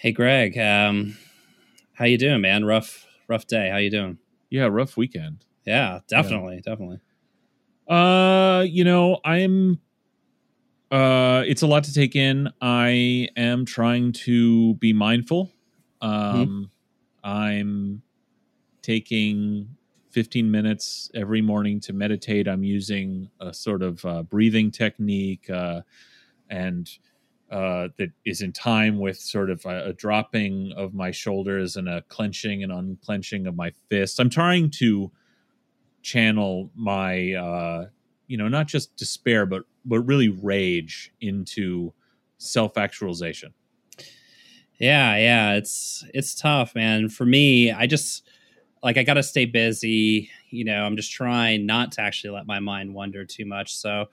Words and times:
Hey, 0.00 0.12
Greg. 0.12 0.56
Um, 0.56 1.18
how 1.92 2.06
you 2.06 2.16
doing, 2.16 2.40
man? 2.40 2.64
Rough, 2.64 3.06
rough 3.28 3.46
day. 3.46 3.68
How 3.68 3.76
you 3.76 3.90
doing? 3.90 4.16
Yeah, 4.48 4.62
rough 4.62 4.96
weekend. 4.96 5.44
Yeah, 5.66 5.98
definitely, 6.08 6.62
yeah. 6.64 6.70
definitely. 6.70 7.00
Uh, 7.86 8.64
you 8.66 8.82
know, 8.82 9.20
I'm. 9.26 9.78
Uh, 10.90 11.44
it's 11.46 11.60
a 11.60 11.66
lot 11.66 11.84
to 11.84 11.92
take 11.92 12.16
in. 12.16 12.48
I 12.62 13.28
am 13.36 13.66
trying 13.66 14.12
to 14.24 14.72
be 14.76 14.94
mindful. 14.94 15.52
Um, 16.00 16.70
mm-hmm. 17.22 17.30
I'm 17.30 18.02
taking 18.80 19.76
15 20.12 20.50
minutes 20.50 21.10
every 21.14 21.42
morning 21.42 21.78
to 21.80 21.92
meditate. 21.92 22.48
I'm 22.48 22.64
using 22.64 23.28
a 23.38 23.52
sort 23.52 23.82
of 23.82 24.02
uh, 24.06 24.22
breathing 24.22 24.70
technique, 24.70 25.50
uh, 25.50 25.82
and 26.48 26.90
uh, 27.50 27.88
that 27.98 28.10
is 28.24 28.42
in 28.42 28.52
time 28.52 28.98
with 28.98 29.18
sort 29.18 29.50
of 29.50 29.64
a, 29.66 29.86
a, 29.86 29.92
dropping 29.92 30.72
of 30.76 30.94
my 30.94 31.10
shoulders 31.10 31.74
and 31.74 31.88
a 31.88 32.00
clenching 32.02 32.62
and 32.62 32.70
unclenching 32.70 33.46
of 33.46 33.56
my 33.56 33.72
fists. 33.88 34.20
I'm 34.20 34.30
trying 34.30 34.70
to 34.78 35.10
channel 36.02 36.70
my, 36.76 37.34
uh, 37.34 37.86
you 38.28 38.36
know, 38.36 38.46
not 38.46 38.68
just 38.68 38.96
despair, 38.96 39.46
but 39.46 39.64
but 39.84 40.00
really 40.00 40.28
rage 40.28 41.12
into 41.20 41.92
self 42.38 42.78
actualization. 42.78 43.52
Yeah, 44.78 45.16
yeah, 45.16 45.54
it's 45.54 46.04
it's 46.14 46.34
tough, 46.34 46.74
man. 46.74 47.08
For 47.08 47.26
me, 47.26 47.72
I 47.72 47.86
just 47.86 48.28
like 48.82 48.96
I 48.96 49.02
got 49.02 49.14
to 49.14 49.22
stay 49.22 49.44
busy. 49.44 50.30
You 50.50 50.64
know, 50.64 50.84
I'm 50.84 50.96
just 50.96 51.12
trying 51.12 51.66
not 51.66 51.92
to 51.92 52.02
actually 52.02 52.30
let 52.30 52.46
my 52.46 52.60
mind 52.60 52.94
wander 52.94 53.24
too 53.24 53.44
much. 53.44 53.74
So 53.74 54.06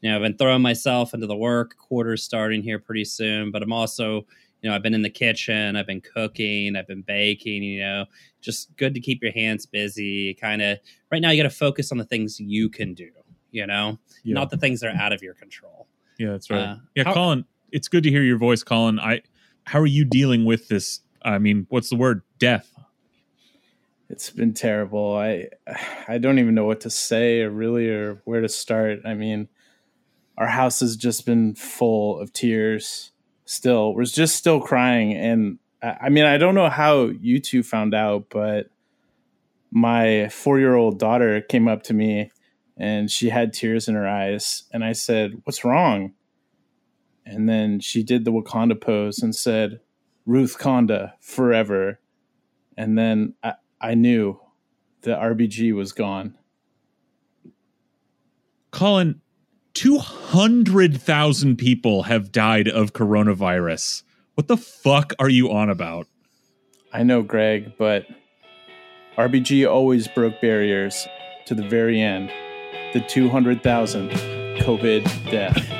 you 0.00 0.10
know, 0.10 0.16
I've 0.16 0.22
been 0.22 0.36
throwing 0.36 0.62
myself 0.62 1.14
into 1.14 1.26
the 1.26 1.36
work. 1.36 1.76
Quarters 1.76 2.22
starting 2.22 2.62
here 2.62 2.78
pretty 2.78 3.04
soon, 3.04 3.50
but 3.50 3.62
I'm 3.62 3.72
also, 3.72 4.26
you 4.62 4.68
know, 4.68 4.74
I've 4.74 4.82
been 4.82 4.94
in 4.94 5.02
the 5.02 5.10
kitchen, 5.10 5.76
I've 5.76 5.86
been 5.86 6.00
cooking, 6.00 6.76
I've 6.76 6.86
been 6.86 7.02
baking. 7.02 7.62
You 7.62 7.80
know, 7.80 8.04
just 8.40 8.74
good 8.76 8.94
to 8.94 9.00
keep 9.00 9.22
your 9.22 9.32
hands 9.32 9.66
busy. 9.66 10.34
Kind 10.34 10.62
of 10.62 10.78
right 11.10 11.20
now, 11.20 11.30
you 11.30 11.42
got 11.42 11.48
to 11.48 11.54
focus 11.54 11.90
on 11.90 11.98
the 11.98 12.04
things 12.04 12.38
you 12.38 12.68
can 12.68 12.94
do. 12.94 13.10
You 13.50 13.66
know, 13.66 13.98
yeah. 14.24 14.34
not 14.34 14.50
the 14.50 14.58
things 14.58 14.80
that 14.80 14.94
are 14.94 15.00
out 15.00 15.12
of 15.12 15.22
your 15.22 15.34
control. 15.34 15.88
Yeah, 16.18 16.32
that's 16.32 16.50
right. 16.50 16.60
Uh, 16.60 16.76
yeah, 16.94 17.04
how, 17.04 17.14
Colin, 17.14 17.44
it's 17.72 17.88
good 17.88 18.04
to 18.04 18.10
hear 18.10 18.22
your 18.22 18.38
voice, 18.38 18.62
Colin. 18.62 19.00
I, 19.00 19.22
how 19.64 19.80
are 19.80 19.86
you 19.86 20.04
dealing 20.04 20.44
with 20.44 20.68
this? 20.68 21.00
I 21.22 21.38
mean, 21.38 21.66
what's 21.70 21.88
the 21.88 21.96
word? 21.96 22.22
Death. 22.38 22.72
It's 24.10 24.30
been 24.30 24.54
terrible. 24.54 25.16
I, 25.16 25.48
I 26.08 26.18
don't 26.18 26.38
even 26.38 26.54
know 26.54 26.66
what 26.66 26.80
to 26.82 26.90
say 26.90 27.40
or 27.42 27.50
really 27.50 27.88
or 27.88 28.20
where 28.24 28.42
to 28.42 28.48
start. 28.48 29.00
I 29.04 29.14
mean 29.14 29.48
our 30.38 30.46
house 30.46 30.80
has 30.80 30.96
just 30.96 31.26
been 31.26 31.54
full 31.54 32.18
of 32.20 32.32
tears. 32.32 33.10
Still 33.44 33.92
we're 33.94 34.04
just 34.04 34.36
still 34.36 34.60
crying. 34.60 35.12
And 35.14 35.58
i 35.80 36.08
mean 36.08 36.24
i 36.24 36.38
don't 36.38 36.56
know 36.56 36.68
how 36.68 37.04
you 37.20 37.38
two 37.38 37.62
found 37.62 37.94
out 37.94 38.26
but 38.30 38.66
my 39.70 40.28
four 40.28 40.58
year 40.58 40.74
old 40.74 40.98
daughter 40.98 41.40
came 41.40 41.68
up 41.68 41.84
to 41.84 41.94
me 41.94 42.32
and 42.76 43.08
she 43.08 43.28
had 43.28 43.52
tears 43.52 43.86
in 43.88 43.94
her 43.94 44.08
eyes. 44.08 44.64
And 44.72 44.84
i 44.84 44.92
said 44.92 45.42
what's 45.44 45.64
wrong? 45.64 46.14
And 47.26 47.48
then 47.48 47.80
she 47.80 48.02
did 48.02 48.24
the 48.24 48.32
wakanda 48.32 48.80
pose 48.80 49.18
and 49.22 49.34
said 49.34 49.80
ruth 50.24 50.56
konda 50.58 51.12
forever. 51.20 52.00
And 52.76 52.96
then 52.96 53.34
i, 53.42 53.54
I 53.80 53.94
knew 53.94 54.40
the 55.02 55.12
rbg 55.12 55.74
was 55.74 55.92
gone. 55.92 56.36
Colin 58.70 59.20
200,000 59.78 61.56
people 61.56 62.02
have 62.02 62.32
died 62.32 62.66
of 62.66 62.92
coronavirus. 62.94 64.02
What 64.34 64.48
the 64.48 64.56
fuck 64.56 65.12
are 65.20 65.28
you 65.28 65.52
on 65.52 65.70
about? 65.70 66.08
I 66.92 67.04
know, 67.04 67.22
Greg, 67.22 67.74
but 67.78 68.04
RBG 69.16 69.70
always 69.70 70.08
broke 70.08 70.40
barriers 70.40 71.06
to 71.46 71.54
the 71.54 71.62
very 71.68 72.00
end. 72.00 72.32
The 72.92 73.04
200,000 73.08 74.10
COVID 74.10 75.30
death. 75.30 75.77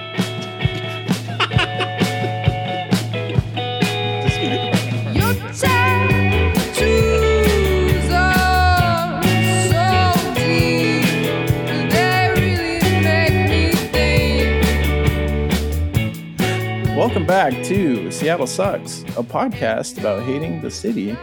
Welcome 17.18 17.26
back 17.34 17.64
to 17.64 18.12
Seattle 18.12 18.46
Sucks, 18.46 19.02
a 19.02 19.24
podcast 19.24 19.98
about 19.98 20.22
hating 20.22 20.60
the 20.60 20.70
city 20.70 21.18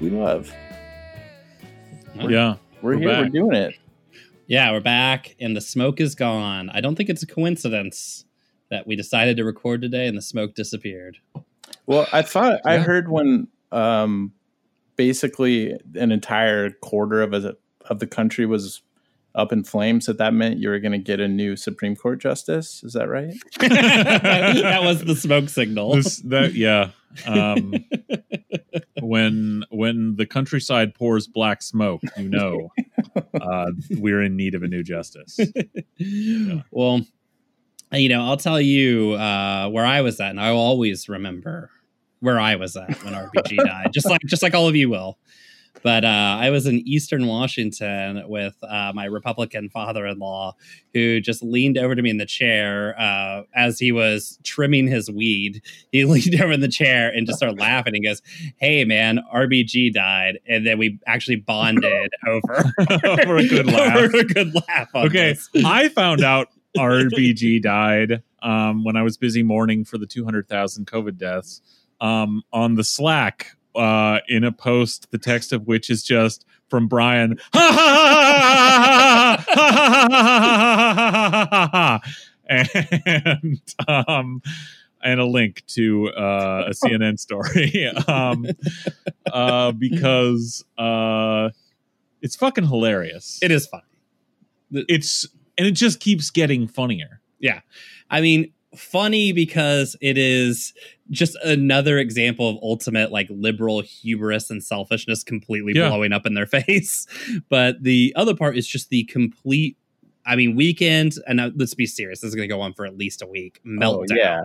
we 0.00 0.10
love. 0.10 0.52
We're, 2.16 2.28
yeah, 2.28 2.56
we're, 2.82 2.94
we're 2.94 2.98
here. 2.98 3.08
Back. 3.08 3.20
We're 3.22 3.28
doing 3.28 3.54
it. 3.54 3.76
Yeah, 4.48 4.72
we're 4.72 4.80
back, 4.80 5.36
and 5.38 5.56
the 5.56 5.60
smoke 5.60 6.00
is 6.00 6.16
gone. 6.16 6.70
I 6.70 6.80
don't 6.80 6.96
think 6.96 7.08
it's 7.08 7.22
a 7.22 7.28
coincidence 7.28 8.24
that 8.70 8.88
we 8.88 8.96
decided 8.96 9.36
to 9.36 9.44
record 9.44 9.80
today 9.80 10.08
and 10.08 10.18
the 10.18 10.22
smoke 10.22 10.56
disappeared. 10.56 11.18
Well, 11.86 12.08
I 12.12 12.22
thought 12.22 12.60
yeah. 12.64 12.72
I 12.72 12.78
heard 12.78 13.08
when 13.08 13.46
um, 13.70 14.32
basically 14.96 15.78
an 15.94 16.10
entire 16.10 16.70
quarter 16.70 17.22
of 17.22 17.32
a, 17.32 17.56
of 17.88 18.00
the 18.00 18.08
country 18.08 18.44
was 18.44 18.82
up 19.34 19.52
in 19.52 19.64
flames 19.64 20.06
that 20.06 20.18
that 20.18 20.34
meant 20.34 20.58
you 20.58 20.68
were 20.68 20.78
going 20.78 20.92
to 20.92 20.98
get 20.98 21.20
a 21.20 21.28
new 21.28 21.56
Supreme 21.56 21.96
Court 21.96 22.20
justice. 22.20 22.82
Is 22.84 22.92
that 22.92 23.08
right? 23.08 23.34
that 23.60 24.82
was 24.82 25.04
the 25.04 25.16
smoke 25.16 25.48
signal. 25.48 25.96
This, 25.96 26.18
that 26.18 26.54
yeah. 26.54 26.90
Um, 27.26 27.74
when 29.00 29.64
when 29.70 30.16
the 30.16 30.26
countryside 30.26 30.94
pours 30.94 31.26
black 31.26 31.62
smoke, 31.62 32.00
you 32.16 32.28
know 32.28 32.70
uh, 33.40 33.70
we're 33.90 34.22
in 34.22 34.36
need 34.36 34.54
of 34.54 34.62
a 34.62 34.68
new 34.68 34.82
justice. 34.82 35.38
Yeah. 35.96 36.62
Well, 36.70 37.02
you 37.92 38.08
know, 38.08 38.22
I'll 38.22 38.38
tell 38.38 38.60
you 38.60 39.12
uh, 39.12 39.68
where 39.68 39.84
I 39.84 40.00
was 40.00 40.18
at, 40.18 40.30
and 40.30 40.40
I 40.40 40.50
will 40.50 40.58
always 40.58 41.08
remember 41.08 41.70
where 42.20 42.40
I 42.40 42.56
was 42.56 42.74
at 42.76 43.04
when 43.04 43.12
RBG 43.12 43.56
died, 43.56 43.90
just 43.92 44.08
like 44.08 44.22
just 44.22 44.42
like 44.42 44.54
all 44.54 44.66
of 44.66 44.74
you 44.74 44.88
will. 44.88 45.18
But 45.82 46.04
uh, 46.04 46.36
I 46.40 46.50
was 46.50 46.66
in 46.66 46.86
Eastern 46.86 47.26
Washington 47.26 48.22
with 48.28 48.54
uh, 48.62 48.92
my 48.94 49.06
Republican 49.06 49.68
father 49.68 50.06
in 50.06 50.18
law 50.18 50.54
who 50.92 51.20
just 51.20 51.42
leaned 51.42 51.78
over 51.78 51.94
to 51.94 52.02
me 52.02 52.10
in 52.10 52.18
the 52.18 52.26
chair 52.26 52.98
uh, 53.00 53.42
as 53.54 53.78
he 53.78 53.90
was 53.90 54.38
trimming 54.44 54.86
his 54.86 55.10
weed. 55.10 55.62
He 55.90 56.04
leaned 56.04 56.40
over 56.40 56.52
in 56.52 56.60
the 56.60 56.68
chair 56.68 57.10
and 57.10 57.26
just 57.26 57.38
started 57.38 57.58
laughing. 57.58 57.94
He 57.94 58.02
goes, 58.02 58.22
Hey, 58.56 58.84
man, 58.84 59.20
RBG 59.34 59.92
died. 59.92 60.38
And 60.46 60.66
then 60.66 60.78
we 60.78 61.00
actually 61.06 61.36
bonded 61.36 62.12
over, 62.26 62.72
over 63.18 63.36
a 63.36 63.46
good 63.48 63.66
laugh. 63.72 63.96
Over 63.96 64.18
a 64.18 64.24
good 64.24 64.54
laugh. 64.54 64.88
okay. 64.94 65.36
I 65.64 65.88
found 65.88 66.22
out 66.22 66.48
RBG 66.76 67.62
died 67.62 68.22
um, 68.42 68.84
when 68.84 68.96
I 68.96 69.02
was 69.02 69.16
busy 69.16 69.42
mourning 69.42 69.84
for 69.84 69.98
the 69.98 70.06
200,000 70.06 70.86
COVID 70.86 71.16
deaths 71.16 71.60
um, 72.00 72.42
on 72.52 72.74
the 72.74 72.84
Slack 72.84 73.56
uh, 73.74 74.20
in 74.28 74.44
a 74.44 74.52
post, 74.52 75.10
the 75.10 75.18
text 75.18 75.52
of 75.52 75.66
which 75.66 75.90
is 75.90 76.02
just 76.02 76.44
from 76.68 76.88
Brian, 76.88 77.38
and 82.48 83.60
um, 83.88 84.42
and 85.02 85.20
a 85.20 85.24
link 85.24 85.64
to 85.66 86.08
uh, 86.10 86.68
a 86.68 86.70
CNN 86.70 87.18
story 87.18 87.86
um, 88.08 88.46
uh, 89.32 89.72
because 89.72 90.64
uh, 90.78 91.50
it's 92.20 92.36
fucking 92.36 92.66
hilarious. 92.66 93.38
It 93.42 93.50
is 93.50 93.66
funny. 93.66 93.82
It's 94.70 95.26
and 95.58 95.66
it 95.66 95.72
just 95.72 96.00
keeps 96.00 96.30
getting 96.30 96.66
funnier. 96.66 97.20
Yeah, 97.38 97.60
I 98.10 98.20
mean, 98.20 98.52
funny 98.76 99.32
because 99.32 99.96
it 100.00 100.16
is 100.16 100.72
just 101.10 101.36
another 101.44 101.98
example 101.98 102.48
of 102.48 102.56
ultimate 102.62 103.12
like 103.12 103.26
liberal 103.30 103.80
hubris 103.82 104.50
and 104.50 104.62
selfishness 104.62 105.22
completely 105.22 105.72
yeah. 105.74 105.88
blowing 105.88 106.12
up 106.12 106.26
in 106.26 106.34
their 106.34 106.46
face. 106.46 107.06
But 107.48 107.82
the 107.82 108.12
other 108.16 108.34
part 108.34 108.56
is 108.56 108.66
just 108.66 108.88
the 108.88 109.04
complete, 109.04 109.76
I 110.26 110.36
mean, 110.36 110.56
weekend, 110.56 111.14
and 111.26 111.40
uh, 111.40 111.50
let's 111.54 111.74
be 111.74 111.86
serious, 111.86 112.20
this 112.20 112.28
is 112.28 112.34
going 112.34 112.48
to 112.48 112.54
go 112.54 112.60
on 112.60 112.72
for 112.74 112.86
at 112.86 112.96
least 112.96 113.22
a 113.22 113.26
week, 113.26 113.60
oh, 113.64 113.68
meltdown 113.68 114.06
oh, 114.12 114.16
yeah. 114.16 114.42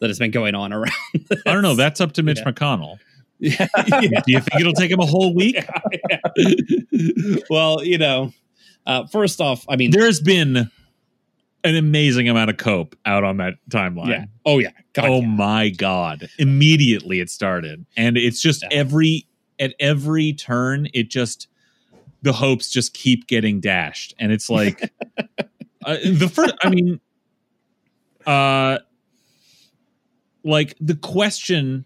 that 0.00 0.08
has 0.08 0.18
been 0.18 0.30
going 0.30 0.54
on 0.54 0.72
around. 0.72 0.92
This. 1.28 1.42
I 1.46 1.52
don't 1.52 1.62
know. 1.62 1.74
That's 1.74 2.00
up 2.00 2.12
to 2.12 2.22
Mitch 2.22 2.38
yeah. 2.38 2.52
McConnell. 2.52 2.98
Yeah. 3.42 3.66
Do 3.86 4.06
you 4.26 4.40
think 4.40 4.60
it'll 4.60 4.74
take 4.74 4.90
him 4.90 5.00
a 5.00 5.06
whole 5.06 5.34
week? 5.34 5.56
Yeah, 5.56 6.18
well, 7.48 7.82
you 7.82 7.96
know, 7.96 8.34
uh, 8.84 9.06
first 9.06 9.40
off, 9.40 9.64
I 9.66 9.76
mean, 9.76 9.92
there's 9.92 10.20
been 10.20 10.70
an 11.64 11.76
amazing 11.76 12.28
amount 12.28 12.50
of 12.50 12.56
cope 12.56 12.96
out 13.06 13.24
on 13.24 13.36
that 13.38 13.54
timeline. 13.68 14.08
Yeah. 14.08 14.24
Oh 14.44 14.58
yeah. 14.58 14.70
God, 14.92 15.08
oh 15.08 15.20
yeah. 15.20 15.26
my 15.26 15.68
god. 15.70 16.28
Immediately 16.38 17.20
it 17.20 17.30
started. 17.30 17.84
And 17.96 18.16
it's 18.16 18.40
just 18.40 18.62
yeah. 18.62 18.78
every 18.78 19.26
at 19.58 19.74
every 19.78 20.32
turn 20.32 20.88
it 20.94 21.10
just 21.10 21.48
the 22.22 22.32
hopes 22.32 22.70
just 22.70 22.94
keep 22.94 23.26
getting 23.26 23.60
dashed 23.60 24.14
and 24.18 24.32
it's 24.32 24.48
like 24.48 24.90
uh, 25.84 25.96
the 26.04 26.30
first 26.32 26.54
I 26.62 26.70
mean 26.70 27.00
uh 28.26 28.78
like 30.42 30.74
the 30.80 30.94
question 30.94 31.84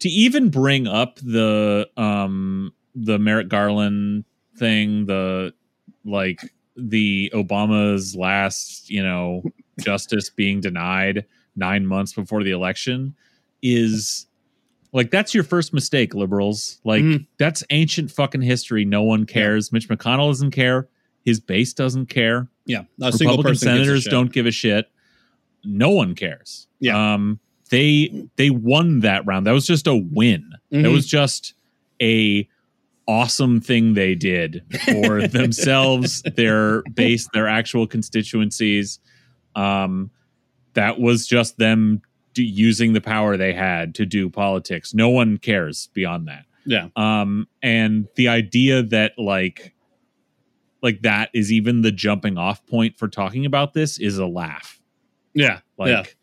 to 0.00 0.08
even 0.08 0.50
bring 0.50 0.86
up 0.86 1.16
the 1.16 1.88
um 1.96 2.72
the 2.94 3.18
Merrick 3.18 3.48
Garland 3.48 4.24
thing, 4.56 5.06
the 5.06 5.54
like 6.04 6.40
the 6.76 7.30
Obama's 7.34 8.16
last, 8.16 8.88
you 8.90 9.02
know, 9.02 9.42
justice 9.80 10.30
being 10.30 10.60
denied 10.60 11.24
nine 11.56 11.86
months 11.86 12.12
before 12.12 12.42
the 12.42 12.50
election 12.50 13.14
is 13.62 14.26
like 14.92 15.10
that's 15.10 15.34
your 15.34 15.44
first 15.44 15.72
mistake, 15.72 16.14
liberals. 16.14 16.80
Like 16.84 17.02
Mhm. 17.02 17.26
that's 17.38 17.62
ancient 17.70 18.10
fucking 18.10 18.42
history. 18.42 18.84
No 18.84 19.02
one 19.02 19.24
cares. 19.26 19.72
Mitch 19.72 19.88
McConnell 19.88 20.28
doesn't 20.30 20.50
care. 20.50 20.88
His 21.24 21.40
base 21.40 21.72
doesn't 21.72 22.06
care. 22.06 22.48
Yeah, 22.66 22.82
a 23.00 23.12
single 23.12 23.36
Republican 23.36 23.42
person 23.52 23.68
gives 23.68 23.80
a 23.80 23.84
senators 23.84 24.04
don't 24.06 24.32
give 24.32 24.46
a 24.46 24.50
shit. 24.50 24.90
No 25.64 25.90
one 25.90 26.14
cares. 26.14 26.66
Yeah. 26.80 27.14
Um, 27.14 27.38
they 27.70 28.26
they 28.36 28.50
won 28.50 29.00
that 29.00 29.24
round. 29.26 29.46
That 29.46 29.52
was 29.52 29.66
just 29.66 29.86
a 29.86 29.94
win. 29.96 30.52
That 30.70 30.84
Mhm. 30.84 30.92
was 30.92 31.06
just 31.06 31.54
a 32.00 32.46
awesome 33.06 33.60
thing 33.60 33.94
they 33.94 34.14
did 34.14 34.64
for 34.84 35.26
themselves, 35.28 36.22
their 36.22 36.82
base, 36.94 37.28
their 37.32 37.48
actual 37.48 37.86
constituencies. 37.86 38.98
Um, 39.54 40.10
that 40.74 40.98
was 40.98 41.26
just 41.26 41.58
them 41.58 42.02
do, 42.34 42.42
using 42.42 42.92
the 42.92 43.00
power 43.00 43.36
they 43.36 43.52
had 43.52 43.94
to 43.96 44.06
do 44.06 44.30
politics. 44.30 44.94
No 44.94 45.10
one 45.10 45.38
cares 45.38 45.88
beyond 45.92 46.28
that. 46.28 46.44
Yeah, 46.64 46.88
um 46.94 47.48
and 47.62 48.06
the 48.14 48.28
idea 48.28 48.82
that 48.84 49.18
like 49.18 49.74
like 50.80 51.02
that 51.02 51.30
is 51.34 51.52
even 51.52 51.82
the 51.82 51.92
jumping 51.92 52.38
off 52.38 52.64
point 52.66 52.98
for 52.98 53.08
talking 53.08 53.46
about 53.46 53.74
this 53.74 53.98
is 53.98 54.18
a 54.18 54.26
laugh. 54.26 54.80
Yeah, 55.34 55.60
like 55.76 56.16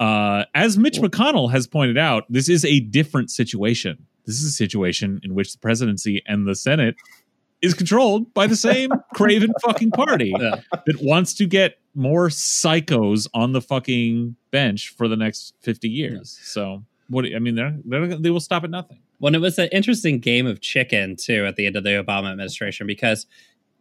uh 0.00 0.44
as 0.54 0.76
mitch 0.76 0.98
mcconnell 0.98 1.52
has 1.52 1.68
pointed 1.68 1.96
out 1.96 2.24
this 2.28 2.48
is 2.48 2.64
a 2.64 2.80
different 2.80 3.30
situation 3.30 4.07
this 4.28 4.36
is 4.40 4.44
a 4.44 4.52
situation 4.52 5.18
in 5.24 5.34
which 5.34 5.52
the 5.52 5.58
presidency 5.58 6.22
and 6.26 6.46
the 6.46 6.54
senate 6.54 6.94
is 7.62 7.74
controlled 7.74 8.32
by 8.34 8.46
the 8.46 8.54
same 8.54 8.90
craven 9.14 9.52
fucking 9.64 9.90
party 9.90 10.32
Yeah. 10.38 10.60
that 10.86 10.98
wants 11.02 11.34
to 11.34 11.46
get 11.46 11.78
more 11.94 12.28
psychos 12.28 13.26
on 13.34 13.52
the 13.52 13.60
fucking 13.60 14.36
bench 14.52 14.90
for 14.96 15.08
the 15.08 15.16
next 15.16 15.54
50 15.62 15.88
years. 15.88 16.38
So 16.44 16.84
what 17.08 17.24
i 17.34 17.38
mean 17.40 17.54
they're, 17.56 17.74
they're 17.84 18.06
they 18.16 18.30
will 18.30 18.38
stop 18.38 18.62
at 18.64 18.70
nothing. 18.70 19.00
Well, 19.18 19.34
it 19.34 19.40
was 19.40 19.58
an 19.58 19.68
interesting 19.72 20.20
game 20.20 20.46
of 20.46 20.60
chicken 20.60 21.16
too 21.16 21.44
at 21.46 21.56
the 21.56 21.66
end 21.66 21.74
of 21.74 21.82
the 21.82 21.90
Obama 21.90 22.30
administration 22.30 22.86
because 22.86 23.26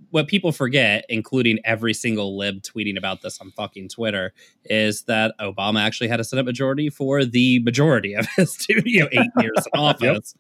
what 0.10 0.28
people 0.28 0.52
forget, 0.52 1.06
including 1.10 1.60
every 1.66 1.94
single 1.94 2.38
lib 2.38 2.62
tweeting 2.62 2.98
about 2.98 3.22
this 3.22 3.40
on 3.42 3.52
fucking 3.52 3.90
Twitter, 3.90 4.34
is 4.66 5.04
that 5.04 5.34
Obama 5.40 5.82
actually 5.82 6.08
had 6.08 6.20
a 6.20 6.24
Senate 6.24 6.46
majority 6.46 6.90
for 6.90 7.26
the 7.26 7.60
majority 7.60 8.14
of 8.14 8.28
his 8.36 8.56
two, 8.56 8.82
you 8.86 9.02
know, 9.02 9.10
eight 9.12 9.30
years 9.42 9.68
in 9.74 9.80
office. 9.80 10.34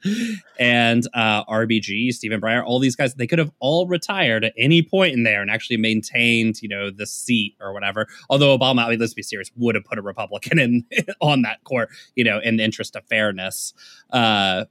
And 0.59 1.05
uh, 1.13 1.43
RBG, 1.45 2.13
Stephen 2.13 2.39
Breyer, 2.39 2.63
all 2.65 2.79
these 2.79 2.95
guys, 2.95 3.15
they 3.15 3.27
could 3.27 3.39
have 3.39 3.51
all 3.59 3.87
retired 3.87 4.45
at 4.45 4.53
any 4.57 4.81
point 4.81 5.13
in 5.13 5.23
there 5.23 5.41
and 5.41 5.51
actually 5.51 5.77
maintained, 5.77 6.61
you 6.61 6.69
know, 6.69 6.89
the 6.89 7.05
seat 7.05 7.55
or 7.59 7.73
whatever. 7.73 8.07
Although 8.29 8.57
Obama, 8.57 8.85
I 8.85 8.89
mean, 8.91 8.99
let's 8.99 9.13
be 9.13 9.23
serious, 9.23 9.51
would 9.55 9.75
have 9.75 9.85
put 9.85 9.97
a 9.97 10.01
Republican 10.01 10.59
in 10.59 10.85
on 11.21 11.41
that 11.41 11.63
court, 11.63 11.89
you 12.15 12.23
know, 12.23 12.39
in 12.39 12.57
the 12.57 12.63
interest 12.63 12.95
of 12.95 13.05
fairness. 13.05 13.73
Uh, 14.11 14.65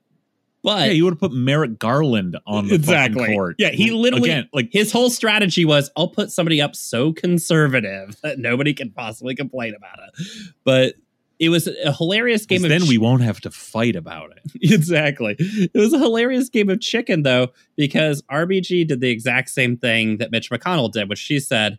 but 0.67 0.87
yeah, 0.89 0.93
you 0.93 1.05
would 1.05 1.13
have 1.13 1.21
put 1.21 1.33
Merrick 1.33 1.79
Garland 1.79 2.37
on 2.45 2.67
the 2.67 2.75
Exactly. 2.75 3.33
court. 3.35 3.55
Yeah, 3.57 3.71
he 3.71 3.93
literally- 3.93 4.29
Again, 4.31 4.49
like 4.53 4.69
his 4.73 4.91
whole 4.91 5.11
strategy 5.11 5.65
was 5.65 5.91
I'll 5.97 6.09
put 6.09 6.33
somebody 6.33 6.61
up 6.61 6.75
so 6.75 7.13
conservative 7.13 8.17
that 8.23 8.39
nobody 8.41 8.75
can 8.75 8.91
possibly 8.91 9.35
complain 9.37 9.75
about 9.77 9.99
it. 10.09 10.27
But 10.65 10.95
it 11.39 11.51
was 11.51 11.69
a 11.69 11.93
hilarious 11.93 12.47
game 12.47 12.65
of 12.65 12.71
chicken. 12.71 12.79
then 12.81 12.87
ch- 12.87 12.91
we 12.91 12.99
won't 12.99 13.23
have 13.23 13.41
to 13.43 13.51
fight 13.51 13.95
about 13.95 14.33
it. 14.33 14.51
exactly. 14.73 15.37
It 15.39 15.71
was 15.79 15.93
a 15.93 15.99
hilarious 15.99 16.49
game 16.49 16.69
of 16.71 16.81
chicken 16.81 17.23
though 17.23 17.49
because 17.77 18.23
RBG 18.23 18.89
did 18.89 19.01
the 19.01 19.11
exact 19.11 19.51
same 19.51 19.77
thing 19.77 20.17
that 20.17 20.31
Mitch 20.33 20.51
McConnell 20.51 20.91
did, 20.91 21.09
which 21.09 21.19
she 21.21 21.39
said, 21.39 21.79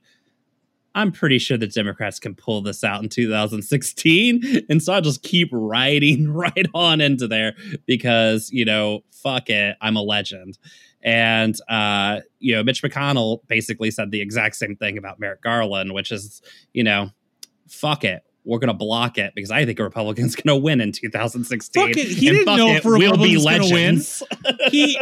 "I'm 0.97 1.11
pretty 1.11 1.38
sure 1.38 1.57
the 1.57 1.67
Democrats 1.67 2.19
can 2.19 2.35
pull 2.35 2.61
this 2.61 2.83
out 2.83 3.01
in 3.01 3.09
2016," 3.09 4.65
and 4.69 4.81
so 4.81 4.94
I'll 4.94 5.01
just 5.01 5.23
keep 5.23 5.49
riding 5.51 6.29
right 6.33 6.65
on 6.73 7.01
into 7.01 7.27
there 7.27 7.55
because 7.85 8.49
you 8.51 8.65
know, 8.65 9.01
fuck 9.11 9.49
it, 9.49 9.77
I'm 9.81 9.95
a 9.95 10.01
legend. 10.01 10.57
And 11.03 11.55
uh, 11.69 12.21
you 12.39 12.55
know, 12.55 12.63
Mitch 12.63 12.81
McConnell 12.81 13.39
basically 13.47 13.91
said 13.91 14.11
the 14.11 14.21
exact 14.21 14.55
same 14.55 14.75
thing 14.75 14.97
about 14.97 15.19
Merrick 15.19 15.41
Garland, 15.41 15.94
which 15.94 16.11
is, 16.11 16.41
you 16.73 16.83
know, 16.83 17.11
fuck 17.69 18.03
it. 18.03 18.23
We're 18.44 18.59
gonna 18.59 18.73
block 18.73 19.17
it 19.17 19.33
because 19.35 19.51
I 19.51 19.65
think 19.65 19.79
a 19.79 19.83
Republican's 19.83 20.35
gonna 20.41 20.57
win 20.57 20.81
in 20.81 20.91
2016. 20.91 21.81
Fuck 21.81 21.91
it, 21.91 22.07
he 22.07 22.27
And 22.29 22.38
didn't 22.38 22.45
fuck 22.45 22.57
know 22.57 22.69
it, 22.69 22.77
if 22.77 22.85
a 22.85 22.89
we'll 22.89 23.17
be 23.17 23.35
Republican's 23.35 24.23
gonna 24.31 24.55
win. 24.57 24.71
He 24.71 24.99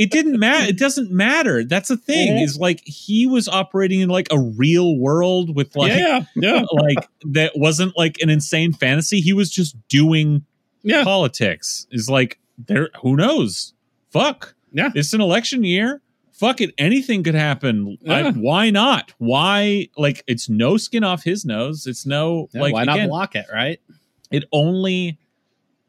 it 0.00 0.10
didn't 0.10 0.38
matter. 0.38 0.66
It 0.66 0.78
doesn't 0.78 1.10
matter. 1.10 1.62
That's 1.62 1.88
the 1.90 1.96
thing. 1.98 2.32
Mhm. 2.38 2.42
Is 2.42 2.58
like 2.58 2.80
he 2.86 3.26
was 3.26 3.48
operating 3.48 4.00
in 4.00 4.08
like 4.08 4.28
a 4.30 4.38
real 4.40 4.96
world 4.96 5.54
with 5.54 5.76
like 5.76 5.92
yeah, 5.92 6.24
yeah, 6.36 6.64
like 6.72 7.06
that 7.26 7.52
wasn't 7.54 7.92
like 7.98 8.18
an 8.22 8.30
insane 8.30 8.72
fantasy. 8.72 9.20
He 9.20 9.34
was 9.34 9.50
just 9.50 9.76
doing 9.88 10.46
yeah. 10.82 11.04
politics. 11.04 11.86
Is 11.90 12.08
like 12.08 12.38
there 12.66 12.88
who 13.02 13.14
knows? 13.14 13.74
Fuck. 14.10 14.54
Yeah. 14.72 14.88
It's 14.94 15.12
an 15.12 15.20
election 15.20 15.64
year. 15.64 16.00
Fuck 16.32 16.62
it. 16.62 16.72
Anything 16.78 17.22
could 17.22 17.34
happen. 17.34 17.98
I- 18.08 18.30
why 18.30 18.70
not? 18.70 19.12
Why 19.18 19.88
like 19.98 20.24
it's 20.26 20.48
no 20.48 20.78
skin 20.78 21.04
off 21.04 21.22
his 21.24 21.44
nose. 21.44 21.86
It's 21.86 22.06
no 22.06 22.48
Yeah, 22.54 22.62
like 22.62 22.72
why 22.72 22.84
not 22.84 22.96
again, 22.96 23.08
block 23.10 23.36
it, 23.36 23.44
right? 23.52 23.78
it 24.30 24.44
only 24.50 25.18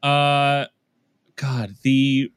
uh 0.04 0.66
god 1.38 1.75
the 1.84 2.30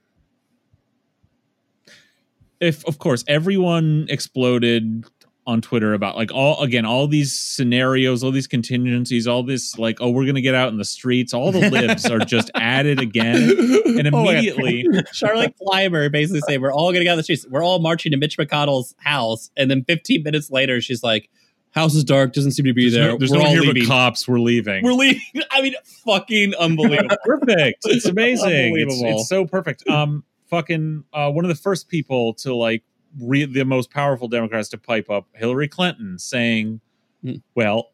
if 2.60 2.86
of 2.86 2.98
course 2.98 3.24
everyone 3.28 4.06
exploded 4.08 5.04
on 5.46 5.60
twitter 5.60 5.92
about 5.92 6.16
like 6.16 6.32
all 6.32 6.62
again 6.62 6.86
all 6.86 7.06
these 7.06 7.38
scenarios 7.38 8.24
all 8.24 8.30
these 8.30 8.46
contingencies 8.46 9.26
all 9.26 9.42
this 9.42 9.78
like 9.78 9.98
oh 10.00 10.08
we're 10.08 10.24
gonna 10.24 10.40
get 10.40 10.54
out 10.54 10.70
in 10.70 10.78
the 10.78 10.84
streets 10.84 11.34
all 11.34 11.52
the 11.52 11.68
libs 11.70 12.06
are 12.06 12.20
just 12.20 12.50
added 12.54 12.98
again 12.98 13.50
and 13.98 14.14
Oh 14.14 14.28
immediately 14.28 14.86
Charlotte 15.12 15.54
Clymer 15.62 16.08
basically 16.08 16.40
saying 16.40 16.60
we're 16.60 16.72
all 16.72 16.92
gonna 16.92 17.04
get 17.04 17.12
on 17.12 17.16
the 17.16 17.22
streets. 17.22 17.46
We're 17.48 17.62
all 17.62 17.78
marching 17.78 18.12
to 18.12 18.18
Mitch 18.18 18.36
McConnell's 18.36 18.94
house, 18.98 19.50
and 19.56 19.70
then 19.70 19.84
15 19.84 20.22
minutes 20.22 20.50
later, 20.50 20.80
she's 20.80 21.02
like, 21.02 21.30
"House 21.70 21.94
is 21.94 22.04
dark, 22.04 22.32
doesn't 22.32 22.52
seem 22.52 22.66
to 22.66 22.72
be 22.72 22.84
there's 22.84 22.94
there. 22.94 23.12
no, 23.12 23.18
there's 23.18 23.30
we're 23.30 23.38
no 23.38 23.44
all 23.44 23.50
here 23.50 23.62
leaving. 23.62 23.82
but 23.84 23.88
cops 23.88 24.28
we're 24.28 24.40
leaving 24.40 24.84
We're 24.84 24.92
leaving." 24.92 25.22
I 25.50 25.62
mean, 25.62 25.74
fucking 26.04 26.54
unbelievable. 26.54 27.16
perfect. 27.24 27.84
It's 27.84 28.06
amazing. 28.06 28.76
It's, 28.76 29.00
it's 29.00 29.28
so 29.28 29.46
perfect. 29.46 29.88
Um, 29.88 30.24
fucking 30.48 31.04
uh, 31.12 31.30
one 31.30 31.44
of 31.44 31.48
the 31.48 31.54
first 31.54 31.88
people 31.88 32.34
to 32.34 32.54
like 32.54 32.82
re- 33.20 33.44
the 33.44 33.64
most 33.64 33.90
powerful 33.90 34.28
Democrats 34.28 34.68
to 34.70 34.78
pipe 34.78 35.10
up 35.10 35.26
Hillary 35.34 35.68
Clinton, 35.68 36.18
saying, 36.18 36.80
Hmm. 37.22 37.36
"Well, 37.54 37.92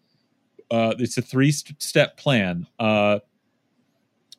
uh, 0.71 0.95
it's 0.99 1.17
a 1.19 1.23
three-step 1.23 2.17
plan. 2.17 2.67
Uh, 2.79 3.21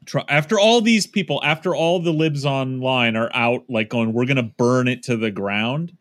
try, 0.06 0.24
after 0.28 0.60
all 0.60 0.82
these 0.82 1.08
people, 1.08 1.42
after 1.44 1.76
all 1.76 2.00
the 2.00 2.12
libs 2.12 2.46
online 2.46 3.16
are 3.16 3.30
out, 3.34 3.64
like 3.70 3.90
going, 3.90 4.14
we're 4.14 4.26
going 4.26 4.38
to 4.38 4.44
burn 4.44 4.88
it 4.88 5.04
to 5.04 5.18
the 5.18 5.32
ground. 5.32 5.96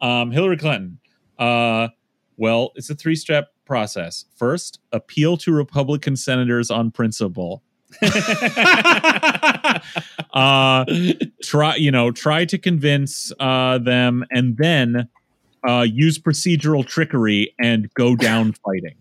Um, 0.00 0.30
Hillary 0.30 0.56
Clinton. 0.56 0.98
Uh, 1.38 1.88
well, 2.36 2.72
it's 2.74 2.90
a 2.90 2.94
three-step 2.94 3.52
process. 3.64 4.24
First, 4.36 4.80
appeal 4.92 5.36
to 5.38 5.52
Republican 5.52 6.16
senators 6.16 6.70
on 6.70 6.90
principle." 6.90 7.62
uh 10.34 10.84
try 11.42 11.76
you 11.76 11.90
know 11.90 12.10
try 12.10 12.44
to 12.44 12.58
convince 12.58 13.32
uh 13.40 13.78
them 13.78 14.24
and 14.30 14.56
then 14.56 15.08
uh 15.68 15.86
use 15.88 16.18
procedural 16.18 16.84
trickery 16.86 17.54
and 17.60 17.92
go 17.94 18.16
down 18.16 18.52
fighting 18.64 18.96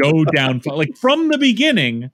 go 0.00 0.24
down 0.24 0.60
like 0.66 0.96
from 0.96 1.28
the 1.28 1.38
beginning 1.38 2.10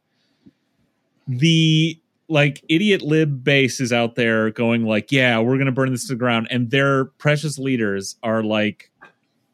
the 1.28 1.98
like 2.28 2.64
idiot 2.68 3.02
lib 3.02 3.44
base 3.44 3.80
is 3.80 3.92
out 3.92 4.14
there 4.14 4.50
going 4.50 4.84
like 4.84 5.12
yeah 5.12 5.38
we're 5.38 5.58
gonna 5.58 5.72
burn 5.72 5.90
this 5.92 6.06
to 6.06 6.14
the 6.14 6.18
ground 6.18 6.48
and 6.50 6.70
their 6.70 7.04
precious 7.04 7.58
leaders 7.58 8.16
are 8.22 8.42
like 8.42 8.88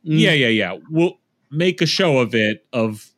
Mm. 0.07 0.21
yeah, 0.21 0.33
yeah, 0.33 0.49
yeah. 0.49 0.77
We'll 0.91 1.19
make 1.51 1.83
a 1.83 1.87
show 1.87 2.19
of 2.19 2.35
it. 2.35 2.65
Of 2.73 3.11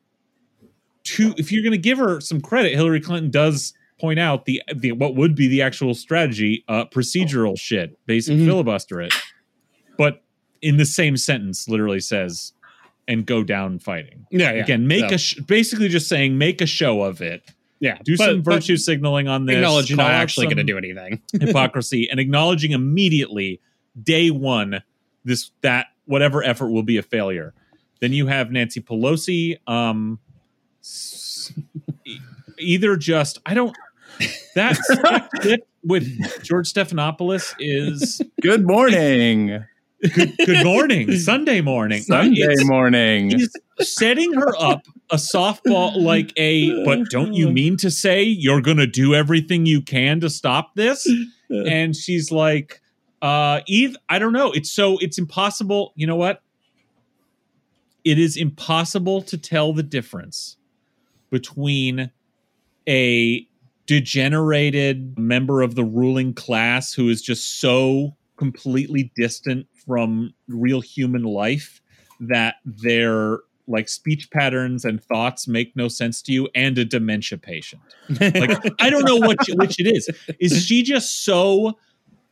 if 1.18 1.50
you're 1.52 1.62
going 1.62 1.72
to 1.72 1.78
give 1.78 1.98
her 1.98 2.20
some 2.20 2.40
credit, 2.40 2.74
Hillary 2.74 3.00
Clinton 3.00 3.30
does 3.30 3.74
point 3.98 4.18
out 4.18 4.44
the 4.46 4.62
the 4.74 4.92
what 4.92 5.14
would 5.14 5.34
be 5.34 5.46
the 5.48 5.62
actual 5.62 5.94
strategy, 5.94 6.64
uh, 6.68 6.84
procedural 6.86 7.58
shit, 7.58 7.98
basic 8.06 8.36
Mhm. 8.38 8.46
filibuster 8.46 9.00
it, 9.00 9.12
but 9.98 10.22
in 10.62 10.76
the 10.78 10.84
same 10.86 11.16
sentence, 11.16 11.68
literally 11.68 12.00
says, 12.00 12.52
"and 13.08 13.26
go 13.26 13.42
down 13.44 13.78
fighting." 13.78 14.26
yeah, 14.30 14.52
yeah. 14.52 14.62
Again, 14.62 14.86
make 14.86 15.08
So, 15.08 15.14
a 15.14 15.18
sh- 15.18 15.38
basically 15.46 15.88
just 15.88 16.08
saying 16.08 16.36
make 16.38 16.60
a 16.60 16.66
show 16.66 17.02
of 17.02 17.20
it. 17.20 17.42
yeah. 17.80 17.98
Do 18.04 18.16
But- 18.16 18.24
some 18.26 18.42
virtue 18.42 18.76
signaling 18.76 19.28
on 19.28 19.46
this. 19.46 19.56
Acknowledge 19.56 19.90
you're 19.90 19.96
not 19.98 20.10
actually 20.12 20.46
going 20.46 20.58
to 20.58 20.64
do 20.64 20.76
anything. 20.78 21.20
hypocrisy 21.40 22.08
and 22.10 22.18
acknowledging 22.20 22.72
immediately 22.72 23.60
day 24.02 24.30
one 24.30 24.82
this 25.24 25.50
that 25.62 25.86
whatever 26.06 26.42
effort 26.42 26.70
will 26.70 26.82
be 26.82 26.96
a 26.96 27.02
failure 27.02 27.52
then 28.00 28.12
you 28.12 28.26
have 28.28 28.50
nancy 28.50 28.80
pelosi 28.80 29.58
um 29.68 30.18
either 32.58 32.96
just 32.96 33.38
i 33.46 33.54
don't 33.54 33.76
That, 34.54 34.76
that 35.02 35.28
clip 35.40 35.60
with 35.82 36.42
George 36.42 36.70
Stephanopoulos 36.70 37.54
is 37.58 38.20
Good 38.42 38.66
morning. 38.66 39.64
good, 40.14 40.32
good 40.44 40.62
morning, 40.64 41.10
Sunday 41.16 41.60
morning. 41.62 42.02
Sunday 42.02 42.42
It's- 42.42 42.66
morning. 42.66 43.30
He's 43.30 43.50
setting 43.80 44.32
her 44.34 44.54
up 44.58 44.82
a 45.10 45.16
softball 45.16 45.96
like 46.02 46.32
a 46.36 46.84
but 46.84 47.08
don't 47.08 47.32
you 47.32 47.50
mean 47.50 47.76
to 47.78 47.90
say 47.90 48.22
you're 48.22 48.60
gonna 48.60 48.86
do 48.86 49.14
everything 49.14 49.64
you 49.66 49.80
can 49.80 50.20
to 50.20 50.28
stop 50.28 50.74
this 50.74 51.08
and 51.48 51.96
she's 51.96 52.30
like 52.30 52.80
uh 53.22 53.60
eve 53.66 53.96
i 54.08 54.18
don't 54.18 54.32
know 54.34 54.52
it's 54.52 54.70
so 54.70 54.98
it's 54.98 55.18
impossible 55.18 55.92
you 55.96 56.06
know 56.06 56.14
what 56.16 56.42
it 58.04 58.18
is 58.18 58.36
impossible 58.36 59.20
to 59.22 59.36
tell 59.36 59.72
the 59.72 59.82
difference 59.82 60.56
between 61.30 62.10
a 62.88 63.46
degenerated 63.86 65.18
member 65.18 65.62
of 65.62 65.74
the 65.74 65.84
ruling 65.84 66.34
class 66.34 66.92
who 66.92 67.08
is 67.08 67.22
just 67.22 67.60
so 67.60 68.16
completely 68.36 69.12
distant 69.16 69.66
from 69.74 70.32
real 70.48 70.80
human 70.80 71.24
life 71.24 71.80
that 72.20 72.56
their 72.64 73.38
like 73.66 73.88
speech 73.88 74.30
patterns 74.30 74.84
and 74.84 75.02
thoughts 75.04 75.46
make 75.46 75.74
no 75.76 75.88
sense 75.88 76.22
to 76.22 76.32
you 76.32 76.48
and 76.54 76.76
a 76.78 76.84
dementia 76.84 77.38
patient. 77.38 77.82
Like 78.08 78.58
i 78.80 78.90
don't 78.90 79.04
know 79.04 79.16
what 79.16 79.38
which 79.54 79.78
it 79.78 79.86
is. 79.86 80.08
Is 80.38 80.64
she 80.64 80.82
just 80.82 81.24
so 81.24 81.78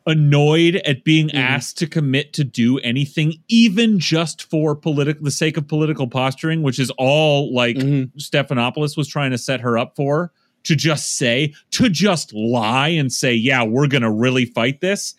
annoyed 0.08 0.76
at 0.86 1.04
being 1.04 1.28
Mhm. 1.28 1.34
asked 1.34 1.78
to 1.78 1.86
commit 1.86 2.32
to 2.32 2.42
do 2.42 2.78
anything 2.78 3.34
even 3.48 3.98
just 4.00 4.42
for 4.42 4.74
political 4.74 5.22
the 5.22 5.30
sake 5.30 5.56
of 5.56 5.68
political 5.68 6.08
posturing 6.08 6.62
which 6.62 6.78
is 6.78 6.90
all 6.98 7.54
like 7.54 7.76
Mhm. 7.76 8.10
stephanopoulos 8.18 8.96
was 8.96 9.06
trying 9.06 9.30
to 9.30 9.38
set 9.38 9.60
her 9.60 9.76
up 9.78 9.94
for 9.94 10.32
to 10.64 10.74
just 10.74 11.16
say 11.18 11.52
to 11.72 11.88
just 11.88 12.32
lie 12.32 12.88
and 12.88 13.12
say 13.12 13.34
yeah 13.34 13.62
we're 13.62 13.86
gonna 13.86 14.10
really 14.10 14.46
fight 14.46 14.80
this 14.80 15.14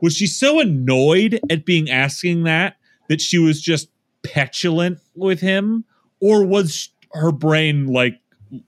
was 0.00 0.16
she 0.16 0.26
so 0.26 0.58
annoyed 0.60 1.38
at 1.48 1.64
being 1.64 1.88
asking 1.88 2.42
that 2.42 2.76
that 3.08 3.20
she 3.20 3.38
was 3.38 3.62
just 3.62 3.88
petulant 4.24 4.98
with 5.14 5.40
him 5.40 5.84
or 6.20 6.44
was 6.44 6.88
her 7.12 7.30
brain 7.32 7.86
like 7.86 8.18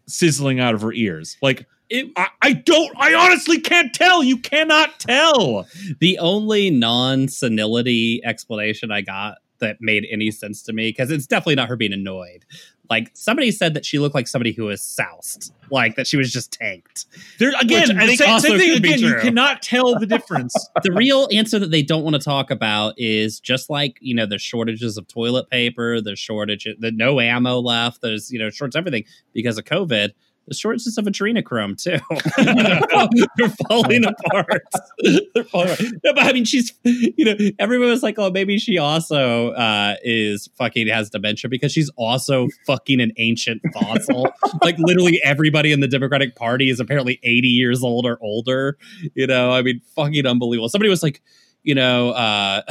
sizzling 0.07 0.61
out 0.61 0.75
of 0.75 0.81
her 0.83 0.93
ears 0.93 1.37
like 1.43 1.67
It, 1.91 2.11
I, 2.17 2.29
I 2.41 2.53
don't 2.55 2.93
i 2.99 3.15
honestly 3.15 3.61
can't 3.61 3.93
tell. 3.93 4.23
You 4.25 4.39
cannot 4.39 4.99
tell. 5.01 5.67
The 6.01 6.19
only 6.19 6.71
non 6.71 7.29
senility 7.29 8.23
explanation 8.25 8.91
I 8.91 9.03
got 9.03 9.39
that 9.59 9.77
made 9.81 10.07
any 10.11 10.31
sense 10.31 10.63
to 10.63 10.73
me, 10.73 10.89
because 10.89 11.11
it's 11.11 11.27
definitely 11.27 11.55
not 11.57 11.69
her 11.69 11.77
being 11.77 11.93
annoyed. 11.93 12.45
Like 12.91 13.11
somebody 13.15 13.51
said 13.51 13.73
that 13.75 13.87
she 13.87 13.99
looked 13.99 14.15
like 14.15 14.29
somebody 14.29 14.53
who 14.53 14.65
was 14.65 14.83
soused, 14.83 15.55
like 15.71 15.97
that 15.97 16.07
she 16.07 16.19
was 16.19 16.31
just 16.31 16.53
tanked. 16.53 17.07
there 17.39 17.53
again 17.61 17.89
Which 17.89 17.97
I 17.97 18.01
the 18.01 18.07
think 18.09 18.21
same, 18.21 18.41
same 18.41 18.59
thing 18.59 18.77
again 18.77 18.99
you 18.99 19.17
cannot 19.21 19.63
tell 19.63 19.99
the 19.99 20.07
difference. 20.07 20.55
The 20.83 20.93
real 20.93 21.29
answer 21.33 21.59
that 21.59 21.71
they 21.71 21.83
don't 21.83 22.03
want 22.03 22.15
to 22.15 22.21
talk 22.21 22.51
about 22.51 22.95
is 22.99 23.41
just 23.41 23.71
like 23.71 23.97
you 24.01 24.15
know 24.15 24.27
the 24.27 24.39
shortages 24.39 24.99
of 24.99 25.09
toilet 25.09 25.49
paper 25.49 26.01
the 26.03 26.15
shortage 26.15 26.69
the 26.79 26.93
no 26.93 27.21
ammo 27.21 27.59
left 27.59 28.03
there's 28.03 28.31
you 28.31 28.39
know 28.39 28.51
shorts 28.51 28.77
everything 28.77 29.05
because 29.33 29.57
of 29.57 29.65
covid 29.65 30.11
there's 30.47 30.59
shortages 30.59 30.99
of 30.99 31.05
adrenochrome 31.05 31.77
too 31.81 31.99
they're 33.37 33.55
falling 33.69 34.05
apart 34.05 34.63
they're 35.35 35.45
falling 35.45 35.71
apart. 35.73 35.93
No, 36.05 36.13
but 36.15 36.25
i 36.25 36.33
mean 36.33 36.45
she's 36.45 36.73
you 36.85 37.25
know 37.25 37.37
everyone 37.59 37.89
was 37.89 38.03
like 38.03 38.19
oh 38.19 38.31
maybe 38.31 38.59
she 38.59 38.79
also 38.79 39.51
uh 39.51 39.95
is 40.03 40.49
fucking 40.57 40.89
has 40.89 41.11
dementia 41.11 41.49
because 41.49 41.73
she's 41.73 41.91
also 41.97 42.49
fucking 42.67 43.01
an 43.01 43.13
ancient 43.17 43.63
fossil 43.73 44.29
like 44.63 44.77
literally 44.79 45.21
everybody 45.25 45.73
in 45.73 45.81
the 45.81 45.89
democratic 45.89 46.37
party 46.37 46.71
is 46.71 46.81
apparently 46.81 47.21
80 47.23 47.49
years 47.49 47.83
old 47.83 48.07
or 48.07 48.19
older 48.21 48.79
you 49.15 49.27
know, 49.27 49.53
I 49.53 49.63
mean, 49.63 49.81
fucking 49.95 50.27
unbelievable. 50.27 50.69
Somebody 50.69 50.91
was 50.91 51.03
like, 51.03 51.23
you 51.65 51.75
know, 51.75 52.11
uh, 52.11 52.63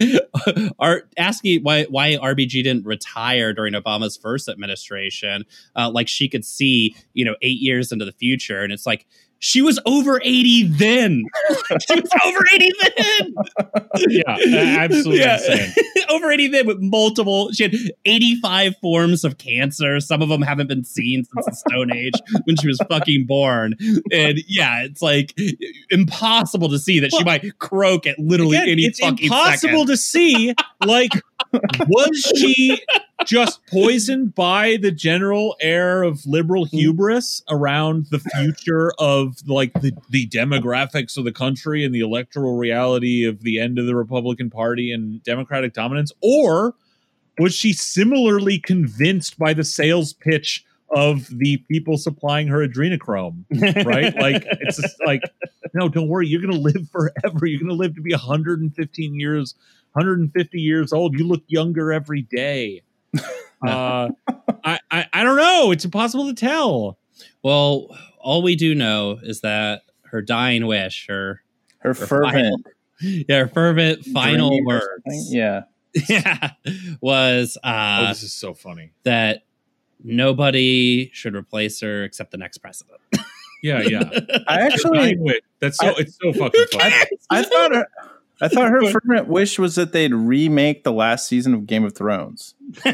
are 0.78 1.04
asking 1.16 1.62
why 1.62 1.84
why 1.84 2.16
RBG 2.16 2.64
didn't 2.64 2.84
retire 2.84 3.52
during 3.54 3.72
Obama's 3.72 4.16
first 4.16 4.48
administration. 4.48 5.44
Uh, 5.74 5.90
like 5.90 6.08
she 6.08 6.28
could 6.28 6.44
see, 6.44 6.94
you 7.14 7.24
know, 7.24 7.36
eight 7.40 7.60
years 7.60 7.92
into 7.92 8.04
the 8.04 8.12
future, 8.12 8.62
and 8.62 8.72
it's 8.72 8.84
like 8.84 9.06
she 9.44 9.60
was 9.60 9.78
over 9.86 10.20
eighty 10.24 10.62
then. 10.62 11.24
she 11.88 12.00
was 12.00 12.10
over 12.24 12.38
eighty 12.54 12.70
then. 12.96 13.34
yeah 14.08 14.36
absolutely 14.78 15.22
insane 15.22 15.72
over 16.10 16.30
80 16.30 16.48
then 16.48 16.66
with 16.66 16.78
multiple 16.80 17.50
she 17.52 17.62
had 17.64 17.74
85 18.04 18.74
forms 18.80 19.24
of 19.24 19.38
cancer 19.38 19.98
some 20.00 20.20
of 20.22 20.28
them 20.28 20.42
haven't 20.42 20.66
been 20.68 20.84
seen 20.84 21.24
since 21.24 21.46
the 21.46 21.52
stone 21.52 21.92
age 21.94 22.14
when 22.44 22.56
she 22.56 22.66
was 22.66 22.78
fucking 22.88 23.24
born 23.26 23.74
and 24.12 24.38
yeah 24.46 24.82
it's 24.82 25.00
like 25.02 25.34
impossible 25.90 26.68
to 26.68 26.78
see 26.78 27.00
that 27.00 27.12
she 27.12 27.24
might 27.24 27.58
croak 27.58 28.06
at 28.06 28.18
literally 28.18 28.56
Again, 28.56 28.68
any 28.70 28.82
it's 28.82 29.00
fucking 29.00 29.24
impossible 29.24 29.72
second. 29.72 29.86
to 29.88 29.96
see 29.96 30.54
like 30.84 31.10
was 31.88 32.32
she 32.36 32.80
just 33.24 33.60
poisoned 33.66 34.34
by 34.34 34.76
the 34.80 34.90
general 34.90 35.54
air 35.60 36.02
of 36.02 36.24
liberal 36.26 36.64
Hmm. 36.66 36.76
hubris 36.76 37.42
around 37.48 38.06
the 38.10 38.18
future 38.18 38.92
of 38.98 39.36
like 39.46 39.72
the, 39.74 39.92
the 40.10 40.26
demographics 40.28 41.16
of 41.16 41.24
the 41.24 41.32
country 41.32 41.84
and 41.84 41.94
the 41.94 42.00
electoral 42.00 42.56
reality 42.56 43.24
of 43.24 43.42
the 43.42 43.60
end 43.60 43.78
of 43.78 43.86
the 43.86 43.94
republican 43.94 44.50
party 44.50 44.90
and 44.92 45.22
democratic 45.22 45.72
dominance 45.72 46.10
or 46.20 46.74
was 47.38 47.54
she 47.54 47.72
similarly 47.72 48.58
convinced 48.58 49.38
by 49.38 49.54
the 49.54 49.64
sales 49.64 50.12
pitch 50.12 50.64
of 50.94 51.26
the 51.38 51.56
people 51.70 51.96
supplying 51.96 52.48
her 52.48 52.66
adrenochrome 52.66 53.44
right? 53.86 54.14
Like 54.20 54.44
it's 54.60 54.78
just 54.80 54.96
like, 55.06 55.22
no, 55.72 55.88
don't 55.88 56.08
worry, 56.08 56.26
you're 56.28 56.42
gonna 56.42 56.58
live 56.58 56.86
forever. 56.90 57.46
You're 57.46 57.60
gonna 57.60 57.72
live 57.72 57.94
to 57.94 58.02
be 58.02 58.12
115 58.12 59.18
years, 59.18 59.54
150 59.92 60.60
years 60.60 60.92
old. 60.92 61.18
You 61.18 61.26
look 61.26 61.42
younger 61.46 61.92
every 61.92 62.22
day. 62.22 62.82
Uh, 63.64 64.08
I, 64.64 64.80
I 64.90 65.06
I 65.12 65.22
don't 65.22 65.36
know. 65.36 65.70
It's 65.70 65.84
impossible 65.84 66.26
to 66.26 66.34
tell. 66.34 66.98
well 67.44 67.96
all 68.18 68.42
we 68.42 68.56
do 68.56 68.74
know 68.74 69.20
is 69.22 69.42
that 69.42 69.82
her 70.06 70.20
dying 70.20 70.66
wish 70.66 71.06
her 71.08 71.42
Her 71.78 71.90
her 71.90 71.94
fervent 71.94 72.66
final, 73.00 73.24
yeah 73.28 73.38
her 73.38 73.46
fervent 73.46 74.04
final 74.06 74.64
words. 74.64 75.32
Yeah. 75.32 75.62
yeah 76.08 76.50
was 77.00 77.56
oh, 77.62 77.68
uh 77.68 78.08
this 78.08 78.24
is 78.24 78.34
so 78.34 78.52
funny. 78.52 78.90
that 79.04 79.44
nobody 80.02 81.10
should 81.12 81.36
replace 81.36 81.80
her 81.82 82.02
except 82.02 82.32
the 82.32 82.38
next 82.38 82.58
president 82.58 82.98
Yeah, 83.62 83.82
yeah. 83.82 84.10
I 84.48 84.62
actually 84.62 85.16
Wait, 85.18 85.42
that's 85.60 85.78
so. 85.78 85.94
it's 85.96 86.18
so 86.20 86.32
fucking 86.32 86.64
funny. 86.72 86.94
I 87.30 87.44
thought 87.44 87.72
her 87.72 87.86
I 88.42 88.48
thought 88.48 88.70
her 88.70 88.90
fervent 88.90 89.28
wish 89.28 89.58
was 89.58 89.76
that 89.76 89.92
they'd 89.92 90.12
remake 90.12 90.84
the 90.84 90.92
last 90.92 91.28
season 91.28 91.54
of 91.54 91.66
Game 91.66 91.84
of 91.84 91.94
Thrones. 91.94 92.54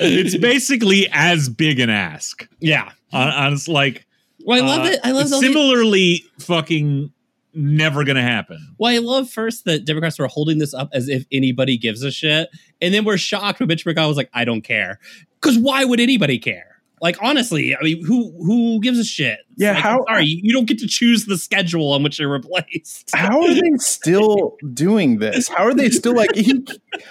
it's 0.00 0.36
basically 0.36 1.08
as 1.12 1.48
big 1.48 1.80
an 1.80 1.90
ask. 1.90 2.48
yeah 2.60 2.90
On, 3.12 3.28
on 3.28 3.52
it's 3.54 3.68
like 3.68 4.06
well 4.44 4.62
i 4.62 4.66
love 4.66 4.86
uh, 4.86 4.90
it 4.90 5.00
i 5.04 5.10
love 5.12 5.22
it's 5.24 5.32
all 5.32 5.40
the- 5.40 5.46
similarly 5.46 6.24
fucking 6.38 7.10
never 7.56 8.02
gonna 8.04 8.20
happen. 8.20 8.58
Well, 8.78 8.92
I 8.92 8.98
love 8.98 9.30
first 9.30 9.64
that 9.66 9.84
Democrats 9.84 10.18
were 10.18 10.26
holding 10.26 10.58
this 10.58 10.74
up 10.74 10.88
as 10.92 11.08
if 11.08 11.24
anybody 11.30 11.78
gives 11.78 12.02
a 12.02 12.10
shit, 12.10 12.48
and 12.82 12.92
then 12.92 13.04
we're 13.04 13.16
shocked 13.16 13.60
when 13.60 13.68
Mitch 13.68 13.84
McConnell 13.86 14.08
was 14.08 14.16
like, 14.16 14.28
"I 14.34 14.44
don't 14.44 14.62
care," 14.62 14.98
because 15.40 15.56
why 15.56 15.84
would 15.84 16.00
anybody 16.00 16.36
care? 16.40 16.73
Like 17.00 17.16
honestly, 17.20 17.76
I 17.76 17.82
mean, 17.82 18.04
who 18.04 18.32
who 18.42 18.80
gives 18.80 18.98
a 18.98 19.04
shit? 19.04 19.40
Yeah, 19.56 19.72
like, 19.72 19.82
how- 19.82 20.04
sorry, 20.08 20.24
you 20.26 20.52
don't 20.52 20.66
get 20.66 20.78
to 20.78 20.86
choose 20.86 21.26
the 21.26 21.36
schedule 21.36 21.92
on 21.92 22.02
which 22.02 22.18
you're 22.18 22.30
replaced. 22.30 23.10
How 23.14 23.42
are 23.42 23.54
they 23.54 23.70
still 23.78 24.56
doing 24.72 25.18
this? 25.18 25.48
How 25.48 25.64
are 25.64 25.74
they 25.74 25.90
still 25.90 26.14
like 26.14 26.34
he 26.34 26.64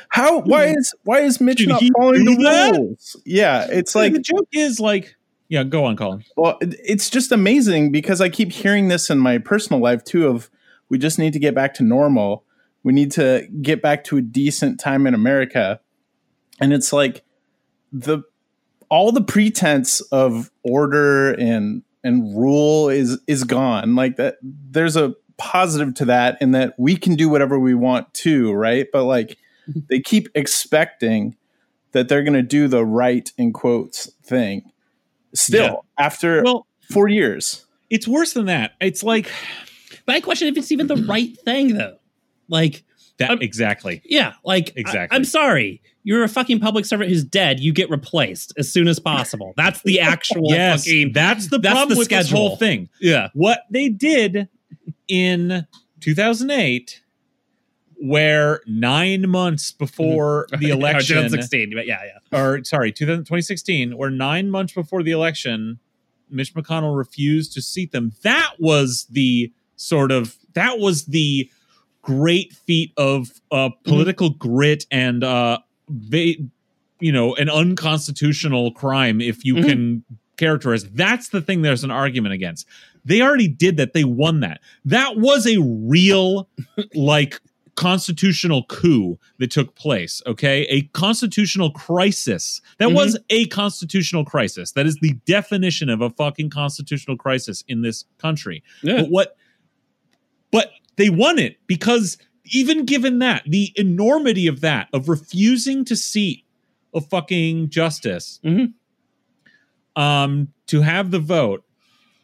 how 0.10 0.42
why 0.42 0.66
is 0.78 0.94
why 1.04 1.20
is 1.20 1.40
Mitch 1.40 1.66
not 1.68 1.82
following 1.98 2.26
the 2.26 2.36
that? 2.44 2.76
rules? 2.76 3.16
Yeah, 3.26 3.68
it's 3.70 3.94
like 3.94 4.14
like 4.14 4.14
the 4.14 4.22
joke 4.22 4.48
is 4.54 4.80
like, 4.80 5.16
yeah, 5.50 5.64
go 5.64 5.86
on, 5.86 5.96
Colin. 5.96 6.24
Well, 6.36 6.58
it's 6.62 7.10
just 7.10 7.32
amazing 7.32 7.92
because 7.92 8.20
I 8.22 8.30
keep 8.30 8.52
hearing 8.52 8.88
this 8.88 9.10
in 9.10 9.20
my 9.20 9.38
personal 9.38 9.82
life 9.82 10.04
too 10.04 10.28
of 10.28 10.50
we 10.90 10.98
just 10.98 11.20
need 11.20 11.34
to 11.34 11.40
get 11.40 11.54
back 11.56 11.74
to 11.76 11.84
normal. 11.84 12.46
We 12.84 12.94
need 12.94 13.12
to 13.14 13.48
get 13.62 13.82
back 13.82 14.04
to 14.06 14.18
a 14.18 14.22
decent 14.22 14.80
time 14.80 15.08
in 15.08 15.14
America. 15.14 15.80
And 16.60 16.74
it's 16.74 16.92
like 16.92 17.24
the 17.92 18.24
all 18.94 19.12
the 19.12 19.24
pretense 19.24 20.02
of 20.12 20.52
order 20.62 21.34
and 21.34 21.82
and 22.04 22.38
rule 22.38 22.90
is 22.90 23.20
is 23.26 23.44
gone. 23.44 23.96
Like 23.96 24.18
that 24.18 24.36
there's 24.44 24.96
a 24.96 25.16
positive 25.38 25.96
to 25.96 26.06
that 26.06 26.38
in 26.42 26.52
that 26.52 26.76
we 26.78 26.96
can 26.96 27.16
do 27.16 27.28
whatever 27.28 27.58
we 27.58 27.74
want 27.74 28.14
to, 28.14 28.54
right? 28.54 28.86
But 28.94 29.06
like 29.06 29.38
they 29.90 30.00
keep 30.00 30.28
expecting 30.36 31.36
that 31.94 32.08
they're 32.08 32.22
going 32.22 32.34
to 32.36 32.44
do 32.44 32.68
the 32.68 32.86
right 32.86 33.32
in 33.36 33.52
quotes 33.52 34.12
thing 34.24 34.72
still 35.34 35.86
after 35.98 36.44
Well, 36.44 36.68
four 36.92 37.08
years. 37.08 37.66
it's 37.90 38.08
worse 38.08 38.34
than 38.34 38.46
that. 38.46 38.74
It's 38.80 39.02
like 39.02 39.32
But 40.06 40.14
I 40.16 40.20
question 40.20 40.48
if 40.50 40.56
it's 40.58 40.72
even 40.72 40.86
the 40.86 40.98
right 41.10 41.36
thing 41.46 41.74
though. 41.78 41.98
Like 42.48 42.84
That 43.18 43.32
Um, 43.32 43.42
exactly. 43.42 44.02
Yeah, 44.06 44.34
like 44.44 44.74
Exactly. 44.76 45.16
I, 45.16 45.18
am 45.18 45.26
sorry, 45.26 45.82
you're 46.04 46.24
a 46.24 46.28
fucking 46.30 46.60
public 46.60 46.86
servant 46.86 47.10
who's 47.10 47.24
dead. 47.24 47.60
You 47.60 47.72
get 47.74 47.90
replaced 47.90 48.54
as 48.58 48.72
soon 48.72 48.88
as 48.88 49.00
possible. 49.00 49.54
That's 49.56 49.82
the 49.84 50.00
actual 50.00 50.44
yes, 50.50 50.86
fucking 50.86 51.14
that's 51.14 51.50
the 51.50 51.60
that's 51.60 51.74
problem 51.74 51.96
the 51.96 52.00
with 52.00 52.10
this 52.10 52.32
whole 52.32 52.56
thing. 52.58 52.90
yeah. 53.00 53.30
What 53.34 53.62
they 53.70 53.90
did 53.90 54.50
in 55.08 55.68
2008, 56.02 57.02
where 57.96 58.62
nine 58.68 59.30
months 59.30 59.72
before 59.72 60.48
the 60.60 60.70
election, 60.70 61.16
2016, 61.16 61.72
but 61.74 61.88
yeah, 61.88 62.02
yeah. 62.04 62.38
or 62.38 62.64
sorry, 62.64 62.92
2016, 62.92 63.96
where 63.96 64.10
nine 64.10 64.50
months 64.50 64.74
before 64.74 65.04
the 65.04 65.12
election, 65.12 65.80
Mitch 66.30 66.54
McConnell 66.54 66.98
refused 66.98 67.54
to 67.54 67.62
seat 67.62 67.92
them. 67.92 68.12
That 68.24 68.56
was 68.60 69.08
the 69.10 69.54
sort 69.76 70.12
of 70.12 70.36
that 70.54 70.80
was 70.80 71.06
the 71.06 71.50
great 72.04 72.54
feat 72.54 72.94
of 72.98 73.42
uh, 73.52 73.70
political 73.86 74.30
grit 74.30 74.86
and 74.92 75.24
uh, 75.24 75.58
va- 75.90 76.36
you 77.00 77.12
know 77.12 77.34
an 77.36 77.50
unconstitutional 77.50 78.72
crime 78.72 79.20
if 79.22 79.44
you 79.44 79.56
Mhm. 79.56 79.66
can 79.66 80.04
characterize. 80.38 80.84
That's 80.92 81.30
the 81.30 81.42
thing. 81.42 81.62
There's 81.62 81.84
an 81.84 81.92
argument 81.92 82.34
against. 82.34 82.68
They 83.06 83.22
already 83.22 83.48
did 83.48 83.78
that. 83.78 83.94
They 83.94 84.04
won 84.04 84.40
that. 84.42 84.62
That 84.86 85.18
was 85.18 85.46
a 85.48 85.58
real 85.62 86.48
like 86.94 87.40
constitutional 87.76 88.64
coup 88.66 89.18
that 89.40 89.50
took 89.50 89.74
place 89.74 90.22
okay 90.28 90.62
a 90.70 90.84
constitutional 90.94 91.72
crisis 91.72 92.62
that 92.78 92.90
Mhm. 92.90 92.94
was 92.94 93.18
a 93.32 93.46
constitutional 93.48 94.24
crisis 94.24 94.74
that 94.74 94.86
is 94.86 94.98
the 94.98 95.14
definition 95.26 95.90
of 95.90 96.00
a 96.00 96.12
fucking 96.12 96.52
constitutional 96.52 97.18
crisis 97.18 97.64
in 97.68 97.82
this 97.82 98.06
country 98.20 98.62
Yeah. 98.84 99.02
but 99.02 99.10
what 99.10 99.38
but 100.54 100.72
they 100.96 101.10
won 101.10 101.38
it 101.40 101.58
because 101.68 102.18
even 102.54 102.86
given 102.86 103.20
that 103.20 103.44
the 103.46 103.74
enormity 103.76 104.48
of 104.48 104.62
that 104.62 104.88
of 104.94 105.10
refusing 105.10 105.84
to 105.84 105.96
seat 105.98 106.46
a 106.94 107.02
fucking 107.02 107.70
justice 107.70 108.40
Mhm. 108.46 108.74
um 109.96 110.50
to 110.68 110.82
have 110.82 111.12
the 111.12 111.20
vote 111.20 111.64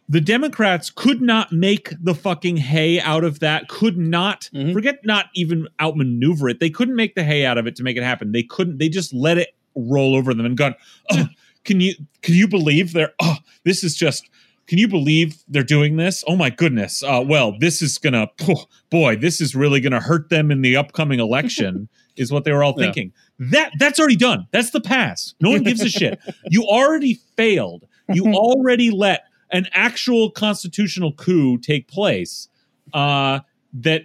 the 0.07 0.21
democrats 0.21 0.89
could 0.89 1.21
not 1.21 1.51
make 1.51 1.93
the 2.01 2.15
fucking 2.15 2.57
hay 2.57 2.99
out 2.99 3.23
of 3.23 3.39
that 3.39 3.67
could 3.67 3.97
not 3.97 4.49
Mhm. 4.53 4.73
forget 4.73 4.99
not 5.05 5.27
even 5.35 5.67
outmaneuver 5.81 6.49
it 6.49 6.59
they 6.59 6.69
couldn't 6.69 6.95
make 6.95 7.15
the 7.15 7.23
hay 7.23 7.45
out 7.45 7.57
of 7.57 7.67
it 7.67 7.75
to 7.77 7.83
make 7.83 7.97
it 7.97 8.03
happen 8.03 8.31
they 8.31 8.43
couldn't 8.43 8.77
they 8.77 8.89
just 8.89 9.13
let 9.13 9.37
it 9.37 9.49
roll 9.75 10.15
over 10.15 10.33
them 10.33 10.45
and 10.45 10.57
gone 10.57 10.75
oh, 11.11 11.27
can 11.63 11.79
you 11.79 11.93
can 12.21 12.33
you 12.35 12.47
believe 12.47 12.93
they're 12.93 13.13
oh 13.21 13.37
this 13.65 13.83
is 13.83 13.95
just 13.95 14.29
can 14.69 14.77
you 14.77 14.87
believe 14.87 15.43
they're 15.49 15.63
doing 15.63 15.97
this? 15.97 16.23
Oh 16.27 16.35
my 16.37 16.49
goodness. 16.51 17.03
Uh, 17.03 17.23
well 17.27 17.57
this 17.59 17.81
is 17.81 17.97
gonna 17.97 18.27
oh, 18.47 18.65
boy 18.89 19.17
this 19.17 19.41
is 19.41 19.55
really 19.55 19.81
gonna 19.81 19.99
hurt 19.99 20.29
them 20.29 20.51
in 20.51 20.61
the 20.61 20.77
upcoming 20.77 21.19
election 21.19 21.89
is 22.15 22.31
what 22.31 22.43
they 22.45 22.51
were 22.53 22.63
all 22.63 22.75
Yeah. 22.77 22.85
thinking. 22.85 23.11
That 23.39 23.71
that's 23.79 23.99
already 23.99 24.15
done. 24.15 24.47
That's 24.51 24.69
the 24.69 24.79
past 24.81 25.35
no 25.41 25.49
one 25.49 25.63
gives 25.63 25.81
a 25.81 25.89
shit. 25.89 26.19
You 26.49 26.63
already 26.63 27.15
failed. 27.35 27.85
You 28.07 28.27
already 28.33 28.91
let 28.91 29.23
an 29.51 29.67
actual 29.73 30.29
constitutional 30.29 31.13
coup 31.13 31.57
take 31.57 31.87
place 31.87 32.47
uh 32.93 33.39
that 33.73 34.03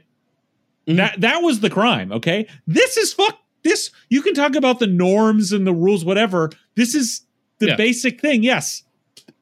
Mhm. 0.89 0.97
that 0.97 1.21
that 1.21 1.43
was 1.43 1.61
the 1.61 1.71
crime 1.71 2.11
okay? 2.13 2.47
This 2.67 2.97
is 2.97 3.13
fuck 3.13 3.39
this 3.65 3.91
you 4.09 4.23
can 4.23 4.33
talk 4.35 4.55
about 4.55 4.79
the 4.79 4.87
norms 4.87 5.53
and 5.53 5.67
the 5.67 5.75
rules 5.75 6.05
whatever. 6.07 6.51
This 6.75 6.95
is 6.95 7.21
the 7.59 7.69
Yeah. 7.69 7.77
basic 7.77 8.21
thing 8.23 8.43
yes 8.43 8.83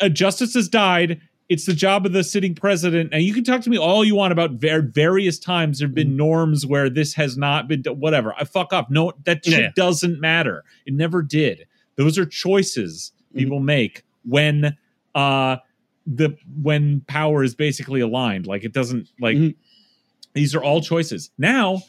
a 0.02 0.10
justice 0.10 0.54
has 0.54 0.68
died. 0.68 1.20
It's 1.48 1.66
the 1.66 1.74
job 1.74 2.06
of 2.06 2.12
the 2.12 2.24
sitting 2.24 2.54
president. 2.54 3.10
And 3.12 3.22
you 3.22 3.34
can 3.34 3.44
talk 3.44 3.60
to 3.62 3.70
me 3.70 3.76
all 3.78 4.04
you 4.04 4.14
want 4.14 4.32
about 4.32 4.52
ver- 4.52 4.82
various 4.82 5.38
times 5.38 5.78
there 5.78 5.88
have 5.88 5.94
been 5.94 6.16
norms 6.16 6.64
where 6.66 6.88
this 6.88 7.14
has 7.14 7.36
not 7.36 7.68
been 7.68 7.82
whatever. 7.84 8.34
I 8.38 8.44
fuck 8.44 8.72
off. 8.72 8.88
No 8.90 9.12
that 9.24 9.44
shit 9.44 9.60
Yeah. 9.60 9.70
doesn't 9.76 10.20
matter. 10.20 10.64
It 10.86 10.94
never 10.94 11.22
did. 11.22 11.66
Those 11.96 12.18
are 12.18 12.24
choices 12.26 13.12
people 13.34 13.60
make 13.60 14.02
when 14.24 14.76
uh 15.14 15.56
the 16.06 16.36
when 16.62 17.02
power 17.06 17.42
is 17.44 17.54
basically 17.54 18.00
aligned. 18.00 18.46
Like 18.46 18.64
it 18.64 18.72
doesn't 18.72 19.08
like 19.20 19.36
Mhm. 19.36 19.54
these 20.34 20.54
are 20.54 20.62
all 20.62 20.80
choices. 20.80 21.30
Now 21.38 21.82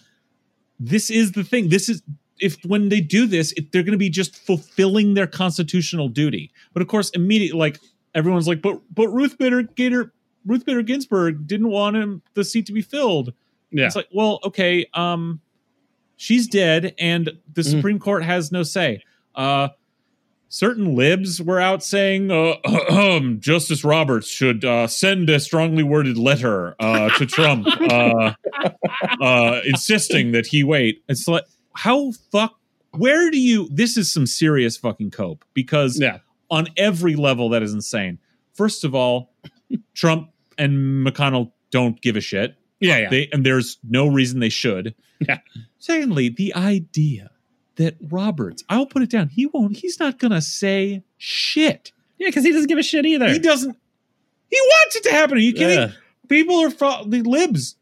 this 0.80 1.10
is 1.10 1.32
the 1.34 1.44
thing. 1.44 1.70
This 1.70 1.88
is 1.88 2.02
if 2.40 2.58
when 2.66 2.90
they 2.90 3.00
do 3.00 3.26
this 3.28 3.54
it, 3.54 3.72
they're 3.72 3.84
going 3.84 3.94
to 3.94 3.98
be 3.98 4.10
just 4.10 4.36
fulfilling 4.36 5.14
their 5.14 5.28
constitutional 5.28 6.10
duty. 6.10 6.52
But 6.74 6.82
of 6.82 6.88
course 6.90 7.10
immediately 7.12 7.58
like 7.60 7.80
everyone's 8.16 8.48
like 8.48 8.62
but 8.62 8.82
but 8.94 9.08
ruth 9.10 9.38
bader 9.38 9.64
gator 9.64 10.14
ruth 10.46 10.66
bader 10.66 10.82
ginsburg 10.82 11.48
didn't 11.48 11.70
want 11.70 11.96
him 11.96 12.22
the 12.34 12.44
seat 12.44 12.66
to 12.66 12.74
be 12.74 12.82
filled 12.82 13.34
Yeah. 13.72 13.86
it's 13.88 13.96
like 13.96 14.08
well 14.14 14.40
okay 14.44 14.86
um 14.94 15.40
she's 16.16 16.48
dead 16.48 16.94
and 17.00 17.32
the 17.54 17.62
Mhm. 17.62 17.72
supreme 17.72 18.00
court 18.00 18.24
has 18.24 18.52
no 18.52 18.64
say 18.64 19.02
uh 19.36 19.70
certain 20.50 20.96
libs 20.96 21.42
were 21.42 21.60
out 21.60 21.84
saying 21.84 22.30
uh, 22.30 22.54
um, 22.92 23.40
Justice 23.40 23.84
Roberts 23.84 24.28
should 24.28 24.64
uh, 24.64 24.86
send 24.86 25.28
a 25.32 25.40
strongly 25.40 25.82
worded 25.82 26.16
letter 26.16 26.76
uh, 26.80 27.10
to 27.18 27.26
Trump, 27.26 27.66
uh, 27.90 28.34
uh, 29.20 29.62
insisting 29.66 30.32
that 30.34 30.46
he 30.46 30.64
wait. 30.64 31.04
It's 31.10 31.28
like 31.28 31.46
how 31.76 32.12
fuck. 32.32 32.60
Where 32.92 33.32
do 33.32 33.40
you? 33.40 33.68
This 33.72 33.98
is 33.98 34.14
some 34.14 34.28
serious 34.28 34.78
fucking 34.78 35.10
cope 35.10 35.44
because 35.56 36.00
yeah. 36.00 36.20
On 36.54 36.68
every 36.78 37.16
level 37.16 37.50
that 37.50 37.64
is 37.64 37.74
insane. 37.74 38.20
First 38.54 38.84
of 38.84 38.94
all, 38.94 39.34
Trump 39.96 40.30
and 40.58 41.06
McConnell 41.06 41.52
don't 41.72 42.00
give 42.02 42.16
a 42.16 42.22
shit. 42.22 42.56
Yeah. 42.80 43.00
Yeah. 43.00 43.10
They 43.10 43.30
and 43.34 43.44
there's 43.46 43.80
no 43.84 44.08
reason 44.08 44.40
they 44.40 44.50
should. 44.50 44.94
Yeah. 45.20 45.40
Secondly, 45.80 46.30
the 46.30 46.54
idea 46.54 47.32
that 47.78 47.96
Roberts, 48.02 48.64
I'll 48.70 48.86
put 48.86 49.02
it 49.02 49.10
down. 49.10 49.30
He 49.30 49.48
won't. 49.48 49.78
He's 49.78 50.00
not 50.00 50.20
gonna 50.20 50.42
say 50.42 51.04
shit. 51.18 51.92
yeah. 52.20 52.28
Because 52.28 52.44
he 52.44 52.52
doesn't 52.52 52.68
give 52.68 52.78
a 52.78 52.84
shit 52.84 53.06
either. 53.06 53.30
He 53.30 53.40
doesn't. 53.40 53.76
He 54.50 54.60
wants 54.62 54.96
it 54.96 55.04
to 55.06 55.12
happen. 55.12 55.38
Are 55.38 55.42
you 55.42 55.54
kidding? 55.54 55.80
Yeah. 55.80 55.92
People 56.30 56.60
are 56.60 56.70
fro- 56.70 57.06
the 57.08 57.22
libs 57.24 57.76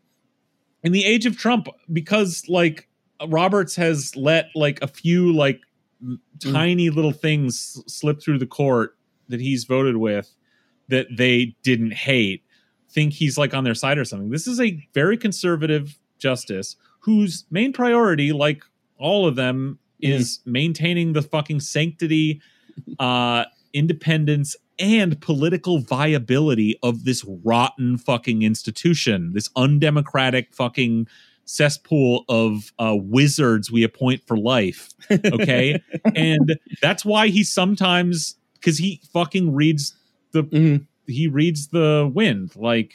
in 0.83 0.93
the 0.93 1.03
age 1.03 1.25
of 1.25 1.37
Trump 1.37 1.67
because 1.91 2.45
like 2.47 2.87
Roberts 3.27 3.75
has 3.75 4.15
let 4.15 4.49
like 4.55 4.81
a 4.81 4.87
few 4.87 5.33
like 5.33 5.59
m- 6.45 6.51
Mm. 6.51 6.53
tiny 6.55 6.89
little 6.89 7.11
things 7.11 7.81
slip 7.87 8.21
through 8.21 8.39
the 8.39 8.45
court 8.47 8.97
that 9.29 9.39
he's 9.41 9.63
voted 9.65 9.97
with 9.97 10.33
that 10.89 11.07
they 11.15 11.55
didn't 11.63 11.93
hate 11.93 12.43
think 12.89 13.13
he's 13.13 13.37
like 13.37 13.53
on 13.53 13.63
their 13.63 13.73
side 13.73 13.97
or 13.97 14.03
something. 14.03 14.29
This 14.31 14.47
is 14.47 14.59
a 14.59 14.85
very 14.93 15.15
conservative 15.15 15.97
justice 16.19 16.75
whose 16.99 17.45
main 17.49 17.71
priority 17.71 18.33
like 18.33 18.63
all 18.97 19.25
of 19.25 19.35
them 19.37 19.79
is 20.01 20.39
maintaining 20.45 21.13
the 21.13 21.21
fucking 21.21 21.59
sanctity 21.61 22.41
uh 22.99 23.45
independence 23.73 24.55
and 24.79 25.21
political 25.21 25.79
viability 25.79 26.77
of 26.83 27.05
this 27.05 27.23
rotten 27.45 27.97
fucking 27.97 28.41
institution, 28.43 29.31
this 29.33 29.49
undemocratic 29.55 30.53
fucking 30.53 31.07
cesspool 31.51 32.23
of 32.29 32.71
uh, 32.79 32.95
wizards 32.97 33.71
we 33.71 33.83
appoint 33.83 34.21
for 34.25 34.37
life. 34.37 34.89
Okay. 35.11 35.81
and 36.15 36.57
that's 36.81 37.03
why 37.03 37.27
he 37.27 37.43
sometimes, 37.43 38.35
because 38.53 38.77
he 38.77 39.01
fucking 39.13 39.53
reads 39.53 39.93
the, 40.31 40.43
Mhm. 40.43 40.87
he 41.07 41.27
reads 41.27 41.67
the 41.67 42.09
wind. 42.13 42.55
Like, 42.55 42.93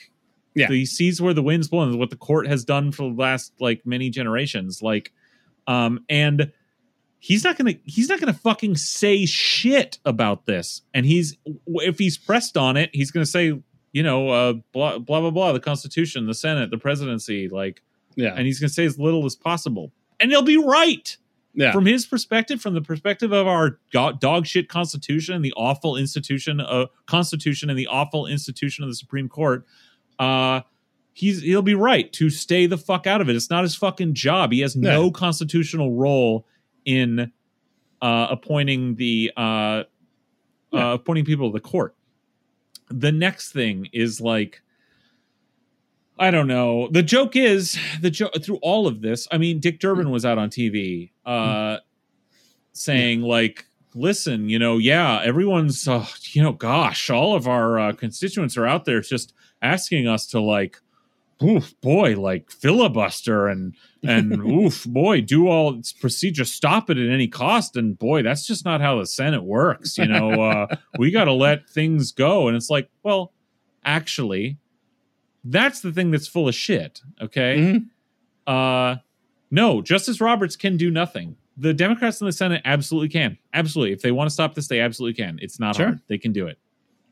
Yeah. 0.54 0.68
he 0.68 0.86
sees 0.86 1.20
where 1.20 1.34
the 1.34 1.42
wind's 1.42 1.68
blowing, 1.68 1.98
what 1.98 2.10
the 2.10 2.16
court 2.16 2.46
has 2.48 2.64
done 2.64 2.92
for 2.92 3.10
the 3.10 3.16
last 3.16 3.52
like 3.60 3.84
many 3.84 4.08
generations. 4.08 4.80
Like, 4.82 5.12
um, 5.66 6.04
and 6.08 6.50
he's 7.18 7.44
not 7.44 7.58
gonna 7.58 7.74
he's 7.84 8.08
not 8.08 8.20
gonna 8.20 8.32
fucking 8.32 8.76
say 8.76 9.26
shit 9.26 9.98
about 10.04 10.46
this 10.46 10.82
and 10.94 11.04
he's 11.06 11.36
if 11.66 11.98
he's 11.98 12.16
pressed 12.18 12.56
on 12.58 12.76
it 12.76 12.90
he's 12.92 13.10
gonna 13.10 13.26
say 13.26 13.52
you 13.92 14.02
know 14.02 14.28
uh 14.28 14.52
blah 14.72 14.98
blah 14.98 15.20
blah 15.22 15.30
blah 15.30 15.50
the 15.52 15.58
constitution 15.58 16.26
the 16.26 16.34
senate 16.34 16.70
the 16.70 16.76
presidency 16.78 17.48
like 17.48 17.82
Yeah. 18.16 18.34
and 18.36 18.46
he's 18.46 18.58
gonna 18.58 18.68
say 18.70 18.84
as 18.84 18.98
little 18.98 19.24
as 19.26 19.36
possible 19.36 19.92
and 20.18 20.30
he'll 20.30 20.42
be 20.42 20.56
right 20.56 21.16
Yeah. 21.54 21.72
from 21.72 21.86
his 21.86 22.06
perspective 22.06 22.60
from 22.60 22.74
the 22.74 22.80
perspective 22.82 23.32
of 23.32 23.46
our 23.46 23.78
dog 23.92 24.46
shit 24.46 24.68
constitution 24.68 25.34
and 25.34 25.44
the 25.44 25.52
awful 25.56 25.96
institution 25.96 26.60
of 26.60 26.88
constitution 27.06 27.70
and 27.70 27.78
the 27.78 27.86
awful 27.86 28.26
institution 28.26 28.82
of 28.84 28.90
the 28.90 28.96
supreme 28.96 29.28
court 29.28 29.66
uh 30.18 30.60
he's 31.12 31.42
he'll 31.42 31.62
be 31.62 31.74
right 31.74 32.12
to 32.14 32.28
stay 32.30 32.66
the 32.66 32.78
fuck 32.78 33.06
out 33.06 33.20
of 33.20 33.28
it 33.28 33.36
it's 33.36 33.50
not 33.50 33.62
his 33.62 33.74
fucking 33.76 34.12
job 34.14 34.50
he 34.52 34.60
has 34.60 34.74
no 34.76 35.10
constitutional 35.10 35.92
role 35.94 36.46
in 36.84 37.30
uh 38.02 38.26
appointing 38.30 38.94
the 38.96 39.30
uh 39.36 39.84
Yeah. 40.72 40.90
uh 40.90 40.94
appointing 40.94 41.24
people 41.24 41.50
to 41.50 41.54
the 41.54 41.60
court 41.60 41.94
the 42.88 43.10
next 43.12 43.52
thing 43.52 43.88
is 43.92 44.20
like 44.20 44.62
I 46.18 46.30
don't 46.30 46.46
know. 46.46 46.88
The 46.90 47.02
joke 47.02 47.36
is 47.36 47.78
the 48.00 48.10
joke 48.10 48.32
through 48.42 48.58
all 48.62 48.86
of 48.86 49.02
this. 49.02 49.28
I 49.30 49.38
mean, 49.38 49.60
Dick 49.60 49.80
Durbin 49.80 50.10
was 50.10 50.24
out 50.24 50.38
on 50.38 50.48
TV 50.48 51.10
uh, 51.26 51.78
saying 52.72 53.22
like, 53.22 53.66
"Listen, 53.94 54.48
you 54.48 54.58
know, 54.58 54.78
yeah, 54.78 55.20
everyone's, 55.22 55.86
uh, 55.86 56.06
you 56.32 56.42
know, 56.42 56.52
gosh, 56.52 57.10
all 57.10 57.34
of 57.34 57.46
our 57.46 57.78
uh, 57.78 57.92
constituents 57.92 58.56
are 58.56 58.66
out 58.66 58.86
there 58.86 59.00
just 59.00 59.34
asking 59.60 60.06
us 60.06 60.26
to 60.28 60.40
like 60.40 60.80
oof, 61.42 61.78
boy, 61.80 62.18
like 62.18 62.50
filibuster 62.50 63.46
and 63.48 63.74
and 64.02 64.32
oof, 64.50 64.84
boy, 64.84 65.20
do 65.20 65.48
all 65.48 65.78
its 65.78 65.92
procedure, 65.92 66.44
stop 66.44 66.90
it 66.90 66.98
at 66.98 67.08
any 67.08 67.28
cost. 67.28 67.76
And 67.76 67.98
boy, 67.98 68.22
that's 68.22 68.46
just 68.46 68.64
not 68.64 68.80
how 68.80 68.98
the 68.98 69.06
Senate 69.06 69.44
works. 69.44 69.98
You 69.98 70.06
know, 70.06 70.42
uh, 70.42 70.76
we 70.98 71.10
got 71.10 71.24
to 71.24 71.32
let 71.32 71.68
things 71.68 72.12
go. 72.12 72.48
And 72.48 72.56
it's 72.56 72.70
like, 72.70 72.88
well, 73.02 73.32
actually, 73.84 74.58
that's 75.48 75.80
the 75.80 75.92
thing 75.92 76.10
that's 76.10 76.26
full 76.28 76.48
of 76.48 76.54
shit. 76.54 77.02
Okay. 77.20 77.56
Mhm. 77.58 77.86
Uh, 78.46 78.96
no, 79.50 79.80
Justice 79.82 80.20
Roberts 80.20 80.56
can 80.56 80.76
do 80.76 80.90
nothing. 80.90 81.36
The 81.56 81.72
Democrats 81.72 82.20
in 82.20 82.26
the 82.26 82.32
Senate 82.32 82.62
absolutely 82.64 83.08
can. 83.08 83.38
Absolutely. 83.54 83.92
If 83.92 84.02
they 84.02 84.12
want 84.12 84.28
to 84.28 84.32
stop 84.34 84.54
this, 84.54 84.68
they 84.68 84.80
absolutely 84.80 85.14
can. 85.22 85.38
It's 85.40 85.58
not 85.58 85.76
Sure. 85.76 85.86
hard. 85.86 86.00
They 86.08 86.18
can 86.18 86.32
do 86.32 86.46
it. 86.46 86.58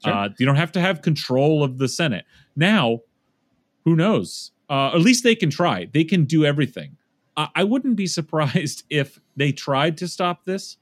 Sure. 0.05 0.13
Uh, 0.13 0.29
you 0.39 0.45
don't 0.47 0.57
have 0.57 0.73
to 0.73 0.81
have 0.81 1.01
control 1.03 1.63
of 1.65 1.79
the 1.79 1.89
Senate. 1.89 2.25
Now, 2.57 3.01
who 3.85 3.97
knows? 3.97 4.51
Uh, 4.69 4.89
at 4.95 5.01
least 5.01 5.25
they 5.25 5.35
can 5.35 5.51
try. 5.51 5.87
They 5.93 6.05
can 6.05 6.25
do 6.25 6.45
everything. 6.45 6.97
I 7.37 7.49
I 7.55 7.65
wouldn't 7.65 7.97
be 7.97 8.07
surprised 8.19 8.85
if 8.91 9.19
they 9.37 9.53
tried 9.53 9.97
to 9.99 10.09
stop 10.09 10.45
this. 10.45 10.77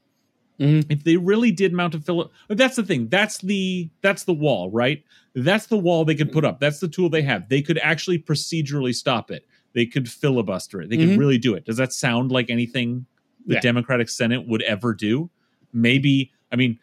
Mhm. 0.59 0.85
If 0.89 1.03
they 1.03 1.17
really 1.17 1.51
did 1.51 1.73
mount 1.73 1.95
a 1.95 1.99
fili- 1.99 2.29
that's 2.47 2.75
the 2.75 2.83
thing. 2.83 3.07
That's 3.09 3.39
the 3.39 3.89
that's 4.01 4.23
the 4.23 4.33
wall, 4.33 4.69
right? 4.71 5.03
That's 5.33 5.65
the 5.65 5.77
wall 5.77 6.05
they 6.05 6.15
could 6.15 6.31
put 6.31 6.45
up. 6.45 6.59
That's 6.59 6.79
the 6.79 6.87
tool 6.87 7.09
they 7.09 7.23
have. 7.23 7.49
They 7.49 7.61
could 7.61 7.79
actually 7.79 8.19
procedurally 8.19 8.93
stop 8.93 9.31
it. 9.31 9.45
They 9.73 9.85
could 9.87 10.07
filibuster 10.09 10.81
it. 10.81 10.89
They 10.89 10.97
could 10.97 11.09
Mhm. 11.09 11.17
really 11.17 11.39
do 11.39 11.55
it. 11.55 11.65
Does 11.65 11.77
that 11.77 11.91
sound 11.91 12.31
like 12.31 12.51
anything 12.51 13.05
the 13.47 13.55
Yeah. 13.55 13.61
Democratic 13.61 14.09
Senate 14.09 14.47
would 14.47 14.61
ever 14.61 14.93
do? 14.93 15.29
Maybe. 15.73 16.31
I 16.51 16.55
mean, 16.55 16.77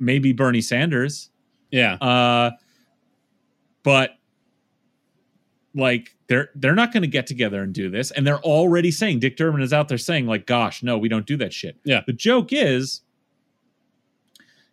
maybe 0.00 0.32
Bernie 0.32 0.62
Sanders. 0.62 1.28
Yeah. 1.70 1.94
Uh, 1.96 2.52
but 3.82 4.12
like 5.76 6.16
they're 6.26 6.48
they're 6.56 6.74
not 6.74 6.92
going 6.92 7.02
to 7.02 7.08
get 7.08 7.26
together 7.26 7.62
and 7.62 7.72
do 7.72 7.88
this, 7.90 8.10
and 8.10 8.26
they're 8.26 8.40
already 8.40 8.90
saying 8.90 9.20
Dick 9.20 9.36
Durbin 9.36 9.60
is 9.62 9.72
out 9.72 9.88
there 9.88 9.98
saying 9.98 10.26
like, 10.26 10.46
"Gosh, 10.46 10.82
no, 10.82 10.98
we 10.98 11.08
don't 11.08 11.26
do 11.26 11.36
that 11.36 11.52
shit." 11.52 11.76
Yeah. 11.84 12.00
The 12.06 12.12
joke 12.14 12.48
is, 12.52 13.02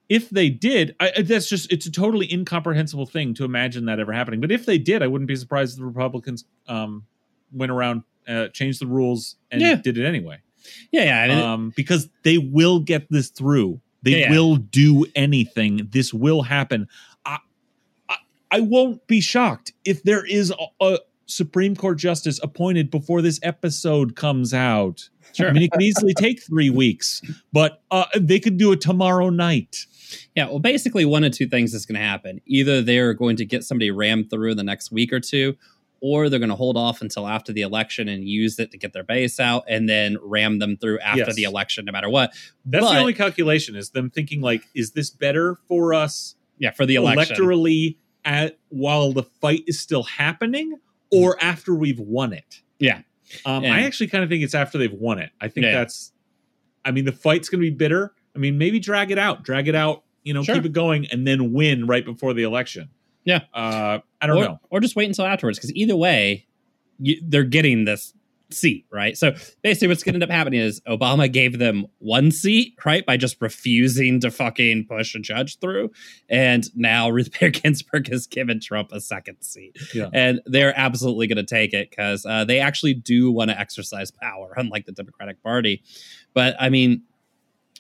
if 0.10 0.30
they 0.30 0.50
did, 0.50 0.96
I, 1.00 1.22
that's 1.22 1.50
just 1.50 1.72
it's 1.72 1.86
a 1.86 1.92
totally 1.92 2.32
incomprehensible 2.32 3.06
thing 3.06 3.34
to 3.36 3.46
imagine 3.46 3.86
that 3.86 4.00
ever 4.00 4.12
happening. 4.14 4.42
But 4.42 4.52
if 4.52 4.66
they 4.66 4.78
did, 4.78 5.02
I 5.04 5.08
wouldn't 5.08 5.28
be 5.28 5.36
surprised 5.36 5.74
if 5.74 5.80
the 5.80 5.86
Republicans 5.86 6.46
um, 6.68 7.06
went 7.52 7.72
around, 7.72 8.04
uh, 8.28 8.48
changed 8.50 8.82
the 8.82 8.88
rules, 8.88 9.36
and 9.52 9.62
Yeah. 9.62 9.76
did 9.76 9.98
it 9.98 10.06
anyway 10.06 10.40
Yeah. 10.92 11.04
Yeah. 11.06 11.22
I 11.22 11.28
mean, 11.28 11.40
um, 11.40 11.74
because 11.76 12.10
they 12.24 12.38
will 12.38 12.80
get 12.80 13.08
this 13.10 13.30
through. 13.30 13.82
They 14.02 14.12
Yeah, 14.12 14.18
yeah. 14.18 14.32
will 14.32 14.56
do 14.58 15.06
anything. 15.16 15.88
This 15.92 16.14
will 16.14 16.42
happen. 16.44 16.88
I, 17.26 17.38
I, 18.54 18.60
won't 18.62 19.06
be 19.08 19.20
shocked 19.22 19.74
if 19.86 20.04
there 20.04 20.26
is 20.26 20.52
a, 20.52 20.86
a 20.86 21.00
Supreme 21.26 21.76
Court 21.76 21.98
justice 21.98 22.40
appointed 22.44 22.92
before 22.92 23.22
this 23.22 23.40
episode 23.44 24.16
comes 24.16 24.54
out. 24.54 25.10
Sure. 25.34 25.50
I 25.50 25.54
mean, 25.54 25.64
it 25.64 25.72
could 25.72 25.82
easily 25.82 26.14
take 26.18 26.44
three 26.44 26.70
weeks, 26.70 27.22
but 27.52 27.82
uh, 27.92 28.06
they 28.16 28.40
could 28.40 28.58
do 28.58 28.72
it 28.72 28.82
tomorrow 28.82 29.30
night. 29.30 29.86
Yeah, 30.36 30.46
well, 30.46 30.60
basically, 30.60 31.06
one 31.06 31.24
of 31.24 31.32
two 31.32 31.48
things 31.48 31.74
is 31.74 31.86
going 31.88 32.00
to 32.00 32.06
happen. 32.06 32.40
Either 32.46 32.82
they're 32.82 33.14
going 33.14 33.36
to 33.38 33.46
get 33.46 33.64
somebody 33.64 33.90
rammed 33.90 34.30
through 34.30 34.52
in 34.52 34.58
the 34.58 34.64
next 34.64 34.92
week 34.92 35.12
or 35.12 35.20
two, 35.20 35.56
or 36.02 36.30
they're 36.30 36.38
going 36.40 36.50
to 36.50 36.56
hold 36.56 36.78
off 36.78 37.02
until 37.02 37.28
after 37.28 37.52
the 37.54 37.62
election 37.62 38.08
and 38.10 38.28
use 38.28 38.60
it 38.60 38.70
to 38.72 38.78
get 38.78 38.94
their 38.94 39.04
base 39.04 39.40
out 39.40 39.64
and 39.68 39.88
then 39.90 40.18
ram 40.22 40.60
them 40.60 40.76
through 40.78 41.00
after 41.00 41.20
Yes. 41.22 41.36
the 41.36 41.44
election, 41.44 41.86
no 41.86 41.92
matter 41.92 42.10
what. 42.10 42.32
That's 42.66 42.86
But- 42.86 42.94
the 42.94 43.00
only 43.00 43.14
calculation 43.14 43.76
is 43.76 43.90
them 43.92 44.10
thinking 44.12 44.42
like, 44.42 44.64
is 44.76 44.92
this 44.92 45.10
better 45.10 45.58
for 45.68 45.94
us 45.96 46.36
Yeah, 46.60 46.72
for 46.72 46.86
the 46.86 46.96
election. 46.96 47.36
electorally 47.38 47.96
at 48.26 48.58
while 48.70 49.12
the 49.14 49.24
fight 49.24 49.64
is 49.68 49.80
still 49.80 50.04
happening 50.04 50.78
or 51.12 51.38
after 51.42 51.74
we've 51.76 52.00
won 52.00 52.34
it. 52.34 52.62
Yeah. 52.80 53.02
Um, 53.46 53.64
I 53.66 53.82
actually 53.84 54.08
kind 54.08 54.24
of 54.24 54.30
think 54.30 54.44
it's 54.44 54.56
after 54.56 54.78
they've 54.78 54.92
won 54.94 55.20
it. 55.20 55.32
I 55.42 55.48
think 55.48 55.66
Yeah. 55.66 55.74
that's 55.74 56.12
I 56.86 56.92
mean 56.92 57.06
the 57.06 57.12
fight's 57.12 57.50
going 57.50 57.62
to 57.62 57.70
be 57.70 57.76
bitter. 57.76 58.14
I 58.36 58.40
mean 58.40 58.58
maybe 58.58 58.80
drag 58.80 59.12
it 59.12 59.18
out, 59.18 59.44
drag 59.44 59.68
it 59.68 59.76
out, 59.76 60.04
you 60.24 60.34
know, 60.34 60.44
Sure. 60.44 60.56
keep 60.56 60.66
it 60.66 60.74
going 60.74 61.08
and 61.12 61.26
then 61.28 61.54
win 61.54 61.88
right 61.88 62.04
before 62.06 62.34
the 62.34 62.44
election. 62.44 62.90
Yeah. 63.26 63.42
Uh, 63.54 64.00
I 64.22 64.28
don't 64.28 64.38
or, 64.38 64.44
know. 64.44 64.60
Or 64.70 64.80
just 64.80 64.96
wait 64.96 65.08
until 65.08 65.26
afterwards, 65.26 65.58
because 65.58 65.74
either 65.74 65.96
way, 65.96 66.46
you, 67.00 67.22
they're 67.26 67.44
getting 67.44 67.86
this 67.86 68.14
seat, 68.54 68.86
right? 68.92 69.18
So 69.18 69.34
basically, 69.62 69.88
what's 69.90 70.04
going 70.04 70.14
to 70.14 70.18
end 70.18 70.24
up 70.24 70.30
happening 70.30 70.60
is 70.62 70.80
Obama 70.88 71.32
gave 71.32 71.60
them 71.60 71.86
one 72.00 72.32
seat, 72.32 72.76
right, 72.86 73.06
by 73.06 73.18
just 73.18 73.42
refusing 73.42 74.20
to 74.22 74.32
fucking 74.32 74.86
push 74.88 75.16
a 75.16 75.20
judge 75.20 75.60
through, 75.60 75.92
and 76.30 76.70
now 76.76 77.10
Ruth 77.10 77.32
Bader 77.40 77.50
Ginsburg 77.60 78.08
has 78.10 78.28
given 78.28 78.60
Trump 78.60 78.92
a 78.92 79.02
second 79.02 79.42
seat, 79.42 79.78
Yeah. 79.94 80.10
and 80.14 80.40
they're 80.46 80.78
absolutely 80.78 81.28
going 81.28 81.38
to 81.38 81.56
take 81.56 81.74
it 81.74 81.90
because 81.90 82.26
uh, 82.26 82.46
they 82.46 82.60
actually 82.60 82.94
do 82.94 83.32
want 83.32 83.50
to 83.52 83.60
exercise 83.60 84.12
power, 84.12 84.54
unlike 84.58 84.86
the 84.86 84.92
Democratic 84.92 85.42
Party. 85.44 85.84
But 86.34 86.56
I 86.60 86.70
mean, 86.70 87.04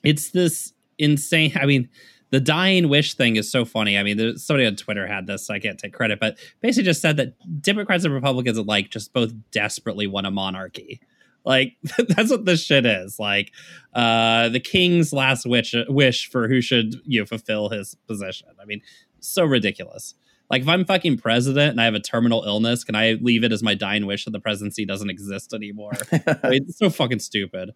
it's 0.04 0.32
this 0.32 0.74
insane. 0.98 1.54
I 1.60 1.66
mean, 1.66 1.90
the 2.34 2.40
dying 2.40 2.90
wish 2.90 3.14
thing 3.14 3.36
is 3.36 3.52
so 3.52 3.64
funny. 3.64 3.96
I 3.96 4.02
mean, 4.02 4.18
there's 4.18 4.44
somebody 4.44 4.66
on 4.66 4.76
Twitter 4.76 5.06
had 5.06 5.28
this, 5.28 5.46
so 5.46 5.54
I 5.54 5.60
can't 5.60 5.78
take 5.78 5.94
credit, 5.94 6.20
but 6.20 6.36
basically 6.62 6.86
just 6.86 7.00
said 7.00 7.18
that 7.18 7.36
Democrats 7.62 8.06
and 8.06 8.14
Republicans 8.14 8.58
alike 8.58 8.90
just 8.90 9.14
both 9.14 9.32
desperately 9.52 10.08
want 10.08 10.26
a 10.26 10.32
monarchy. 10.32 11.00
Like 11.46 11.76
that's 12.08 12.32
what 12.32 12.46
this 12.46 12.64
shit 12.64 12.88
is. 12.88 13.20
Like 13.20 13.52
uh 13.94 14.50
the 14.50 14.60
king's 14.60 15.14
last 15.14 15.46
wish 15.46 15.76
wish 15.88 16.28
for 16.28 16.48
who 16.48 16.60
should 16.60 16.96
you 17.06 17.20
know 17.20 17.26
fulfill 17.28 17.70
his 17.70 17.96
position. 18.08 18.48
I 18.60 18.66
mean, 18.66 18.82
so 19.20 19.46
ridiculous. 19.46 20.16
Like 20.50 20.64
if 20.64 20.68
I'm 20.68 20.86
fucking 20.86 21.20
president 21.20 21.72
and 21.72 21.82
I 21.82 21.86
have 21.86 21.94
a 21.94 22.00
terminal 22.00 22.44
illness, 22.46 22.84
can 22.84 22.96
I 22.96 23.14
leave 23.22 23.44
it 23.44 23.52
as 23.52 23.62
my 23.62 23.76
dying 23.76 24.08
wish 24.08 24.26
that 24.26 24.32
the 24.32 24.40
presidency 24.40 24.86
doesn't 24.86 25.10
exist 25.10 25.54
anymore? 25.54 25.94
I 26.12 26.50
mean, 26.50 26.66
it's 26.68 26.80
so 26.80 26.90
fucking 26.90 27.20
stupid. 27.20 27.76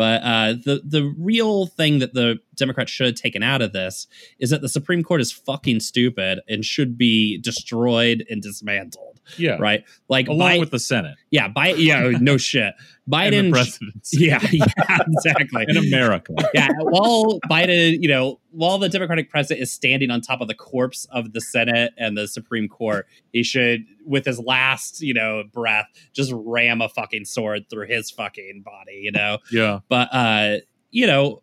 But 0.00 0.22
uh, 0.22 0.52
the 0.54 0.80
the 0.82 1.14
real 1.18 1.66
thing 1.66 1.98
that 1.98 2.14
the 2.14 2.38
Democrats 2.54 2.90
should 2.90 3.04
have 3.04 3.16
taken 3.16 3.42
out 3.42 3.60
of 3.60 3.74
this 3.74 4.06
is 4.38 4.48
that 4.48 4.62
the 4.62 4.68
Supreme 4.70 5.02
Court 5.02 5.20
is 5.20 5.30
fucking 5.30 5.80
stupid 5.80 6.40
and 6.48 6.64
should 6.64 6.96
be 6.96 7.36
destroyed 7.36 8.24
and 8.30 8.40
dismantled. 8.40 9.19
Yeah. 9.38 9.56
Right? 9.58 9.84
Like, 10.08 10.28
Along 10.28 10.60
with 10.60 10.70
the 10.70 10.78
Senate 10.78 11.16
yeah, 11.30 11.48
Bi- 11.48 11.74
yeah, 11.74 12.10
no 12.20 12.36
shit. 12.36 12.74
Biden, 13.08 13.52
yeah, 14.12 14.38
yeah, 14.52 14.98
exactly. 15.00 15.64
in 15.68 15.76
America. 15.76 16.32
yeah, 16.54 16.68
while 16.78 17.40
Biden, 17.50 17.98
you 18.00 18.08
know, 18.08 18.38
while 18.50 18.78
the 18.78 18.88
Democratic 18.88 19.30
president 19.30 19.62
is 19.62 19.72
standing 19.72 20.10
on 20.10 20.20
top 20.20 20.40
of 20.40 20.48
the 20.48 20.54
corpse 20.54 21.06
of 21.10 21.32
the 21.32 21.40
Senate 21.40 21.92
and 21.96 22.16
the 22.16 22.28
Supreme 22.28 22.68
Court, 22.68 23.06
he 23.32 23.42
should, 23.42 23.84
with 24.06 24.24
his 24.24 24.38
last, 24.38 25.00
you 25.00 25.14
know, 25.14 25.42
breath, 25.52 25.86
just 26.12 26.32
ram 26.34 26.80
a 26.80 26.88
fucking 26.88 27.24
sword 27.24 27.68
through 27.68 27.86
his 27.86 28.10
fucking 28.10 28.62
body, 28.64 29.00
you 29.02 29.10
know. 29.10 29.38
Yeah. 29.50 29.80
But 29.88 30.08
uh, 30.12 30.56
you 30.90 31.06
know, 31.06 31.42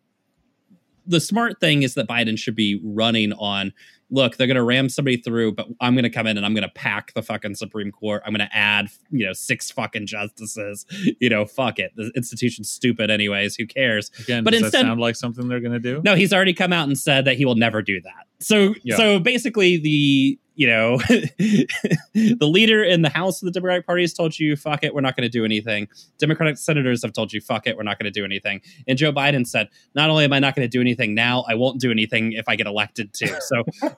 the 1.06 1.20
smart 1.20 1.60
thing 1.60 1.84
is 1.84 1.96
that 1.96 2.08
Biden 2.08 2.38
should 2.38 2.56
be 2.56 2.80
running 2.84 3.34
on 3.34 3.74
look, 4.10 4.38
they're 4.38 4.48
going 4.48 4.56
to 4.56 4.64
ram 4.64 4.88
somebody 4.90 5.18
through, 5.18 5.52
but 5.52 5.68
I'm 5.82 5.94
going 5.94 6.04
to 6.04 6.10
come 6.10 6.28
in 6.28 6.38
and 6.38 6.46
I'm 6.46 6.54
going 6.54 6.64
to 6.64 6.74
pack 6.74 7.14
the 7.14 7.22
fucking 7.22 7.56
Supreme 7.56 7.92
Court. 7.92 8.24
I'm 8.26 8.34
going 8.34 8.48
to 8.48 8.56
add, 8.56 8.88
you 9.12 9.26
know, 9.26 9.34
six 9.34 9.70
fucking 9.72 10.06
justices. 10.08 10.86
You 11.20 11.30
know, 11.30 11.46
fuck 11.46 11.80
it. 11.80 11.92
The 11.96 12.12
institution's 12.16 12.70
stupid 12.72 13.10
anyways. 13.10 13.56
Who 13.56 13.66
cares? 13.68 14.10
Again, 14.20 14.44
But 14.44 14.52
does 14.52 14.64
instead- 14.64 14.84
that 14.84 14.88
sound 14.88 15.00
like 15.02 15.16
something 15.16 15.48
they're 15.48 15.60
going 15.60 15.74
to 15.74 15.80
do? 15.80 16.02
No, 16.06 16.16
he's 16.16 16.32
already 16.34 16.54
come 16.54 16.72
out 16.72 16.88
and 16.88 16.98
said 16.98 17.26
that 17.26 17.36
he 17.38 17.44
will 17.46 17.56
never 17.56 17.82
do 17.82 18.00
that. 18.02 18.28
So, 18.40 18.76
Yeah. 18.84 18.96
so 18.96 19.20
basically, 19.20 19.78
the 19.78 20.40
you 20.58 20.68
know, 20.68 20.98
the 21.08 22.38
leader 22.42 22.84
in 22.84 23.04
the 23.04 23.10
House 23.10 23.42
of 23.42 23.46
the 23.46 23.52
Democratic 23.52 23.86
Party 23.86 24.02
has 24.04 24.14
told 24.14 24.38
you, 24.40 24.56
"Fuck 24.56 24.84
it, 24.84 24.94
we're 24.94 25.02
not 25.02 25.16
going 25.16 25.24
to 25.24 25.30
do 25.30 25.46
anything." 25.46 25.88
Democratic 26.18 26.58
senators 26.58 27.02
have 27.04 27.14
told 27.14 27.32
you, 27.32 27.40
"Fuck 27.42 27.68
it, 27.68 27.78
we're 27.78 27.84
not 27.84 28.00
going 28.00 28.12
to 28.12 28.20
do 28.20 28.26
anything." 28.26 28.62
And 28.88 28.98
Joe 28.98 29.14
Biden 29.14 29.46
said, 29.48 29.70
"Not 29.96 30.10
only 30.10 30.26
am 30.26 30.34
I 30.34 30.40
not 30.40 30.56
going 30.56 30.66
to 30.68 30.70
do 30.70 30.82
anything 30.82 31.14
now, 31.14 31.46
I 31.48 31.54
won't 31.56 31.80
do 31.80 31.92
anything 31.92 32.34
if 32.34 32.50
I 32.50 32.56
get 32.56 32.68
elected 32.68 33.14
too." 33.14 33.34
So, 33.40 33.64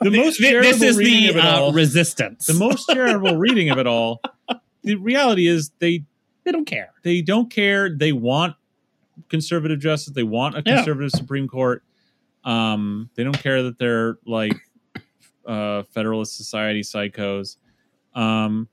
The 0.00 0.10
most 0.10 0.38
thi- 0.38 0.50
charitable 0.50 0.78
this 0.80 0.82
is 0.82 0.96
the 0.98 1.38
uh, 1.40 1.60
all. 1.60 1.72
resistance. 1.72 2.46
the 2.46 2.54
most 2.54 2.86
charitable 2.90 3.36
reading 3.36 3.70
of 3.70 3.78
it 3.78 3.86
all. 3.86 4.20
The 4.82 4.96
reality 4.96 5.46
is 5.46 5.70
they 5.78 6.04
they 6.44 6.52
don't 6.52 6.66
care. 6.66 6.90
they 7.04 7.22
don't 7.22 7.48
care. 7.50 7.88
They 7.88 8.12
want 8.12 8.54
conservative 9.30 9.78
justice. 9.80 10.12
They 10.12 10.24
want 10.24 10.56
a 10.56 10.62
Yeah. 10.66 10.76
conservative 10.76 11.10
Supreme 11.12 11.48
Court. 11.48 11.82
Um, 12.44 13.08
they 13.14 13.24
don't 13.24 13.38
care 13.38 13.62
that 13.62 13.78
they're 13.78 14.18
like 14.26 14.52
uh, 15.46 15.82
Federalist 15.84 16.36
Society 16.36 16.82
psychos. 16.82 17.56
Um, 18.14 18.68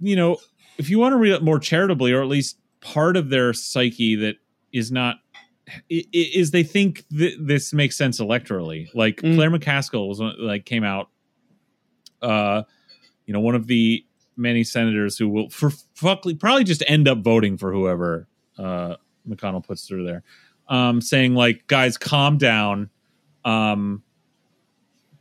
you 0.00 0.16
know, 0.16 0.38
if 0.78 0.90
you 0.90 0.98
want 0.98 1.12
to 1.12 1.16
read 1.16 1.32
it 1.32 1.42
more 1.42 1.58
charitably, 1.58 2.12
or 2.12 2.22
at 2.22 2.28
least 2.28 2.58
part 2.80 3.16
of 3.16 3.28
their 3.30 3.52
psyche 3.52 4.16
that 4.16 4.36
is 4.72 4.90
not 4.90 5.16
is 5.88 6.50
they 6.50 6.64
think 6.64 7.04
th- 7.08 7.38
this 7.40 7.72
makes 7.72 7.96
sense 7.96 8.20
electorally. 8.20 8.88
Like 8.94 9.16
Mm. 9.18 9.36
Claire 9.36 9.50
McCaskill 9.50 10.08
was 10.08 10.20
like 10.20 10.64
came 10.64 10.82
out, 10.84 11.08
uh, 12.20 12.64
you 13.26 13.32
know, 13.32 13.40
one 13.40 13.54
of 13.54 13.66
the 13.68 14.04
many 14.36 14.64
senators 14.64 15.16
who 15.16 15.28
will 15.28 15.48
for 15.50 15.70
fuckly 15.70 16.38
probably 16.38 16.64
just 16.64 16.82
end 16.88 17.06
up 17.06 17.18
voting 17.18 17.56
for 17.56 17.72
whoever 17.72 18.26
uh, 18.58 18.96
McConnell 19.28 19.64
puts 19.64 19.86
through 19.86 20.04
there, 20.04 20.22
um, 20.68 21.00
saying 21.00 21.34
like, 21.34 21.66
guys, 21.68 21.96
calm 21.96 22.38
down. 22.38 22.90
Um, 23.44 24.02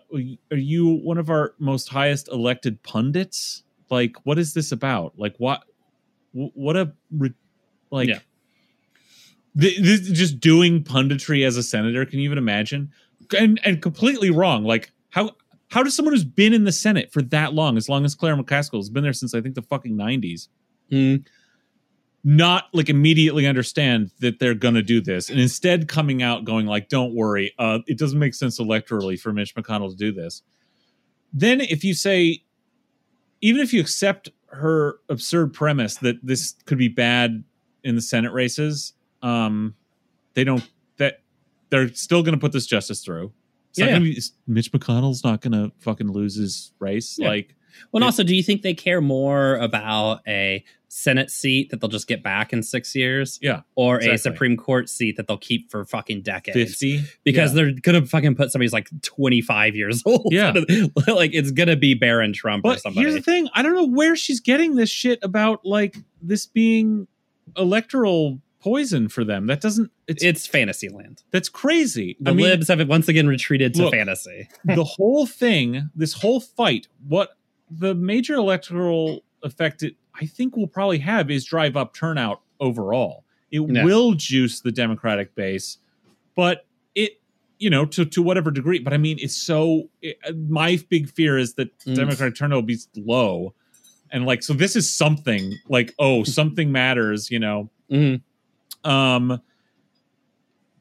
are 0.51 0.57
you 0.57 0.95
one 0.95 1.17
of 1.17 1.29
our 1.29 1.55
most 1.59 1.89
highest 1.89 2.29
elected 2.29 2.81
pundits? 2.83 3.63
Like, 3.89 4.15
what 4.23 4.39
is 4.39 4.53
this 4.53 4.71
about? 4.71 5.13
Like, 5.17 5.35
what? 5.37 5.63
What 6.31 6.75
a 6.75 6.93
like. 7.91 8.09
Yeah. 8.09 8.19
th- 9.59 9.79
this, 9.79 10.01
just 10.09 10.39
doing 10.39 10.83
punditry 10.83 11.45
as 11.45 11.57
a 11.57 11.63
senator. 11.63 12.05
Can 12.05 12.19
you 12.19 12.25
even 12.25 12.37
imagine? 12.37 12.91
And 13.37 13.59
and 13.63 13.81
completely 13.81 14.31
wrong. 14.31 14.65
Like 14.65 14.91
how 15.09 15.31
how 15.75 15.83
does 15.83 15.93
someone 15.93 16.13
who's 16.13 16.23
been 16.23 16.53
in 16.53 16.63
the 16.63 16.71
Senate 16.71 17.11
for 17.11 17.21
that 17.21 17.53
long, 17.53 17.75
as 17.75 17.89
long 17.89 18.05
as 18.05 18.15
Claire 18.15 18.37
McCaskill 18.37 18.77
has 18.77 18.89
been 18.89 19.03
there 19.03 19.11
since 19.11 19.33
I 19.35 19.41
think 19.41 19.55
the 19.55 19.61
fucking 19.61 19.95
nineties, 19.95 20.47
Mm. 20.89 21.25
not 22.23 22.69
like 22.71 22.87
immediately 22.89 23.45
understand 23.45 24.11
that 24.19 24.39
they're 24.39 24.55
gonna 24.55 24.81
do 24.81 25.01
this, 25.01 25.29
and 25.29 25.37
instead 25.37 25.89
coming 25.89 26.23
out 26.23 26.45
going 26.45 26.65
like, 26.65 26.87
"Don't 26.87 27.13
worry, 27.13 27.51
uh, 27.59 27.79
it 27.87 27.97
doesn't 27.97 28.17
make 28.17 28.33
sense 28.33 28.57
electorally 28.57 29.19
for 29.19 29.33
Mitch 29.33 29.53
McConnell 29.53 29.89
to 29.89 29.97
do 29.97 30.13
this." 30.13 30.43
Then 31.33 31.59
if 31.59 31.83
you 31.83 31.93
say, 31.93 32.41
even 33.41 33.59
if 33.61 33.73
you 33.73 33.81
accept 33.81 34.29
her 34.47 34.99
absurd 35.09 35.53
premise 35.53 35.97
that 35.97 36.25
this 36.25 36.55
could 36.65 36.77
be 36.77 36.87
bad 36.87 37.43
in 37.83 37.95
the 37.95 38.01
Senate 38.01 38.31
races, 38.31 38.93
um, 39.21 39.75
they 40.35 40.45
don't 40.45 40.71
that 40.97 41.19
they're 41.69 41.93
still 41.93 42.23
going 42.23 42.33
to 42.33 42.39
put 42.39 42.53
this 42.53 42.65
justice 42.65 43.03
through. 43.03 43.33
It's 43.75 43.79
not 43.79 43.87
Yeah. 43.87 43.93
gonna 43.99 44.05
be, 44.05 44.21
Mitch 44.47 44.71
McConnell's 44.71 45.23
not 45.23 45.41
going 45.41 45.51
to 45.51 45.71
fucking 45.79 46.09
lose 46.09 46.35
his 46.35 46.71
race. 46.79 47.17
Yeah. 47.19 47.27
Like, 47.27 47.55
Well, 47.91 47.99
and 47.99 48.03
It- 48.03 48.05
also, 48.05 48.23
do 48.23 48.33
you 48.33 48.41
think 48.41 48.61
they 48.61 48.73
care 48.73 49.01
more 49.01 49.57
about 49.57 50.21
a 50.25 50.63
Senate 50.87 51.29
seat 51.29 51.71
that 51.71 51.81
they'll 51.81 51.89
just 51.89 52.07
get 52.07 52.23
back 52.23 52.53
in 52.53 52.63
six 52.63 52.95
years, 52.95 53.37
yeah, 53.41 53.63
or 53.75 53.99
a. 53.99 54.17
Supreme 54.17 54.55
Court 54.55 54.87
seat 54.87 55.17
that 55.17 55.27
they'll 55.27 55.35
keep 55.35 55.69
for 55.69 55.83
fucking 55.83 56.21
decades? 56.21 56.55
fifty 56.71 57.01
Because 57.25 57.51
Yeah. 57.53 57.63
they're 57.63 57.71
gonna 57.73 58.05
fucking 58.05 58.35
put 58.35 58.49
somebody's 58.53 58.71
like 58.71 58.87
twenty 59.01 59.41
five 59.41 59.75
years 59.75 60.01
old. 60.05 60.29
Yeah. 60.31 60.53
like 61.07 61.33
it's 61.33 61.51
gonna 61.51 61.75
be 61.75 61.95
Barron 61.95 62.31
Trump 62.31 62.63
or 62.63 62.71
But 62.75 62.79
somebody. 62.81 63.01
here's 63.09 63.13
the 63.15 63.21
thing: 63.21 63.49
I 63.53 63.61
don't 63.61 63.75
know 63.75 63.83
where 63.87 64.15
she's 64.15 64.39
getting 64.39 64.75
this 64.75 64.89
shit 64.89 65.19
about 65.21 65.65
like 65.65 65.97
this 66.21 66.45
being 66.45 67.07
electoral 67.57 68.39
poison 68.65 69.07
for 69.09 69.23
them. 69.23 69.45
That 69.45 69.61
doesn't. 69.61 69.91
It's, 70.07 70.23
it's 70.23 70.47
fantasy 70.47 70.89
land. 70.89 71.23
that's 71.31 71.49
crazy. 71.49 72.17
The 72.19 72.31
I 72.31 72.33
mean, 72.33 72.45
libs 72.47 72.67
have 72.67 72.85
once 72.89 73.07
again 73.07 73.27
retreated 73.27 73.73
to 73.75 73.83
Look, 73.83 73.93
fantasy. 73.93 74.49
the 74.65 74.83
whole 74.83 75.25
thing, 75.27 75.89
this 75.95 76.13
whole 76.13 76.39
fight, 76.39 76.87
what 77.07 77.37
the 77.69 77.93
major 77.93 78.33
electoral 78.33 79.23
effect 79.43 79.83
it, 79.83 79.95
I 80.19 80.25
think 80.25 80.57
will 80.57 80.67
probably 80.67 80.97
have 80.99 81.29
is 81.29 81.45
drive 81.45 81.77
up 81.77 81.93
turnout 81.93 82.41
overall. 82.59 83.23
It 83.51 83.61
Yeah. 83.69 83.83
will 83.85 84.13
juice 84.13 84.61
the 84.61 84.71
Democratic 84.71 85.35
base, 85.35 85.77
but 86.35 86.65
it, 86.95 87.21
you 87.59 87.69
know, 87.69 87.85
to 87.85 88.03
to 88.05 88.21
whatever 88.23 88.49
degree. 88.51 88.79
But 88.79 88.93
I 88.93 88.97
mean, 88.97 89.17
it's 89.21 89.35
so. 89.35 89.89
It, 90.01 90.17
my 90.49 90.79
big 90.89 91.09
fear 91.09 91.37
is 91.37 91.53
that 91.53 91.77
Mm. 91.85 91.95
Democratic 91.95 92.35
turnout 92.35 92.55
will 92.57 92.61
be 92.63 92.79
low, 92.97 93.53
and 94.11 94.25
like 94.25 94.41
so. 94.41 94.53
This 94.53 94.75
is 94.75 94.91
something 94.91 95.53
like 95.69 95.93
oh, 95.99 96.23
something 96.23 96.71
matters, 96.71 97.29
you 97.29 97.39
know. 97.39 97.69
Mhm. 97.91 98.21
Um, 98.85 99.41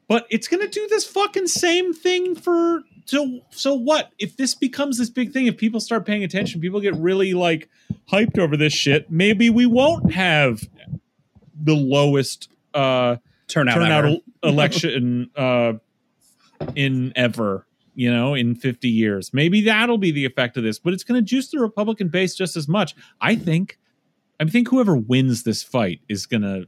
but 0.07 0.27
it's 0.29 0.47
gonna 0.47 0.67
do 0.67 0.87
this 0.87 1.05
fucking 1.05 1.47
same 1.47 1.93
thing 1.93 2.35
for 2.35 2.83
so 3.05 3.39
so 3.49 3.73
what? 3.73 4.11
If 4.19 4.37
this 4.37 4.55
becomes 4.55 4.97
this 4.97 5.09
big 5.09 5.31
thing 5.31 5.47
if 5.47 5.57
people 5.57 5.79
start 5.79 6.05
paying 6.05 6.23
attention 6.23 6.61
people 6.61 6.79
get 6.79 6.95
really 6.95 7.33
like 7.33 7.69
hyped 8.11 8.37
over 8.37 8.55
this 8.55 8.73
shit 8.73 9.09
maybe 9.11 9.49
we 9.49 9.65
won't 9.65 10.11
have 10.11 10.63
the 11.59 11.73
lowest 11.75 12.49
uh 12.73 13.17
Turnout, 13.47 13.75
turnout 13.75 14.05
ever. 14.05 14.17
election 14.43 15.29
uh 15.35 15.73
in 16.75 17.13
ever 17.15 17.67
you 17.95 18.11
know 18.11 18.33
in 18.33 18.55
50 18.55 18.89
years. 18.89 19.33
Maybe 19.33 19.61
that'll 19.61 19.97
be 19.97 20.11
the 20.11 20.25
effect 20.25 20.57
of 20.57 20.63
this 20.63 20.79
but 20.79 20.93
it's 20.93 21.03
going 21.03 21.19
to 21.19 21.25
juice 21.27 21.49
the 21.49 21.59
republican 21.59 22.09
base 22.09 22.35
just 22.35 22.55
as 22.55 22.67
much 22.67 22.95
i 23.21 23.35
think. 23.35 23.79
I 24.37 24.43
think 24.45 24.67
whoever 24.67 24.97
wins 24.97 25.43
this 25.43 25.63
fight 25.63 26.01
is 26.09 26.25
going 26.25 26.41
to 26.41 26.67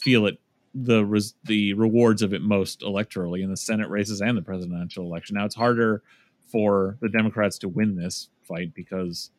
feel 0.00 0.26
it 0.26 0.40
the 0.74 1.04
res- 1.04 1.34
the 1.44 1.72
rewards 1.74 2.20
of 2.22 2.32
it 2.34 2.42
most 2.42 2.80
electorally 2.80 3.42
in 3.42 3.50
the 3.50 3.56
senate 3.56 3.88
races 3.88 4.20
and 4.20 4.36
the 4.36 4.42
presidential 4.42 5.04
election 5.04 5.36
now 5.36 5.44
it's 5.44 5.54
harder 5.54 6.02
for 6.50 6.96
the 7.00 7.08
democrats 7.08 7.58
to 7.58 7.68
win 7.68 7.94
this 7.96 8.28
fight 8.42 8.74
because 8.74 9.30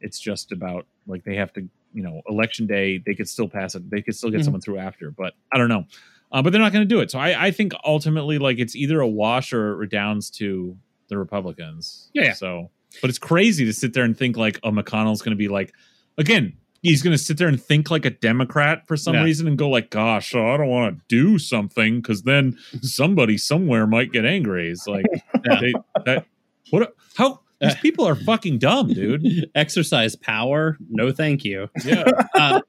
it's 0.00 0.18
just 0.20 0.52
about 0.52 0.86
like 1.06 1.24
they 1.24 1.34
have 1.36 1.52
to 1.52 1.68
you 1.92 2.02
know 2.02 2.22
election 2.28 2.66
day 2.66 2.98
they 3.04 3.14
could 3.14 3.28
still 3.28 3.48
pass 3.48 3.74
it 3.74 3.88
they 3.90 4.02
could 4.02 4.14
still 4.14 4.30
get 4.30 4.40
Mhm. 4.40 4.44
someone 4.44 4.60
through 4.60 4.78
after 4.78 5.10
but 5.10 5.34
i 5.52 5.58
don't 5.58 5.68
know 5.68 5.84
uh, 6.32 6.42
but 6.42 6.50
they're 6.52 6.60
not 6.62 6.72
going 6.72 6.86
to 6.88 6.94
do 6.94 7.00
it 7.00 7.10
so 7.10 7.18
I, 7.18 7.46
I 7.46 7.50
think 7.50 7.72
ultimately 7.84 8.38
like 8.38 8.58
it's 8.58 8.74
either 8.76 9.00
a 9.00 9.08
wash 9.08 9.52
or 9.52 9.72
it 9.72 9.76
redounds 9.76 10.30
to 10.38 10.76
the 11.08 11.18
republicans 11.18 12.08
Yeah, 12.14 12.22
yeah. 12.24 12.32
so 12.34 12.70
but 13.02 13.10
it's 13.10 13.18
crazy 13.18 13.64
to 13.64 13.72
sit 13.72 13.92
there 13.94 14.04
and 14.04 14.16
think 14.16 14.36
like 14.36 14.58
oh 14.62 14.70
mcconnell's 14.70 15.22
going 15.22 15.32
to 15.32 15.36
be 15.36 15.48
like 15.48 15.72
again 16.18 16.54
he's 16.84 17.02
going 17.02 17.16
to 17.16 17.18
sit 17.22 17.36
there 17.38 17.48
and 17.48 17.60
think 17.60 17.90
like 17.90 18.04
a 18.04 18.10
democrat 18.10 18.86
for 18.86 18.96
some 18.96 19.16
reason 19.16 19.48
and 19.48 19.58
go 19.58 19.68
like 19.68 19.90
gosh 19.90 20.32
oh, 20.34 20.46
i 20.54 20.56
don't 20.56 20.68
want 20.68 20.96
to 20.96 21.02
do 21.08 21.38
something 21.38 22.00
because 22.00 22.22
then 22.22 22.56
somebody 22.82 23.36
somewhere 23.36 23.86
might 23.86 24.12
get 24.12 24.24
angry 24.24 24.70
it's 24.70 24.86
like 24.86 25.04
Yeah. 25.44 25.60
they, 25.60 25.74
that 26.04 26.26
what 26.70 26.94
how 27.16 27.40
these 27.60 27.74
people 27.76 28.06
are 28.06 28.14
fucking 28.14 28.58
dumb 28.58 28.88
dude 28.92 29.50
Exercise 29.54 30.14
power? 30.16 30.76
No, 30.90 31.10
thank 31.12 31.44
you. 31.44 31.68
yeah 31.84 32.04
uh, 32.34 32.60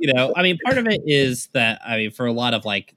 you 0.00 0.12
know, 0.12 0.32
I 0.36 0.42
mean, 0.42 0.58
part 0.64 0.76
of 0.78 0.86
it 0.86 1.00
is 1.06 1.46
that 1.54 1.80
I 1.86 1.96
mean, 1.96 2.10
for 2.10 2.26
a 2.26 2.32
lot 2.32 2.52
of 2.54 2.64
like 2.64 2.94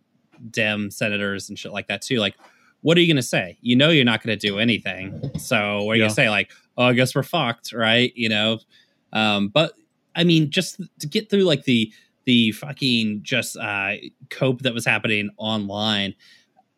Dem 0.51 0.91
senators 0.91 1.47
and 1.49 1.57
shit 1.57 1.71
like 1.71 1.87
that 1.87 2.01
too, 2.01 2.17
like, 2.17 2.35
what 2.81 2.97
are 2.97 3.01
you 3.01 3.07
going 3.07 3.15
to 3.17 3.21
say? 3.23 3.57
You 3.61 3.75
know, 3.75 3.89
you're 3.89 4.03
not 4.05 4.23
going 4.23 4.37
to 4.37 4.47
do 4.47 4.57
anything. 4.59 5.31
So 5.37 5.83
what 5.83 5.93
are 5.93 5.95
you 5.95 6.01
Yeah. 6.01 6.07
going 6.07 6.09
to 6.09 6.15
say? 6.15 6.29
Like, 6.29 6.51
oh, 6.77 6.85
I 6.85 6.93
guess 6.93 7.15
we're 7.15 7.23
fucked, 7.23 7.71
right? 7.71 8.11
You 8.15 8.29
know, 8.29 8.59
um, 9.13 9.47
but 9.49 9.73
I 10.15 10.23
mean, 10.23 10.49
just 10.49 10.79
to 10.99 11.07
get 11.07 11.29
through 11.29 11.43
like 11.43 11.63
the 11.63 11.91
the 12.25 12.51
fucking 12.53 13.21
just 13.23 13.57
uh, 13.57 13.93
cope 14.29 14.61
that 14.61 14.73
was 14.73 14.85
happening 14.85 15.29
online. 15.37 16.15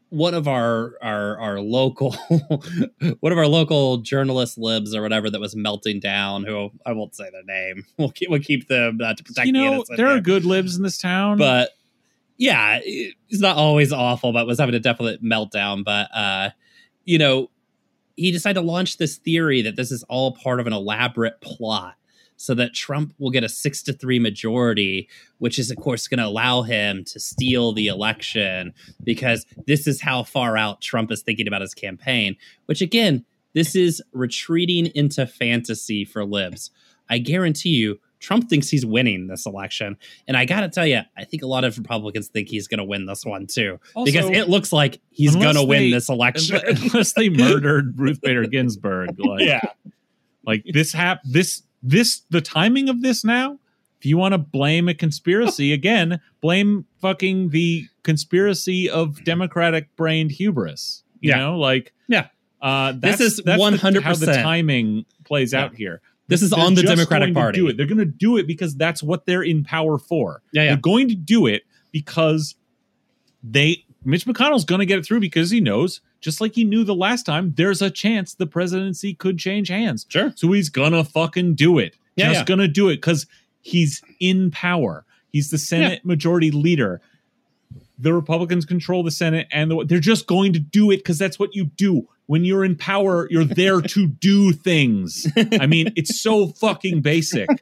One 0.09 0.33
of 0.33 0.47
our 0.47 0.93
our 1.01 1.37
our 1.37 1.59
local 1.59 2.11
one 3.19 3.31
of 3.31 3.37
our 3.37 3.47
local 3.47 3.97
journalist 3.97 4.57
libs 4.57 4.95
or 4.95 5.01
whatever 5.01 5.29
that 5.29 5.41
was 5.41 5.55
melting 5.55 5.99
down. 5.99 6.43
Who 6.45 6.71
I 6.85 6.93
won't 6.93 7.15
say 7.15 7.29
their 7.29 7.43
name. 7.43 7.85
We'll 7.97 8.11
keep 8.11 8.29
we'll 8.29 8.39
keep 8.39 8.67
them 8.67 8.99
uh, 9.03 9.13
to 9.13 9.23
protect 9.23 9.47
you 9.47 9.53
know 9.53 9.73
innocent 9.73 9.97
there 9.97 10.07
are 10.07 10.21
good 10.21 10.45
libs 10.45 10.77
in 10.77 10.83
this 10.83 10.97
town 10.97 11.37
but 11.37 11.71
yeah, 12.37 12.79
it's 12.83 13.41
not 13.41 13.57
always 13.57 13.91
awful, 13.91 14.31
but 14.31 14.45
was 14.45 14.59
having 14.59 14.75
a 14.75 14.79
definite 14.79 15.23
meltdown. 15.23 15.83
But 15.83 16.15
uh, 16.15 16.51
you 17.03 17.17
know, 17.17 17.49
he 18.15 18.31
decided 18.31 18.61
to 18.61 18.65
launch 18.65 18.97
this 18.97 19.17
theory 19.17 19.63
that 19.63 19.75
this 19.75 19.91
is 19.91 20.03
all 20.03 20.31
part 20.31 20.59
of 20.59 20.67
an 20.67 20.73
elaborate 20.73 21.41
plot 21.41 21.95
so 22.37 22.53
that 22.53 22.73
Trump 22.73 23.13
will 23.17 23.31
get 23.31 23.43
a 23.43 23.49
six 23.49 23.81
to 23.83 23.93
three 23.93 24.19
majority, 24.19 25.09
which 25.39 25.59
is 25.59 25.69
of 25.69 25.77
course 25.77 26.07
going 26.07 26.19
to 26.19 26.25
allow 26.25 26.61
him 26.61 27.03
to 27.05 27.19
steal 27.19 27.73
the 27.73 27.87
election 27.87 28.73
because 29.03 29.45
this 29.65 29.87
is 29.87 30.01
how 30.01 30.23
far 30.23 30.55
out 30.55 30.81
Trump 30.81 31.11
is 31.11 31.21
thinking 31.21 31.47
about 31.47 31.61
his 31.61 31.73
campaign, 31.73 32.37
which 32.67 32.81
again, 32.81 33.25
this 33.53 33.75
is 33.75 34.01
retreating 34.13 34.87
into 34.93 35.25
fantasy 35.25 36.05
for 36.05 36.23
libs. 36.23 36.69
I 37.09 37.17
guarantee 37.17 37.69
you, 37.69 37.99
Trump 38.19 38.49
thinks 38.49 38.69
he's 38.69 38.85
winning 38.85 39.27
this 39.27 39.45
election. 39.45 39.97
And 40.27 40.35
I 40.35 40.45
got 40.45 40.61
to 40.61 40.69
tell 40.69 40.85
you, 40.85 41.01
I 41.15 41.23
think 41.23 41.43
a 41.43 41.47
lot 41.47 41.63
of 41.63 41.77
Republicans 41.77 42.27
think 42.27 42.49
he's 42.49 42.67
going 42.67 42.79
to 42.79 42.83
win 42.83 43.05
this 43.05 43.25
one 43.25 43.47
too, 43.47 43.79
because 44.03 44.29
it 44.29 44.49
looks 44.49 44.73
like 44.73 44.99
he's 45.11 45.35
going 45.35 45.55
to 45.55 45.63
win 45.63 45.91
this 45.91 46.09
election. 46.09 46.57
unless, 46.57 46.81
unless 46.81 47.13
they 47.13 47.29
murdered 47.29 47.99
Ruth 47.99 48.21
Bader 48.21 48.47
Ginsburg. 48.47 49.19
Like, 49.19 49.41
yeah. 49.41 49.61
like 50.45 50.63
this 50.71 50.93
hap 50.93 51.21
this 51.23 51.63
this 51.87 52.21
the 52.29 52.41
timing 52.41 52.89
of 52.89 53.01
this 53.01 53.23
now. 53.23 53.59
If 53.99 54.05
you 54.05 54.17
want 54.17 54.33
to 54.33 54.37
blame 54.37 54.87
a 54.87 54.93
conspiracy 54.93 55.73
again, 55.79 56.19
blame 56.41 56.85
fucking 57.01 57.49
the 57.49 57.85
conspiracy 58.03 58.89
of 58.89 59.23
Democratic 59.23 59.95
brained 59.95 60.31
hubris. 60.31 61.03
You 61.19 61.31
Yeah. 61.31 61.37
know, 61.37 61.57
like 61.57 61.93
Yeah. 62.07 62.27
Uh, 62.61 62.91
This 62.93 63.19
is 63.19 63.37
that's 63.37 63.57
the- 63.59 63.77
100%. 63.77 64.03
how 64.03 64.13
the 64.15 64.25
timing 64.27 65.05
plays 65.23 65.53
Yeah. 65.53 65.63
out 65.65 65.75
here. 65.75 66.01
This 66.27 66.41
is 66.41 66.49
They're 66.49 66.59
on 66.59 66.73
the 66.75 66.83
Democratic 66.83 67.27
going 67.27 67.33
to 67.33 67.39
Party. 67.39 67.59
Do 67.59 67.67
it. 67.67 67.77
They're 67.77 67.85
going 67.85 67.97
to 67.99 68.05
do 68.05 68.35
it 68.37 68.45
because 68.47 68.75
that's 68.75 69.01
what 69.01 69.25
they're 69.25 69.43
in 69.43 69.63
power 69.63 69.97
for. 69.97 70.41
Yeah, 70.51 70.63
yeah. 70.63 70.69
They're 70.71 70.77
going 70.81 71.07
to 71.07 71.15
do 71.15 71.45
it 71.47 71.63
because 71.91 72.55
they 73.43 73.85
Mitch 74.03 74.25
McConnell's 74.25 74.65
going 74.65 74.79
to 74.79 74.85
get 74.85 74.99
it 74.99 75.05
through 75.05 75.19
because 75.19 75.51
he 75.51 75.59
knows, 75.61 76.01
just 76.21 76.41
like 76.41 76.55
he 76.55 76.63
knew 76.63 76.83
the 76.83 76.95
last 76.95 77.25
time, 77.25 77.53
there's 77.55 77.81
a 77.81 77.89
chance 77.89 78.33
the 78.33 78.47
presidency 78.47 79.13
could 79.13 79.37
change 79.37 79.69
hands. 79.69 80.05
Sure. 80.09 80.33
So 80.35 80.51
he's 80.51 80.69
gonna 80.69 81.03
fucking 81.03 81.55
do 81.55 81.77
it. 81.77 81.95
Yeah, 82.15 82.27
just 82.29 82.39
yeah. 82.39 82.45
gonna 82.45 82.67
do 82.67 82.89
it 82.89 82.97
because 82.97 83.25
he's 83.61 84.01
in 84.19 84.51
power. 84.51 85.05
He's 85.31 85.51
the 85.51 85.57
Senate 85.57 86.03
majority 86.05 86.51
leader. 86.51 87.01
The 87.99 88.13
Republicans 88.13 88.65
control 88.65 89.03
the 89.03 89.11
Senate, 89.11 89.47
and 89.51 89.71
the, 89.71 89.85
they're 89.85 89.99
just 89.99 90.27
going 90.27 90.53
to 90.53 90.59
do 90.59 90.91
it 90.91 90.97
because 90.97 91.17
that's 91.17 91.39
what 91.39 91.55
you 91.55 91.65
do. 91.65 92.07
when 92.27 92.43
you're 92.43 92.63
in 92.63 92.75
power, 92.75 93.27
you're 93.29 93.45
there 93.45 93.81
to 93.81 94.07
do 94.19 94.51
things. 94.53 95.27
I 95.59 95.65
mean, 95.65 95.91
it's 95.95 96.21
so 96.21 96.47
fucking 96.47 97.01
basic. 97.01 97.49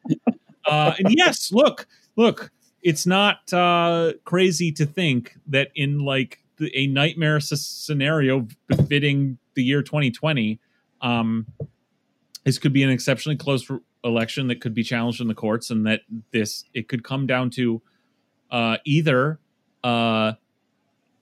Uh, 0.68 0.96
and 0.98 1.14
yes, 1.16 1.52
look, 1.52 1.86
look, 2.16 2.52
it's 2.82 3.06
not 3.06 3.54
uh, 3.54 4.14
crazy 4.24 4.72
to 4.72 4.84
think 4.84 5.38
that 5.46 5.70
in 5.76 6.00
like 6.00 6.40
a 6.74 6.88
nightmare 6.88 7.40
scenario 7.40 8.48
befitting 8.68 9.38
the 9.54 9.64
year 9.64 9.82
2020, 9.82 10.60
um, 11.02 11.46
this 12.44 12.58
could 12.58 12.74
be 12.74 12.84
an 12.84 12.90
exceptionally 12.90 13.38
close 13.38 13.70
election 14.04 14.48
that 14.48 14.62
could 14.62 14.74
be 14.74 14.84
challenged 14.84 15.20
in 15.20 15.28
the 15.28 15.36
courts, 15.36 15.70
and 15.70 15.86
that 15.86 16.02
this 16.32 16.66
it 16.74 16.88
could 16.88 17.04
come 17.04 17.26
down 17.26 17.50
to 17.52 17.82
uh, 18.52 18.78
either 18.86 19.40
uh, 19.84 20.34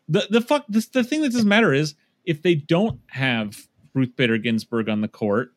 the 0.07 0.27
the 0.29 0.41
fuck 0.41 0.65
this, 0.67 0.87
the 0.87 1.03
thing 1.03 1.21
that 1.21 1.31
doesn't 1.31 1.47
matter 1.47 1.73
is 1.73 1.95
if 2.25 2.41
they 2.41 2.55
don't 2.55 2.99
have 3.07 3.67
Ruth 3.93 4.15
Bader 4.15 4.37
Ginsburg 4.37 4.89
on 4.89 5.01
the 5.01 5.07
court, 5.07 5.53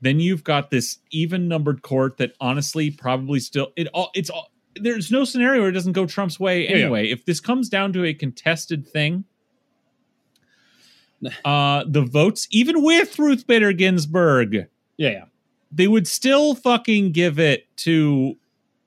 then 0.00 0.20
you've 0.20 0.44
got 0.44 0.70
this 0.70 0.98
even 1.10 1.48
numbered 1.48 1.82
court 1.82 2.16
that 2.18 2.32
honestly 2.40 2.90
probably 2.90 3.40
still 3.40 3.72
it 3.76 3.88
all 3.88 4.10
it's 4.14 4.30
all 4.30 4.50
there's 4.80 5.10
no 5.10 5.24
scenario 5.24 5.60
where 5.60 5.70
it 5.70 5.72
doesn't 5.72 5.92
go 5.92 6.06
Trump's 6.06 6.38
way 6.40 6.64
Yeah, 6.64 6.76
yeah. 6.76 6.82
anyway. 6.84 7.10
If 7.10 7.24
this 7.24 7.40
comes 7.40 7.68
down 7.68 7.92
to 7.94 8.04
a 8.04 8.14
contested 8.14 8.86
thing, 8.86 9.24
uh 11.44 11.84
the 11.86 12.02
votes, 12.02 12.46
even 12.50 12.82
with 12.82 13.18
Ruth 13.18 13.46
Bader 13.46 13.72
Ginsburg, 13.72 14.66
Yeah, 14.96 15.10
yeah. 15.10 15.24
they 15.72 15.88
would 15.88 16.06
still 16.06 16.54
fucking 16.54 17.12
give 17.12 17.38
it 17.38 17.66
to 17.78 18.36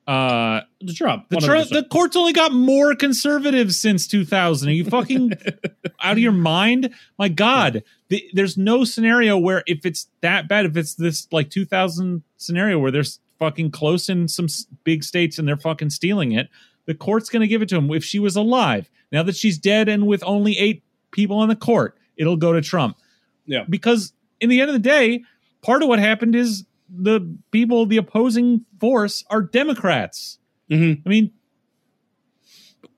uh 0.08 0.62
The 0.80 0.94
Trump. 0.94 1.28
the, 1.30 1.38
Trump, 1.38 1.70
the 1.70 1.84
court's 1.84 2.16
only 2.16 2.32
got 2.34 2.54
more 2.54 2.96
conservatives 2.96 3.78
since 3.80 4.08
2000. 4.08 4.70
Are 4.70 4.72
you 4.72 4.86
fucking 4.86 5.34
out 6.02 6.14
of 6.14 6.20
your 6.20 6.32
mind? 6.32 6.94
My 7.20 7.28
God, 7.28 7.84
the, 8.10 8.24
there's 8.34 8.58
no 8.58 8.86
scenario 8.86 9.38
where 9.38 9.64
if 9.68 9.86
it's 9.86 10.08
that 10.22 10.48
bad, 10.48 10.66
if 10.66 10.78
it's 10.78 10.96
this 10.96 11.28
like 11.34 11.50
2000 11.50 12.24
scenario 12.38 12.80
where 12.80 12.92
there's 12.92 13.20
fucking 13.40 13.72
close 13.72 14.10
in 14.10 14.28
some 14.28 14.48
big 14.84 15.04
states 15.04 15.38
and 15.38 15.48
they're 15.48 15.58
fucking 15.58 15.90
stealing 15.90 16.32
it, 16.32 16.50
the 16.86 16.94
court's 16.94 17.30
going 17.30 17.42
to 17.42 17.48
give 17.48 17.62
it 17.62 17.70
to 17.70 17.76
him 17.78 17.92
if 17.92 18.04
she 18.04 18.20
was 18.20 18.36
alive. 18.36 18.90
Now 19.12 19.24
that 19.24 19.36
she's 19.36 19.58
dead 19.58 19.88
and 19.90 20.08
with 20.08 20.24
only 20.24 20.58
eight 20.58 20.84
people 21.12 21.38
on 21.38 21.48
the 21.50 21.56
court, 21.56 21.98
it'll 22.18 22.38
go 22.38 22.54
to 22.54 22.62
Trump. 22.62 22.98
Yeah. 23.46 23.64
Because 23.70 24.14
in 24.40 24.50
the 24.50 24.60
end 24.62 24.70
of 24.70 24.74
the 24.74 24.80
day, 24.80 25.24
part 25.62 25.82
of 25.82 25.90
what 25.90 26.00
happened 26.00 26.36
is 26.36 26.66
the 26.90 27.38
people, 27.52 27.86
the 27.86 27.98
opposing 27.98 28.66
force, 28.80 29.24
are 29.30 29.42
Democrats. 29.42 30.40
Mhm. 30.70 31.02
I 31.06 31.10
mean, 31.10 31.32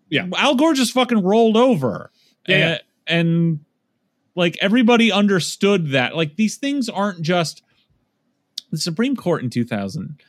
Yeah. 0.09 0.27
Al 0.35 0.55
Gore 0.55 0.73
just 0.73 0.93
fucking 0.93 1.21
rolled 1.21 1.55
over. 1.57 2.11
Yeah, 2.47 2.55
and, 2.55 2.69
yeah. 3.07 3.15
and 3.15 3.59
like 4.35 4.57
everybody 4.61 5.11
understood 5.11 5.89
that. 5.91 6.15
Like 6.15 6.35
these 6.35 6.57
things 6.57 6.89
aren't 6.89 7.21
just 7.21 7.61
the 8.71 8.77
Supreme 8.77 9.15
Court 9.15 9.43
in 9.43 9.49
2000 9.49 10.19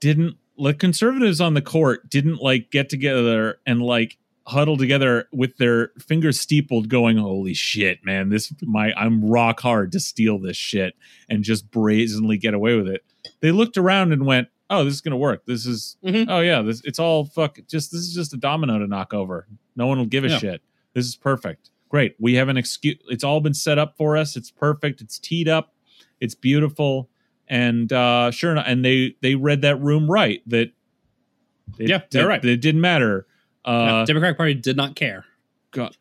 didn't 0.00 0.36
like 0.56 0.78
conservatives 0.78 1.40
on 1.40 1.54
the 1.54 1.62
court 1.62 2.08
didn't 2.10 2.36
like 2.42 2.70
get 2.70 2.88
together 2.88 3.58
and 3.66 3.80
like 3.82 4.18
huddle 4.46 4.76
together 4.76 5.28
with 5.32 5.56
their 5.58 5.92
fingers 5.98 6.40
steepled 6.40 6.88
going 6.88 7.16
holy 7.16 7.54
shit 7.54 8.04
man 8.04 8.28
this 8.30 8.52
my 8.62 8.92
i'm 8.96 9.24
rock 9.24 9.60
hard 9.60 9.92
to 9.92 10.00
steal 10.00 10.38
this 10.38 10.56
shit 10.56 10.94
and 11.28 11.44
just 11.44 11.70
brazenly 11.70 12.36
get 12.36 12.52
away 12.54 12.74
with 12.74 12.88
it. 12.88 13.04
They 13.40 13.52
looked 13.52 13.76
around 13.78 14.12
and 14.12 14.26
went 14.26 14.48
oh 14.68 14.84
this 14.84 14.94
is 14.94 15.00
gonna 15.00 15.16
work. 15.16 15.44
This 15.46 15.66
is 15.66 15.96
Mhm. 16.04 16.26
oh 16.28 16.40
yeah 16.40 16.62
this 16.62 16.80
it's 16.84 16.98
all 16.98 17.24
fuck 17.26 17.58
just 17.68 17.92
this 17.92 18.00
is 18.00 18.14
just 18.14 18.34
a 18.34 18.36
domino 18.36 18.78
to 18.78 18.86
knock 18.86 19.14
over. 19.14 19.46
No 19.76 19.86
one 19.86 19.98
will 19.98 20.06
give 20.06 20.24
a 20.24 20.28
Yeah. 20.28 20.38
shit. 20.38 20.62
This 20.94 21.06
is 21.06 21.14
perfect. 21.16 21.70
Great. 21.88 22.16
We 22.18 22.34
have 22.34 22.48
an 22.48 22.56
excuse 22.56 22.98
it's 23.08 23.22
all 23.24 23.40
been 23.40 23.54
set 23.54 23.78
up 23.78 23.96
for 23.96 24.16
us. 24.16 24.36
It's 24.36 24.50
perfect. 24.50 25.00
It's 25.00 25.18
teed 25.18 25.48
up. 25.48 25.74
It's 26.20 26.34
beautiful 26.34 27.08
and 27.50 27.92
uh 27.92 28.30
sure 28.30 28.52
enough 28.52 28.64
and 28.66 28.82
they 28.84 29.14
they 29.20 29.34
read 29.34 29.60
that 29.62 29.76
room 29.80 30.10
right 30.10 30.40
that 30.46 30.70
it, 31.78 31.88
Yeah, 31.90 32.00
they're 32.10 32.22
that- 32.22 32.28
right. 32.28 32.44
it 32.44 32.60
didn't 32.62 32.80
matter 32.80 33.26
uh 33.66 34.04
Democratic 34.06 34.38
Party 34.38 34.54
did 34.54 34.76
not 34.76 34.96
care. 34.96 35.26
God. 35.72 35.96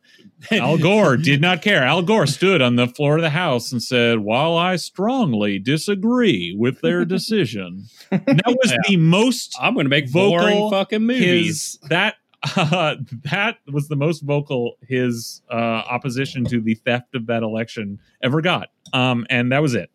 Al 0.51 0.77
Gore 0.79 1.15
did 1.31 1.41
not 1.41 1.61
care. 1.61 1.83
Al 1.83 2.01
Gore 2.01 2.25
stood 2.25 2.59
on 2.61 2.75
the 2.75 2.87
floor 2.87 3.17
of 3.17 3.21
the 3.21 3.29
House 3.29 3.71
and 3.71 3.83
said, 3.83 4.19
"While 4.19 4.55
I 4.57 4.77
strongly 4.77 5.59
disagree 5.59 6.55
with 6.57 6.81
their 6.81 7.03
decision," 7.05 7.83
that 8.09 8.43
was 8.47 8.71
Yeah. 8.71 8.77
the 8.87 8.97
most 8.97 9.55
I'm 9.61 9.73
going 9.75 9.85
to 9.85 9.89
make 9.89 10.09
Vocal 10.09 10.29
boring 10.39 10.69
fucking 10.71 11.05
movies. 11.05 11.77
his 11.81 11.89
that 11.89 12.15
uh, 12.55 12.95
that 13.29 13.57
was 13.71 13.89
the 13.89 13.95
most 13.97 14.21
vocal 14.21 14.77
his 14.81 15.41
uh, 15.51 15.53
opposition 15.55 16.45
to 16.45 16.61
the 16.61 16.73
theft 16.75 17.13
of 17.13 17.27
that 17.27 17.43
election 17.43 17.99
ever 18.23 18.41
got, 18.41 18.69
um, 18.93 19.27
and 19.29 19.51
that 19.51 19.61
was 19.61 19.75
it. 19.75 19.91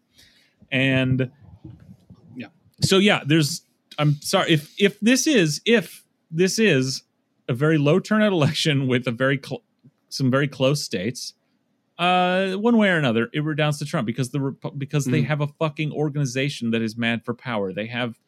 And. 0.70 1.30
So 2.80 2.98
yeah, 2.98 3.22
there's. 3.26 3.62
I'm 3.98 4.20
sorry 4.22 4.52
if 4.52 4.74
if 4.78 4.98
this 5.00 5.26
is 5.26 5.60
if 5.64 6.04
this 6.30 6.58
is 6.58 7.02
a 7.48 7.52
very 7.54 7.78
low 7.78 8.00
turnout 8.00 8.32
election 8.32 8.88
with 8.88 9.06
a 9.06 9.12
very 9.12 9.40
cl- 9.44 9.62
some 10.08 10.30
very 10.30 10.48
close 10.48 10.82
states. 10.82 11.34
Uh, 11.96 12.54
one 12.54 12.76
way 12.76 12.88
or 12.88 12.96
another, 12.98 13.30
it 13.32 13.44
redounds 13.44 13.78
to 13.78 13.84
Trump 13.84 14.04
because 14.04 14.30
the 14.30 14.56
because 14.76 15.04
they 15.04 15.22
Mhm. 15.22 15.26
have 15.26 15.40
a 15.40 15.46
fucking 15.46 15.92
organization 15.92 16.72
that 16.72 16.82
is 16.82 16.96
mad 16.96 17.24
for 17.24 17.34
power. 17.34 17.72
They 17.72 17.86
have 17.86 18.18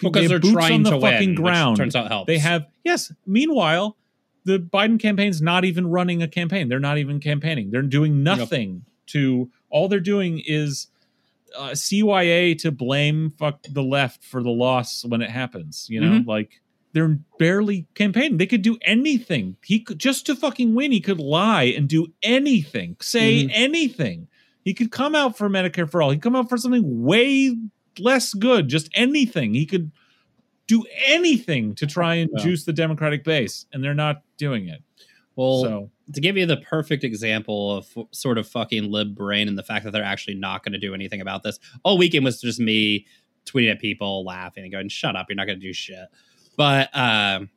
Because 0.00 0.12
they 0.14 0.20
have 0.22 0.28
they're 0.30 0.38
boots 0.40 0.52
trying 0.54 0.72
on 0.74 0.82
the 0.82 0.90
to 0.90 1.00
fucking 1.00 1.28
win, 1.30 1.34
ground. 1.36 1.76
turns 1.76 1.94
out 1.94 2.08
helps. 2.08 2.26
They 2.26 2.38
have 2.38 2.66
yes. 2.84 3.12
Meanwhile, 3.24 3.96
the 4.44 4.58
Biden 4.58 4.98
campaign's 4.98 5.40
not 5.40 5.64
even 5.64 5.86
running 5.86 6.20
a 6.20 6.26
campaign. 6.26 6.68
They're 6.68 6.80
not 6.80 6.98
even 6.98 7.20
campaigning. 7.20 7.70
They're 7.70 7.82
doing 7.82 8.24
nothing 8.24 8.84
to. 9.08 9.50
All 9.70 9.86
they're 9.88 10.00
doing 10.00 10.42
is 10.44 10.88
uh, 11.56 11.70
CYA 11.70 12.58
to 12.60 12.70
blame 12.70 13.32
fuck 13.38 13.62
the 13.70 13.82
left 13.82 14.24
for 14.24 14.42
the 14.42 14.50
loss 14.50 15.04
when 15.04 15.22
it 15.22 15.30
happens. 15.30 15.86
You 15.88 16.00
know, 16.00 16.20
Mhm. 16.20 16.26
like 16.26 16.60
they're 16.92 17.18
barely 17.38 17.86
campaigning. 17.94 18.38
They 18.38 18.46
could 18.46 18.62
do 18.62 18.78
anything. 18.82 19.56
He 19.64 19.80
could 19.80 19.98
just 19.98 20.24
to 20.26 20.34
fucking 20.36 20.74
win. 20.74 20.92
He 20.92 21.00
could 21.00 21.20
lie 21.20 21.64
and 21.64 21.88
do 21.88 22.06
anything, 22.22 22.96
say 23.00 23.44
Mhm. 23.44 23.50
anything. 23.52 24.28
He 24.64 24.72
could 24.74 24.90
come 24.90 25.14
out 25.14 25.36
for 25.36 25.48
Medicare 25.50 25.90
for 25.90 26.00
all. 26.02 26.10
He 26.10 26.16
could 26.16 26.22
come 26.22 26.36
out 26.36 26.48
for 26.48 26.56
something 26.56 27.02
way 27.02 27.54
less 27.98 28.34
good. 28.34 28.68
Just 28.68 28.88
anything. 28.94 29.54
He 29.54 29.66
could 29.66 29.90
do 30.66 30.84
anything 31.06 31.74
to 31.76 31.86
try 31.86 32.16
and 32.16 32.30
Yeah. 32.36 32.42
juice 32.44 32.64
the 32.64 32.72
Democratic 32.72 33.22
base, 33.24 33.66
and 33.72 33.84
they're 33.84 33.94
not 33.94 34.22
doing 34.36 34.68
it. 34.68 34.82
Well, 35.36 35.62
so 35.62 35.90
to 36.14 36.20
give 36.20 36.36
you 36.36 36.46
the 36.46 36.56
perfect 36.58 37.04
example 37.04 37.76
of 37.76 37.86
f- 37.96 38.06
sort 38.12 38.38
of 38.38 38.48
fucking 38.48 38.90
lib 38.90 39.14
brain 39.14 39.48
and 39.48 39.56
the 39.58 39.62
fact 39.62 39.84
that 39.84 39.92
they're 39.92 40.02
actually 40.02 40.34
not 40.34 40.62
going 40.64 40.72
to 40.72 40.78
do 40.78 40.94
anything 40.94 41.20
about 41.20 41.42
this, 41.42 41.58
all 41.84 41.96
weekend 41.98 42.24
was 42.24 42.40
just 42.40 42.58
me 42.58 43.06
tweeting 43.44 43.70
at 43.70 43.78
people, 43.80 44.24
laughing, 44.24 44.64
and 44.64 44.72
going, 44.72 44.88
"Shut 44.88 45.14
up! 45.14 45.26
You're 45.28 45.36
not 45.36 45.46
going 45.46 45.60
to 45.60 45.64
do 45.66 45.72
shit." 45.72 46.06
But 46.56 46.88
um, 46.96 47.50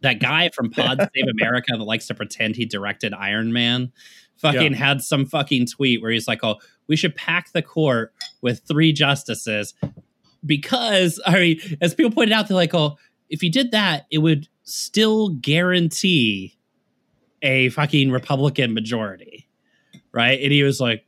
that 0.00 0.18
guy 0.20 0.48
from 0.48 0.70
Pod 0.72 0.98
Save 1.14 1.26
America 1.38 1.72
that 1.76 1.84
likes 1.84 2.06
to 2.08 2.14
pretend 2.14 2.56
he 2.56 2.64
directed 2.64 3.12
Iron 3.14 3.52
Man, 3.52 3.92
fucking 4.38 4.72
Yeah. 4.72 4.78
had 4.78 5.02
some 5.02 5.26
fucking 5.26 5.66
tweet 5.66 6.00
where 6.02 6.10
he's 6.10 6.26
like, 6.26 6.40
"Oh, 6.42 6.56
we 6.88 6.96
should 6.96 7.14
pack 7.14 7.52
the 7.52 7.62
court 7.62 8.12
with 8.40 8.62
three 8.66 8.92
justices." 8.92 9.74
Because 10.44 11.20
I 11.26 11.34
mean, 11.34 11.60
as 11.80 11.94
people 11.94 12.10
pointed 12.12 12.32
out, 12.32 12.48
they're 12.48 12.56
like, 12.56 12.74
"Oh, 12.74 12.96
if 13.28 13.42
you 13.42 13.50
did 13.50 13.72
that, 13.72 14.06
it 14.10 14.18
would 14.18 14.48
still 14.62 15.28
guarantee 15.30 16.56
a 17.42 17.68
fucking 17.70 18.10
Republican 18.10 18.74
majority, 18.74 19.48
right?" 20.12 20.40
And 20.40 20.52
he 20.52 20.62
was 20.62 20.80
like, 20.80 21.04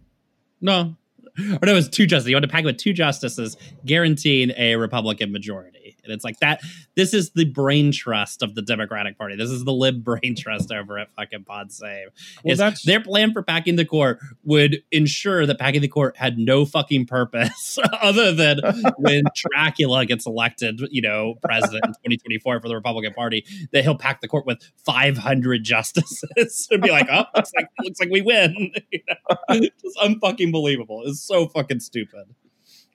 "No." 0.60 0.96
Or 1.38 1.64
no, 1.64 1.72
it 1.72 1.74
was 1.74 1.88
two 1.88 2.06
justices. 2.06 2.28
You 2.28 2.36
want 2.36 2.44
to 2.44 2.50
pack 2.50 2.64
with 2.64 2.76
two 2.76 2.92
justices, 2.92 3.56
guaranteeing 3.86 4.52
a 4.56 4.76
Republican 4.76 5.32
majority. 5.32 5.71
And 6.04 6.12
it's 6.12 6.24
like 6.24 6.38
that. 6.40 6.60
This 6.96 7.14
is 7.14 7.30
the 7.30 7.44
brain 7.44 7.92
trust 7.92 8.42
of 8.42 8.54
the 8.54 8.62
Democratic 8.62 9.16
Party. 9.18 9.36
This 9.36 9.50
is 9.50 9.64
the 9.64 9.72
lib 9.72 10.02
brain 10.04 10.34
trust 10.36 10.72
over 10.72 10.98
at 10.98 11.10
fucking 11.12 11.44
Pod 11.44 11.72
Save. 11.72 12.08
Well, 12.44 12.52
Is 12.52 12.58
that's- 12.58 12.82
their 12.82 13.00
plan 13.00 13.32
for 13.32 13.42
packing 13.42 13.76
the 13.76 13.84
court 13.84 14.18
would 14.44 14.82
ensure 14.90 15.46
that 15.46 15.58
packing 15.58 15.80
the 15.80 15.88
court 15.88 16.16
had 16.16 16.38
no 16.38 16.64
fucking 16.64 17.06
purpose 17.06 17.78
other 18.02 18.32
than 18.32 18.60
when 18.96 19.24
Dracula 19.34 20.06
gets 20.06 20.26
elected, 20.26 20.80
you 20.90 21.02
know, 21.02 21.34
president 21.42 21.84
in 21.84 22.10
2024 22.10 22.60
for 22.60 22.68
the 22.68 22.74
Republican 22.74 23.12
Party, 23.14 23.44
that 23.72 23.82
he'll 23.82 23.96
pack 23.96 24.20
the 24.20 24.28
court 24.28 24.46
with 24.46 24.62
500 24.84 25.62
justices 25.64 26.68
and 26.70 26.82
be 26.82 26.90
like, 26.90 27.06
oh, 27.10 27.24
looks 27.36 27.52
like 27.56 27.66
looks 27.80 28.00
like 28.00 28.10
we 28.10 28.22
win. 28.22 28.72
You 28.90 29.00
know? 29.08 29.60
Just 29.82 29.96
unfucking 30.02 30.52
believable. 30.52 31.02
It's 31.06 31.20
so 31.20 31.46
fucking 31.48 31.80
stupid. 31.80 32.24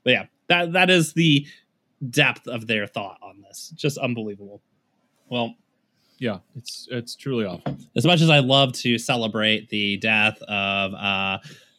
But 0.04 0.12
yeah, 0.12 0.26
that 0.48 0.74
that 0.74 0.90
is 0.90 1.14
the 1.14 1.46
depth 2.10 2.48
of 2.48 2.68
their 2.68 2.88
thought 2.88 3.18
on 3.22 3.42
this. 3.42 3.72
Just 3.76 3.98
unbelievable. 3.98 4.62
Well, 5.30 5.56
yeah, 6.20 6.40
it's 6.56 6.88
it's 6.92 7.16
truly 7.16 7.46
awful. 7.46 7.78
as 7.96 8.06
much 8.06 8.22
as 8.22 8.30
I 8.30 8.40
love 8.40 8.74
to 8.74 8.98
celebrate 8.98 9.70
the 9.70 9.98
death 9.98 10.42
of 10.44 10.94
uh, 10.94 11.38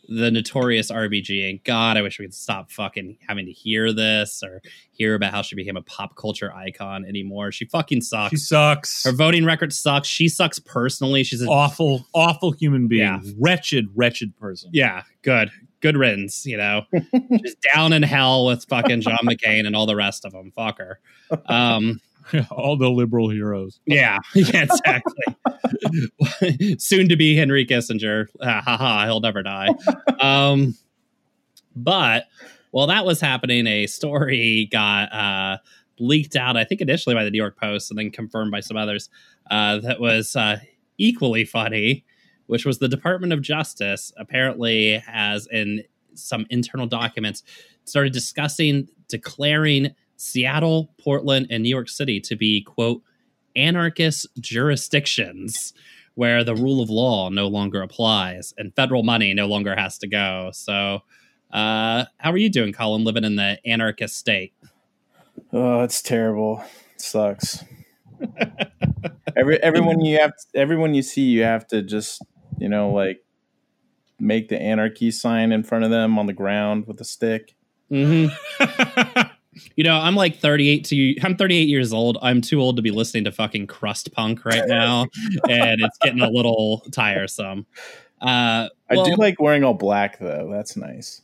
the 0.08 0.30
notorious 0.30 0.90
RBG. 0.90 1.50
And 1.50 1.62
God, 1.64 1.96
I 1.96 2.02
wish 2.02 2.18
we 2.18 2.24
could 2.24 2.34
stop 2.34 2.70
fucking 2.70 3.18
having 3.26 3.46
to 3.46 3.52
hear 3.52 3.92
this 3.92 4.42
or 4.42 4.62
hear 4.92 5.14
about 5.14 5.32
how 5.32 5.42
she 5.42 5.54
became 5.54 5.76
a 5.76 5.82
pop 5.82 6.16
culture 6.16 6.52
icon 6.54 7.04
anymore. 7.04 7.52
She 7.52 7.66
fucking 7.66 8.00
sucks. 8.00 8.30
She 8.30 8.36
sucks. 8.36 9.04
Her 9.04 9.12
voting 9.12 9.44
record 9.44 9.72
sucks. 9.72 10.08
She 10.08 10.28
sucks 10.28 10.58
personally. 10.58 11.24
She's 11.24 11.42
an 11.42 11.48
awful, 11.48 12.06
awful 12.14 12.52
human 12.52 12.88
being. 12.88 13.02
Yeah. 13.02 13.20
Wretched, 13.38 13.88
wretched 13.94 14.36
person. 14.38 14.70
Yeah, 14.72 15.02
good. 15.22 15.50
Good 15.80 15.96
riddance, 15.96 16.44
you 16.44 16.56
know. 16.56 16.82
just 17.42 17.58
down 17.74 17.92
in 17.92 18.02
hell 18.02 18.46
with 18.46 18.64
fucking 18.64 19.00
John 19.00 19.18
McCain 19.24 19.66
and 19.66 19.76
all 19.76 19.86
the 19.86 19.96
rest 19.96 20.24
of 20.24 20.32
them. 20.32 20.50
Fuck 20.52 20.78
her. 20.78 21.00
Um, 21.46 22.00
All 22.50 22.76
the 22.76 22.90
liberal 22.90 23.30
heroes. 23.30 23.80
yeah, 23.86 24.18
yeah, 24.34 24.64
exactly. 24.64 26.76
Soon 26.78 27.08
to 27.08 27.16
be 27.16 27.34
Henry 27.34 27.64
Kissinger. 27.64 28.26
Ha 28.42 28.62
ha 28.64 28.76
ha, 28.76 29.04
he'll 29.06 29.20
never 29.20 29.42
die. 29.42 29.68
Um, 30.20 30.76
but 31.74 32.24
while 32.70 32.86
that 32.88 33.06
was 33.06 33.20
happening, 33.20 33.66
a 33.66 33.86
story 33.86 34.68
got 34.70 35.12
uh, 35.12 35.58
leaked 35.98 36.36
out, 36.36 36.56
I 36.56 36.64
think 36.64 36.80
initially 36.80 37.14
by 37.14 37.24
the 37.24 37.30
New 37.30 37.38
York 37.38 37.58
Post 37.58 37.90
and 37.90 37.98
then 37.98 38.10
confirmed 38.10 38.50
by 38.50 38.60
some 38.60 38.76
others, 38.76 39.08
uh, 39.50 39.78
that 39.78 40.00
was 40.00 40.36
uh, 40.36 40.58
equally 40.98 41.44
funny, 41.44 42.04
which 42.48 42.66
was 42.66 42.78
the 42.78 42.88
Department 42.88 43.32
of 43.32 43.40
Justice 43.40 44.12
apparently 44.16 44.98
has 44.98 45.46
in 45.50 45.84
some 46.14 46.46
internal 46.50 46.86
documents 46.86 47.44
started 47.84 48.12
discussing 48.12 48.88
declaring 49.08 49.94
Seattle, 50.16 50.92
Portland, 50.98 51.46
and 51.50 51.62
New 51.62 51.68
York 51.68 51.88
City 51.88 52.20
to 52.20 52.34
be, 52.34 52.62
quote, 52.62 53.02
anarchist 53.54 54.26
jurisdictions 54.40 55.72
where 56.14 56.42
the 56.42 56.54
rule 56.54 56.82
of 56.82 56.90
law 56.90 57.28
no 57.28 57.46
longer 57.46 57.80
applies 57.80 58.52
and 58.58 58.74
federal 58.74 59.04
money 59.04 59.32
no 59.32 59.46
longer 59.46 59.76
has 59.76 59.98
to 59.98 60.08
go. 60.08 60.50
So, 60.52 61.02
uh, 61.52 62.04
how 62.18 62.32
are 62.32 62.36
you 62.36 62.50
doing, 62.50 62.72
Colin, 62.72 63.04
living 63.04 63.24
in 63.24 63.36
the 63.36 63.58
anarchist 63.64 64.16
state? 64.16 64.52
Oh, 65.52 65.82
it's 65.82 66.02
terrible. 66.02 66.64
It 66.94 67.00
sucks. 67.00 67.64
Every 69.36 69.62
everyone 69.62 70.00
you 70.00 70.18
have 70.18 70.32
everyone 70.54 70.94
you 70.94 71.02
see 71.02 71.22
you 71.22 71.44
have 71.44 71.66
to 71.68 71.82
just, 71.82 72.20
you 72.58 72.68
know, 72.68 72.90
like 72.90 73.24
make 74.20 74.48
the 74.48 74.60
anarchy 74.60 75.10
sign 75.10 75.52
in 75.52 75.62
front 75.62 75.84
of 75.84 75.90
them 75.90 76.18
on 76.18 76.26
the 76.26 76.32
ground 76.32 76.86
with 76.86 77.00
a 77.00 77.04
stick. 77.04 77.54
Mm-hmm. 77.90 79.22
You 79.76 79.82
know, 79.84 79.96
I'm 79.96 80.14
like 80.14 80.36
38 80.38 80.84
to 80.84 81.16
I'm 81.22 81.36
38 81.36 81.68
years 81.68 81.92
old. 81.92 82.18
I'm 82.22 82.40
too 82.40 82.60
old 82.60 82.76
to 82.76 82.82
be 82.82 82.90
listening 82.92 83.24
to 83.24 83.32
fucking 83.32 83.66
crust 83.66 84.12
punk 84.12 84.44
right 84.44 84.62
now, 84.66 85.06
and 85.48 85.80
it's 85.80 85.98
getting 85.98 86.20
a 86.20 86.30
little 86.30 86.80
tiresome. 86.92 87.66
Uh, 88.20 88.68
I 88.90 88.94
do 88.94 89.14
like 89.16 89.40
wearing 89.40 89.64
all 89.64 89.74
black 89.74 90.18
though. 90.18 90.48
That's 90.52 90.76
nice. 90.76 91.22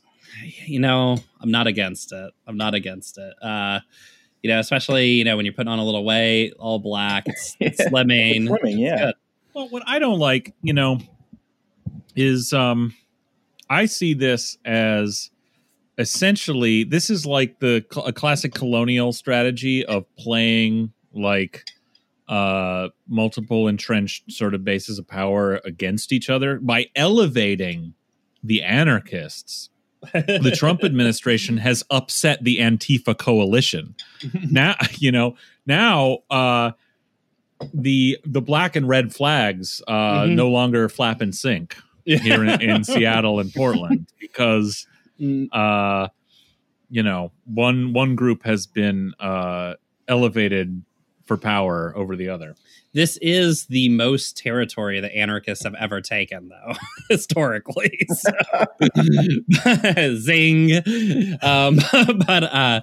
you 0.65 0.79
know, 0.79 1.17
I'm 1.39 1.51
not 1.51 1.67
against 1.67 2.11
it. 2.11 2.33
I'm 2.47 2.57
not 2.57 2.73
against 2.73 3.17
it. 3.17 3.33
Uh, 3.41 3.79
you 4.43 4.49
know, 4.49 4.59
especially 4.59 5.11
you 5.11 5.23
know 5.23 5.37
when 5.37 5.45
you're 5.45 5.53
putting 5.53 5.71
on 5.71 5.79
a 5.79 5.85
little 5.85 6.03
weight, 6.03 6.53
all 6.59 6.79
black, 6.79 7.27
it's, 7.27 7.55
it's 7.59 7.79
Yeah. 7.79 7.87
slimming. 7.87 8.47
Swimming, 8.47 8.79
yeah. 8.79 8.97
good. 8.97 9.15
Well, 9.53 9.69
what 9.69 9.83
I 9.87 9.99
don't 9.99 10.19
like, 10.19 10.53
you 10.61 10.73
know, 10.73 10.99
is 12.15 12.53
um 12.53 12.93
I 13.69 13.85
see 13.85 14.13
this 14.13 14.57
as 14.65 15.31
essentially 15.97 16.83
this 16.83 17.09
is 17.09 17.25
like 17.25 17.59
the 17.59 17.85
a 18.05 18.11
classic 18.13 18.53
colonial 18.53 19.13
strategy 19.13 19.85
of 19.85 20.05
playing 20.17 20.91
like 21.13 21.63
uh 22.27 22.89
multiple 23.07 23.67
entrenched 23.67 24.31
sort 24.31 24.53
of 24.53 24.63
bases 24.65 24.99
of 24.99 25.07
power 25.07 25.61
against 25.63 26.11
each 26.11 26.29
other 26.29 26.59
by 26.59 26.87
elevating 26.95 27.93
the 28.43 28.61
anarchists. 28.63 29.69
The 30.13 30.53
Trump 30.55 30.83
administration 30.83 31.57
has 31.57 31.83
upset 31.89 32.43
the 32.43 32.57
Antifa 32.57 33.17
coalition 33.17 33.95
now 34.51 34.75
you 34.97 35.11
know 35.11 35.35
now 35.65 36.19
uh 36.29 36.71
the 37.73 38.17
the 38.25 38.41
black 38.41 38.75
and 38.75 38.87
red 38.87 39.13
flags 39.15 39.81
uh 39.87 40.23
Mhm. 40.25 40.35
no 40.35 40.49
longer 40.49 40.89
flap 40.89 41.21
and 41.21 41.33
sink 41.33 41.77
here 42.05 42.43
in, 42.43 42.61
in 42.61 42.83
seattle 42.83 43.39
and 43.39 43.53
portland 43.53 44.07
because 44.19 44.87
Mm, 45.17 45.47
uh 45.53 46.09
you 46.89 47.01
know 47.01 47.31
one 47.45 47.93
one 47.93 48.15
group 48.15 48.43
has 48.43 48.67
been 48.67 49.13
uh 49.17 49.75
elevated 50.09 50.83
for 51.23 51.37
power 51.37 51.93
over 51.95 52.17
the 52.17 52.27
other 52.27 52.57
this 52.95 53.17
is 53.21 53.65
the 53.65 53.89
most 53.89 54.37
territory 54.37 55.01
the 55.01 55.13
anarchists 55.13 55.65
have 55.65 55.75
ever 55.75 55.99
taken, 55.99 56.47
though, 56.47 56.73
historically. 57.09 58.07
So. 58.15 58.31
Zing. 60.15 60.71
Um, 61.41 61.77
but 62.25 62.43
uh, 62.43 62.81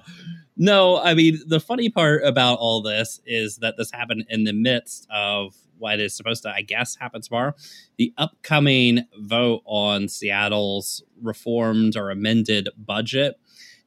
no, 0.55 0.99
I 0.99 1.15
mean, 1.15 1.39
the 1.47 1.59
funny 1.59 1.89
part 1.89 2.23
about 2.23 2.59
all 2.59 2.83
this 2.83 3.19
is 3.25 3.57
that 3.57 3.75
this 3.75 3.89
happened 3.91 4.25
in 4.29 4.43
the 4.43 4.53
midst 4.53 5.07
of 5.09 5.55
what 5.83 5.99
is 5.99 6.15
supposed 6.15 6.43
to, 6.43 6.49
I 6.49 6.61
guess, 6.61 6.95
happen 6.95 7.21
tomorrow 7.21 7.53
the 7.97 8.13
upcoming 8.17 9.05
vote 9.19 9.61
on 9.65 10.07
Seattle's 10.07 11.03
reformed 11.21 11.97
or 11.97 12.09
amended 12.09 12.69
budget, 12.77 13.37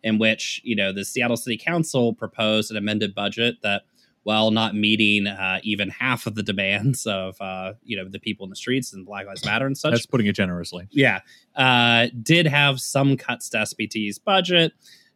in 0.03 0.18
which, 0.18 0.61
you 0.62 0.76
know, 0.76 0.92
the 0.92 1.07
Seattle 1.07 1.38
City 1.38 1.57
Council 1.57 2.12
proposed 2.12 2.70
an 2.70 2.76
amended 2.76 3.14
budget 3.14 3.57
that 3.62 3.84
while 4.24 4.51
not 4.51 4.74
meeting 4.74 5.26
uh, 5.26 5.61
even 5.62 5.88
half 5.88 6.26
of 6.26 6.34
the 6.34 6.42
demands 6.42 7.07
of 7.07 7.40
uh, 7.40 7.72
you 7.82 7.97
know 7.97 8.09
the 8.09 8.18
people 8.18 8.44
in 8.44 8.51
the 8.51 8.57
streets 8.57 8.92
and 8.92 9.07
Black 9.07 9.24
Lives 9.24 9.44
Matter 9.44 9.66
and 9.66 9.78
such. 9.78 9.92
that's 9.92 10.05
putting 10.05 10.26
it 10.26 10.34
generously 10.34 10.88
yeah, 10.90 11.20
uh, 11.55 12.09
did 12.22 12.47
have 12.47 12.80
some 12.80 13.16
cuts 13.16 13.49
to 13.51 13.59
SPD's 13.59 14.18
budget. 14.18 14.72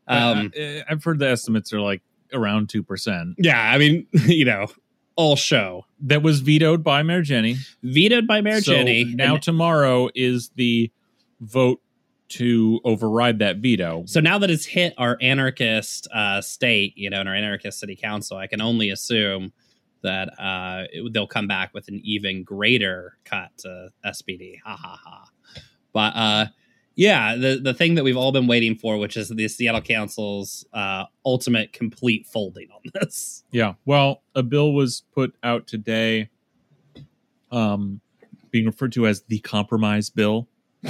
Um, 0.08 0.52
i've 0.88 1.04
heard 1.04 1.20
the 1.20 1.28
estimates 1.28 1.72
are 1.72 1.80
like 1.80 2.02
around 2.32 2.68
2% 2.68 3.34
yeah, 3.38 3.70
I 3.70 3.78
mean, 3.78 4.06
you 4.26 4.44
know, 4.44 4.66
all 5.16 5.36
show 5.36 5.84
that 6.00 6.22
was 6.22 6.40
vetoed 6.40 6.82
by 6.82 7.02
mayor 7.02 7.22
jenny 7.22 7.56
vetoed 7.82 8.26
by 8.26 8.40
Mayor 8.40 8.60
So 8.60 8.72
Jenny. 8.72 9.04
now 9.04 9.34
and- 9.34 9.42
tomorrow 9.42 10.08
is 10.14 10.50
the 10.56 10.90
vote 11.40 11.80
to 12.30 12.80
override 12.84 13.40
that 13.40 13.56
veto. 13.56 14.04
so 14.06 14.20
now 14.20 14.38
that 14.38 14.50
it's 14.50 14.64
hit 14.64 14.94
our 14.98 15.18
anarchist 15.20 16.06
uh, 16.14 16.40
state, 16.40 16.92
you 16.96 17.10
know, 17.10 17.18
and 17.18 17.28
our 17.28 17.34
anarchist 17.34 17.80
city 17.80 17.96
council, 17.96 18.36
I 18.36 18.46
can 18.46 18.60
only 18.60 18.90
assume 18.90 19.52
that 20.02 20.28
uh, 20.38 20.84
it- 20.92 21.12
they'll 21.12 21.26
come 21.26 21.48
back 21.48 21.74
with 21.74 21.88
an 21.88 22.00
even 22.04 22.44
greater 22.44 23.18
cut 23.24 23.48
to 23.58 23.88
SPD. 24.06 24.58
Ha 24.64 24.76
ha 24.76 25.00
ha. 25.04 25.24
But 25.92 26.12
uh, 26.14 26.46
yeah, 27.00 27.34
the 27.34 27.56
the 27.56 27.72
thing 27.72 27.94
that 27.94 28.04
we've 28.04 28.18
all 28.18 28.30
been 28.30 28.46
waiting 28.46 28.76
for, 28.76 28.98
which 28.98 29.16
is 29.16 29.30
the 29.30 29.48
Seattle 29.48 29.80
Council's 29.80 30.66
uh, 30.74 31.06
ultimate 31.24 31.72
complete 31.72 32.26
folding 32.26 32.68
on 32.70 32.82
this. 32.92 33.42
Yeah. 33.50 33.72
Well, 33.86 34.22
a 34.34 34.42
bill 34.42 34.74
was 34.74 35.04
put 35.14 35.34
out 35.42 35.66
today, 35.66 36.28
um, 37.50 38.02
being 38.50 38.66
referred 38.66 38.92
to 38.92 39.06
as 39.06 39.22
the 39.22 39.38
compromise 39.38 40.10
bill, 40.10 40.46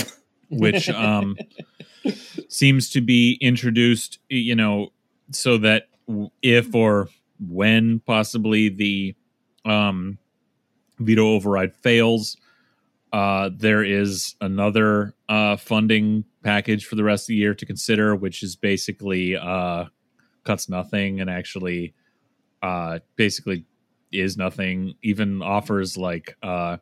which 0.51 0.89
um, 0.89 1.37
seems 2.49 2.91
to 2.91 3.01
be 3.01 3.39
introduced, 3.41 4.19
you 4.29 4.57
know, 4.57 4.89
so 5.31 5.59
that 5.59 5.91
if 6.43 6.75
or 6.75 7.09
when 7.39 8.01
possibly 8.01 8.69
the 8.69 9.15
um, 9.65 10.19
veto 10.99 11.35
override 11.35 11.73
fails, 11.77 12.37
uh, 13.13 13.51
there 13.53 13.83
is 13.83 14.37
another 14.41 15.15
uh, 15.29 15.57
funding 15.57 16.25
package 16.43 16.87
for 16.87 16.95
the 16.95 17.05
rest 17.05 17.25
of 17.25 17.29
the 17.29 17.37
year 17.37 17.55
to 17.55 17.67
consider, 17.67 18.15
which 18.15 18.43
is 18.43 18.55
basically 18.55 19.37
uh, 19.37 19.87
cuts 20.45 20.69
nothing 20.69 21.21
and 21.21 21.29
actually 21.29 21.93
uh, 22.63 23.01
basically 23.17 23.65
is 24.13 24.37
nothing. 24.37 24.95
Even 25.03 25.43
offers 25.43 25.97
like 25.97 26.37
uh, 26.43 26.77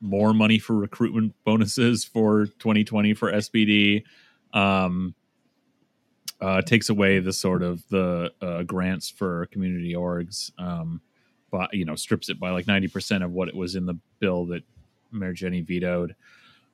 more 0.00 0.32
money 0.32 0.58
for 0.58 0.76
recruitment 0.76 1.34
bonuses 1.44 2.04
for 2.04 2.46
2020 2.46 3.14
for 3.14 3.32
SPD. 3.32 4.04
Um, 4.52 5.14
uh, 6.40 6.60
takes 6.60 6.90
away 6.90 7.18
the 7.18 7.32
sort 7.32 7.62
of 7.62 7.82
the 7.88 8.30
grants 8.66 9.08
for 9.10 9.46
community 9.46 9.94
orgs, 9.94 10.52
um, 10.58 11.00
but 11.50 11.72
you 11.72 11.84
know 11.84 11.94
strips 11.94 12.28
it 12.28 12.38
by 12.38 12.50
like 12.50 12.66
90 12.66 12.88
percent 12.88 13.24
of 13.24 13.32
what 13.32 13.48
it 13.48 13.54
was 13.54 13.74
in 13.74 13.86
the 13.86 13.98
bill 14.18 14.46
that 14.46 14.62
Mayor 15.12 15.32
Jenny 15.32 15.62
vetoed. 15.62 16.14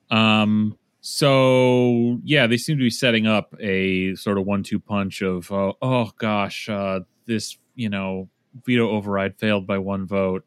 Um, 0.09 0.77
so 1.01 2.19
yeah, 2.23 2.47
they 2.47 2.57
seem 2.57 2.77
to 2.77 2.83
be 2.83 2.89
setting 2.89 3.27
up 3.27 3.53
a 3.59 4.15
sort 4.15 4.37
of 4.37 4.45
one-two 4.45 4.79
punch 4.79 5.21
of 5.21 5.51
uh, 5.51 5.73
oh 5.81 6.11
gosh, 6.17 6.69
uh, 6.69 7.01
this 7.25 7.57
you 7.75 7.89
know 7.89 8.29
veto 8.65 8.89
override 8.89 9.37
failed 9.37 9.67
by 9.67 9.77
one 9.77 10.05
vote, 10.05 10.45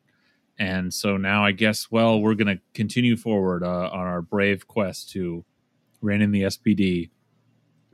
and 0.59 0.93
so 0.93 1.17
now 1.17 1.45
I 1.45 1.53
guess 1.53 1.91
well 1.91 2.21
we're 2.21 2.35
going 2.35 2.57
to 2.57 2.63
continue 2.75 3.17
forward 3.17 3.63
uh, 3.63 3.91
on 3.93 4.01
our 4.01 4.23
brave 4.23 4.67
quest 4.67 5.11
to 5.11 5.45
rein 6.01 6.23
in 6.23 6.31
the 6.31 6.43
SPD 6.43 7.11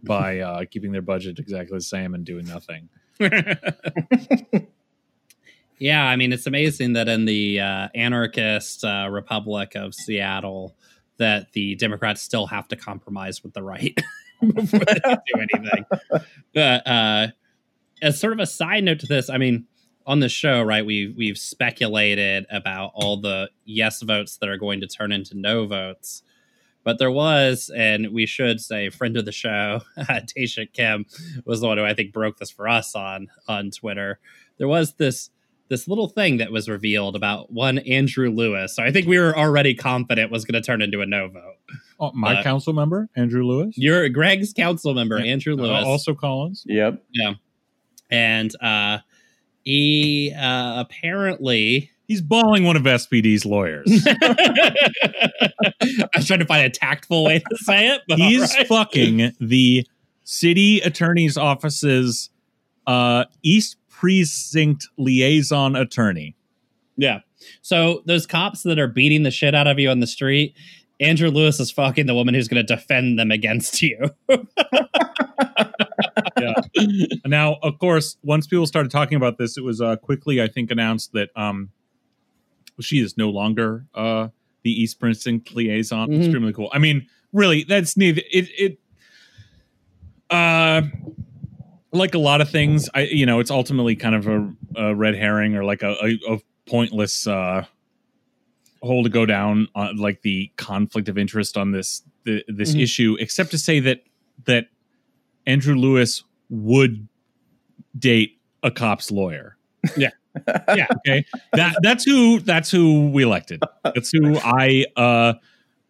by 0.03 0.39
uh, 0.41 0.65
keeping 0.71 0.93
their 0.93 1.03
budget 1.03 1.39
exactly 1.39 1.79
the 1.79 1.83
same 1.83 2.15
and 2.15 2.25
doing 2.25 2.47
nothing. 2.47 2.89
yeah, 5.83 6.05
I 6.05 6.15
mean, 6.15 6.33
it's 6.33 6.47
amazing 6.47 6.93
that 6.93 7.09
in 7.09 7.25
the 7.25 7.59
uh, 7.59 7.89
anarchist 7.93 8.85
uh, 8.85 9.09
Republic 9.11 9.73
of 9.75 9.95
Seattle, 9.95 10.77
that 11.17 11.51
the 11.55 11.75
Democrats 11.75 12.23
still 12.23 12.47
have 12.47 12.69
to 12.69 12.77
compromise 12.77 13.43
with 13.43 13.53
the 13.53 13.65
right 13.65 14.01
before 14.41 14.79
they 14.79 14.95
do 14.95 15.41
anything. 15.41 15.85
But 16.55 16.87
uh, 16.87 17.27
as 18.01 18.21
sort 18.21 18.33
of 18.33 18.39
a 18.39 18.47
side 18.47 18.85
note 18.85 19.01
to 19.01 19.07
this, 19.07 19.29
I 19.29 19.39
mean, 19.39 19.67
on 20.07 20.21
the 20.21 20.29
show, 20.29 20.63
right, 20.63 20.87
we 20.87 21.13
we've 21.17 21.37
speculated 21.37 22.47
about 22.49 22.93
all 22.95 23.21
the 23.21 23.51
yes 23.65 24.03
votes 24.03 24.37
that 24.37 24.49
are 24.49 24.59
going 24.59 24.81
to 24.83 24.87
turn 24.87 25.11
into 25.11 25.37
no 25.37 25.67
votes. 25.67 26.23
But 26.85 27.01
there 27.01 27.11
was, 27.11 27.73
and 27.77 28.13
we 28.13 28.27
should 28.27 28.61
say, 28.61 28.89
friend 28.89 29.17
of 29.17 29.25
the 29.25 29.33
show, 29.33 29.81
Tasha 29.99 30.73
Kim, 30.73 31.07
was 31.45 31.61
the 31.61 31.67
one 31.67 31.79
who 31.79 31.85
I 31.85 31.95
think 31.95 32.13
broke 32.13 32.39
this 32.39 32.51
for 32.51 32.69
us 32.69 32.95
on 32.95 33.31
on 33.49 33.73
Twitter. 33.73 34.21
There 34.59 34.69
was 34.69 34.95
this 34.95 35.31
this 35.69 35.89
little 35.89 36.09
thing 36.09 36.37
that 36.39 36.53
was 36.53 36.69
revealed 36.69 37.17
about 37.17 37.51
one 37.53 37.79
Andrew 37.79 38.31
Lewis. 38.31 38.77
So 38.77 38.83
I 38.83 38.91
think 38.93 39.07
we 39.07 39.19
were 39.19 39.37
already 39.37 39.75
confident 39.75 40.31
was 40.31 40.45
going 40.45 40.61
to 40.61 40.67
turn 40.67 40.83
into 40.83 41.01
a 41.01 41.07
no 41.07 41.29
vote. 41.29 41.55
Oh, 41.99 42.13
my 42.15 42.41
Uh, 42.41 42.43
council 42.43 42.73
member, 42.73 43.09
Andrew 43.17 43.45
Lewis. 43.45 43.75
You're 43.79 44.09
Greg's 44.09 44.53
council 44.53 44.93
member, 44.95 45.19
Yeah. 45.19 45.33
Andrew 45.33 45.55
Uh, 45.55 45.63
Lewis. 45.63 45.85
also 45.85 46.15
Collins. 46.15 46.65
Yep. 46.67 47.03
Yeah. 47.13 47.35
And 48.11 48.51
uh, 48.63 48.99
he 49.63 50.35
uh, 50.39 50.81
apparently 50.81 51.91
He's 52.09 52.21
balling 52.21 52.65
one 52.65 52.77
of 52.77 52.83
SPD's 52.83 53.47
lawyers. 53.47 53.87
I 54.07 54.75
was 56.17 56.27
trying 56.27 56.41
to 56.41 56.45
find 56.47 56.67
a 56.67 56.71
tactful 56.71 57.25
way 57.25 57.39
to 57.39 57.57
say 57.59 57.89
it, 57.89 58.03
but 58.09 58.19
He's 58.19 58.51
all 58.53 58.59
right. 58.59 58.67
fucking 58.67 59.33
the 59.41 59.87
city 60.25 60.81
attorney's 60.81 61.37
office's 61.39 62.29
uh, 62.87 63.25
East 63.43 63.77
Precinct 64.03 64.89
liaison 64.99 65.77
attorney. 65.77 66.35
yeah. 66.97 67.21
So 67.61 68.03
those 68.05 68.27
cops 68.27 68.65
that 68.65 68.77
are 68.81 68.89
beating 68.89 69.23
the 69.23 69.31
shit 69.31 69.55
out 69.55 69.69
of 69.69 69.79
you 69.79 69.91
on 69.91 70.01
the 70.01 70.09
street, 70.09 70.57
Andrew 70.99 71.29
Lewis 71.31 71.61
is 71.61 71.71
fucking 71.71 72.07
the 72.07 72.15
woman 72.15 72.35
who's 72.35 72.49
going 72.49 72.67
to 72.67 72.75
defend 72.77 73.17
them 73.17 73.31
against 73.31 73.81
you. 73.81 74.11
Yeah. 76.41 76.55
Now, 77.25 77.59
of 77.63 77.79
course, 77.79 78.17
once 78.25 78.49
people 78.49 78.67
started 78.67 78.91
talking 78.91 79.15
about 79.17 79.39
this, 79.39 79.57
it 79.57 79.63
was 79.63 79.81
uh, 79.81 79.95
quickly, 79.97 80.43
I 80.43 80.49
think, 80.49 80.73
announced 80.73 81.13
that 81.13 81.31
um, 81.37 81.71
she 82.81 82.99
is 82.99 83.17
no 83.17 83.31
longer 83.31 83.87
uh, 83.95 84.29
the 84.65 84.71
East 84.83 84.99
Precinct 84.99 85.55
liaison. 85.55 86.09
Mhm. 86.09 86.25
Extremely 86.25 86.53
cool. 86.53 86.69
I 86.73 86.79
mean, 86.79 87.07
really, 87.33 87.63
that's 87.63 87.97
neither. 87.97 88.23
It, 88.33 88.49
it, 88.59 88.79
uh, 90.31 90.83
like 91.93 92.15
a 92.15 92.19
lot 92.19 92.41
of 92.41 92.49
things, 92.51 92.89
I 92.95 93.03
you 93.03 93.27
know, 93.27 93.39
it's 93.41 93.51
ultimately 93.51 93.97
kind 93.97 94.15
of 94.15 94.27
a, 94.27 94.53
a 94.77 94.95
red 94.95 95.15
herring 95.15 95.55
or 95.57 95.65
like 95.65 95.83
a, 95.83 95.95
a, 96.03 96.35
a 96.35 96.39
pointless 96.67 97.27
uh, 97.27 97.65
hole 98.83 99.03
to 99.03 99.09
go 99.11 99.27
down 99.27 99.69
on 99.75 99.97
like 99.97 100.23
the 100.23 100.51
conflict 100.57 101.09
of 101.09 101.17
interest 101.19 101.57
on 101.57 101.71
this 101.73 102.03
the, 102.25 102.45
this 102.49 102.75
Mhm. 102.75 102.83
issue, 102.83 103.17
except 103.21 103.51
to 103.51 103.59
say 103.59 103.81
that 103.81 104.03
that 104.45 104.67
Andrew 105.47 105.75
Lewis 105.75 106.25
would 106.49 107.09
date 107.99 108.41
a 108.63 108.71
cop's 108.71 109.11
lawyer. 109.11 109.57
Yeah. 109.97 110.11
yeah. 110.75 110.87
Okay. 111.07 111.25
That 111.53 111.77
that's 111.83 112.05
who 112.05 112.41
that's 112.41 112.71
who 112.71 113.11
we 113.11 113.23
elected. 113.23 113.63
That's 113.85 114.11
who 114.13 114.39
I 114.39 114.87
uh 114.97 115.35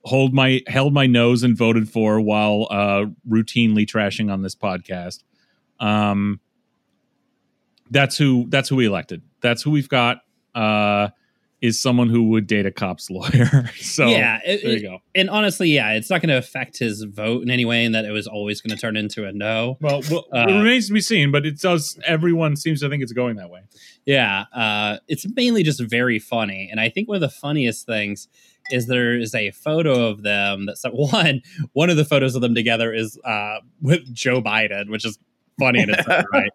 hold 0.04 0.34
my 0.34 0.62
held 0.66 0.92
my 0.92 1.06
nose 1.06 1.44
and 1.44 1.56
voted 1.56 1.88
for 1.88 2.20
while 2.20 2.66
uh 2.70 3.04
routinely 3.28 3.86
trashing 3.86 4.32
on 4.32 4.42
this 4.42 4.56
podcast. 4.56 5.22
Um 5.82 6.40
that's 7.90 8.16
who 8.16 8.46
that's 8.48 8.68
who 8.68 8.76
we 8.76 8.86
elected. 8.86 9.22
That's 9.40 9.62
who 9.62 9.70
we've 9.70 9.88
got 9.88 10.18
uh 10.54 11.08
is 11.60 11.80
someone 11.80 12.08
who 12.08 12.24
would 12.30 12.48
date 12.48 12.66
a 12.66 12.72
cop's 12.72 13.08
lawyer. 13.16 13.70
so 13.80 14.06
yeah, 14.06 14.40
it- 14.44 14.62
there 14.64 14.72
you 14.72 14.82
go. 14.82 14.98
and 15.14 15.30
honestly, 15.30 15.68
yeah, 15.70 15.92
it's 15.92 16.10
not 16.10 16.20
going 16.20 16.28
to 16.30 16.36
affect 16.36 16.76
his 16.78 17.02
vote 17.04 17.42
in 17.44 17.50
any 17.50 17.64
way, 17.64 17.84
and 17.84 17.94
that 17.94 18.04
it 18.04 18.10
was 18.10 18.26
always 18.26 18.60
going 18.60 18.74
to 18.74 18.80
turn 18.80 18.96
into 18.96 19.24
a 19.26 19.32
no. 19.32 19.78
Well, 19.80 20.02
well 20.10 20.26
Uh, 20.34 20.46
it 20.48 20.52
remains 20.54 20.88
to 20.88 20.92
be 20.92 21.00
seen, 21.00 21.30
but 21.30 21.46
it 21.46 21.60
does. 21.60 21.98
Everyone 22.04 22.56
seems 22.56 22.80
to 22.80 22.88
think 22.88 23.00
it's 23.02 23.12
going 23.12 23.36
that 23.36 23.48
way. 23.48 23.60
Yeah, 24.04 24.46
uh, 24.52 24.96
it's 25.06 25.24
mainly 25.36 25.62
just 25.62 25.80
very 25.80 26.18
funny, 26.18 26.68
and 26.68 26.80
I 26.80 26.88
think 26.88 27.06
one 27.08 27.14
of 27.14 27.20
the 27.20 27.28
funniest 27.28 27.86
things 27.86 28.26
is 28.72 28.86
there 28.88 29.16
is 29.16 29.32
a 29.34 29.52
photo 29.52 30.08
of 30.08 30.22
them 30.24 30.66
that 30.66 30.78
so- 30.78 30.90
one 30.92 31.42
one 31.74 31.90
of 31.90 31.96
the 31.96 32.04
photos 32.04 32.34
of 32.34 32.40
them 32.42 32.56
together 32.56 32.92
is 32.92 33.16
uh, 33.24 33.58
with 33.80 34.12
Joe 34.12 34.42
Biden, 34.42 34.90
which 34.90 35.04
is 35.04 35.16
funny 35.62 35.80
in 35.80 35.90
its 35.90 36.06
own 36.08 36.24
right. 36.32 36.50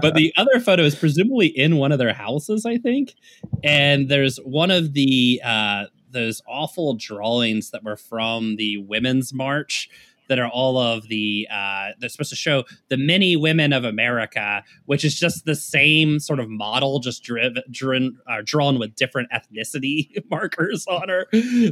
But 0.00 0.14
the 0.14 0.32
other 0.36 0.60
photo 0.60 0.82
is 0.82 0.94
presumably 0.94 1.46
in 1.46 1.76
one 1.76 1.92
of 1.92 1.98
their 1.98 2.12
houses, 2.12 2.66
I 2.66 2.78
think, 2.78 3.14
and 3.62 4.08
there's 4.08 4.38
one 4.38 4.70
of 4.70 4.92
the 4.92 5.40
uh, 5.44 5.84
those 6.10 6.42
awful 6.46 6.94
drawings 6.94 7.70
that 7.70 7.84
were 7.84 7.96
from 7.96 8.56
the 8.56 8.78
Women's 8.78 9.32
March. 9.32 9.88
That 10.32 10.38
are 10.38 10.48
all 10.48 10.78
of 10.78 11.08
the 11.08 11.46
uh, 11.52 11.88
they're 11.98 12.08
supposed 12.08 12.30
to 12.30 12.36
show 12.36 12.64
the 12.88 12.96
many 12.96 13.36
women 13.36 13.74
of 13.74 13.84
America, 13.84 14.64
which 14.86 15.04
is 15.04 15.14
just 15.14 15.44
the 15.44 15.54
same 15.54 16.18
sort 16.20 16.40
of 16.40 16.48
model, 16.48 17.00
just 17.00 17.22
driven, 17.22 17.62
driven, 17.70 18.16
uh, 18.26 18.40
drawn 18.42 18.78
with 18.78 18.94
different 18.94 19.28
ethnicity 19.30 20.08
markers 20.30 20.86
on 20.86 21.10
her. 21.10 21.26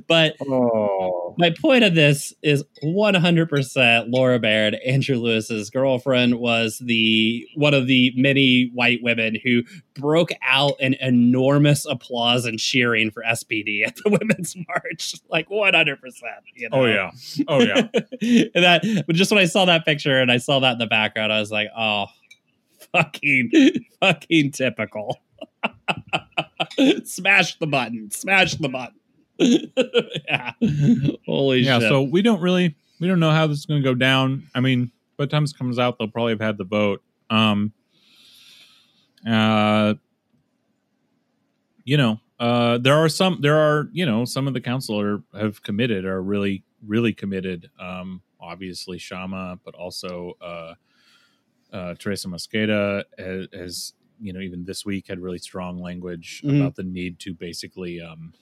But 0.06 0.36
Oh. 0.46 1.34
my 1.38 1.54
point 1.58 1.84
of 1.84 1.94
this 1.94 2.34
is 2.42 2.62
100% 2.84 4.06
Laura 4.12 4.38
Baird, 4.38 4.74
Andrew 4.86 5.16
Lewis's 5.16 5.70
girlfriend, 5.70 6.34
was 6.38 6.78
the 6.84 7.46
one 7.54 7.72
of 7.72 7.86
the 7.86 8.12
many 8.16 8.70
white 8.74 8.98
women 9.02 9.38
who 9.42 9.62
broke 9.94 10.32
out 10.42 10.74
in 10.80 10.94
enormous 11.00 11.86
applause 11.86 12.44
and 12.44 12.58
cheering 12.58 13.10
for 13.10 13.22
SPD 13.26 13.86
at 13.86 13.96
the 13.96 14.10
Women's 14.20 14.54
March, 14.68 15.14
like 15.30 15.48
100%. 15.48 15.96
You 16.54 16.68
know? 16.68 16.80
Oh 16.82 16.84
yeah. 16.84 17.10
Oh 17.48 17.60
yeah. 17.62 17.88
and 18.54 18.64
that 18.64 18.84
but 19.06 19.16
just 19.16 19.30
when 19.30 19.40
I 19.40 19.46
saw 19.46 19.64
that 19.64 19.84
picture 19.84 20.20
and 20.20 20.30
I 20.30 20.38
saw 20.38 20.60
that 20.60 20.72
in 20.72 20.78
the 20.78 20.86
background, 20.86 21.32
I 21.32 21.40
was 21.40 21.50
like, 21.50 21.68
oh, 21.76 22.06
fucking, 22.92 23.50
fucking 24.00 24.52
typical. 24.52 25.20
smash 27.04 27.58
the 27.58 27.66
button. 27.66 28.10
Smash 28.10 28.54
the 28.54 28.68
button. 28.68 28.94
yeah. 30.28 30.52
Holy 31.26 31.60
yeah. 31.60 31.78
shit. 31.78 31.88
So 31.88 32.02
we 32.02 32.22
don't 32.22 32.40
really 32.40 32.74
we 33.00 33.08
don't 33.08 33.20
know 33.20 33.30
how 33.30 33.46
this 33.46 33.58
is 33.58 33.66
going 33.66 33.82
to 33.82 33.88
go 33.88 33.94
down. 33.94 34.48
I 34.54 34.60
mean, 34.60 34.92
by 35.16 35.24
the 35.24 35.30
time 35.30 35.42
this 35.42 35.52
comes 35.52 35.78
out, 35.78 35.98
they'll 35.98 36.08
probably 36.08 36.32
have 36.32 36.40
had 36.40 36.58
the 36.58 36.64
vote. 36.64 37.02
Um. 37.30 37.72
Uh. 39.28 39.94
You 41.84 41.96
know, 41.96 42.20
uh, 42.38 42.78
there 42.78 42.94
are 42.94 43.08
some. 43.08 43.40
There 43.40 43.56
are 43.56 43.88
you 43.92 44.06
know 44.06 44.24
some 44.24 44.46
of 44.46 44.54
the 44.54 44.60
council 44.60 45.00
are 45.00 45.22
have 45.34 45.62
committed 45.62 46.04
are 46.04 46.22
really 46.22 46.62
really 46.86 47.12
committed. 47.12 47.70
Um. 47.78 48.22
Obviously, 48.40 48.98
Kshama, 48.98 49.58
but 49.64 49.74
also 49.74 50.34
uh, 50.40 50.74
uh, 51.72 51.94
Teresa 51.98 52.28
Mosqueda 52.28 53.04
has, 53.18 53.46
has 53.52 53.92
you 54.20 54.32
know 54.32 54.40
even 54.40 54.64
this 54.64 54.84
week 54.84 55.08
had 55.08 55.18
really 55.20 55.38
strong 55.38 55.78
language 55.80 56.42
Mhm. 56.44 56.60
about 56.60 56.74
the 56.76 56.82
need 56.82 57.18
to 57.20 57.32
basically 57.34 58.00
um 58.00 58.32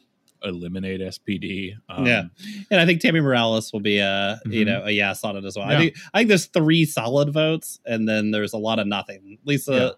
eliminate 0.44 1.00
SPD. 1.00 1.74
Um, 1.88 2.06
Yeah. 2.06 2.24
and 2.70 2.80
I 2.80 2.86
think 2.86 3.00
Tammy 3.00 3.18
Morales 3.20 3.72
will 3.72 3.80
be 3.80 3.98
a 3.98 4.40
you 4.46 4.64
Mhm. 4.64 4.66
know 4.66 4.82
a 4.84 4.90
yes 4.90 5.24
on 5.24 5.36
it 5.36 5.44
as 5.44 5.56
well. 5.56 5.68
I 5.68 5.76
think 5.76 5.96
I 6.14 6.18
think 6.20 6.28
there's 6.28 6.46
three 6.46 6.84
solid 6.84 7.32
votes, 7.32 7.80
and 7.84 8.08
then 8.08 8.30
there's 8.30 8.52
a 8.52 8.58
lot 8.58 8.78
of 8.78 8.86
nothing. 8.86 9.38
Lisa, 9.44 9.96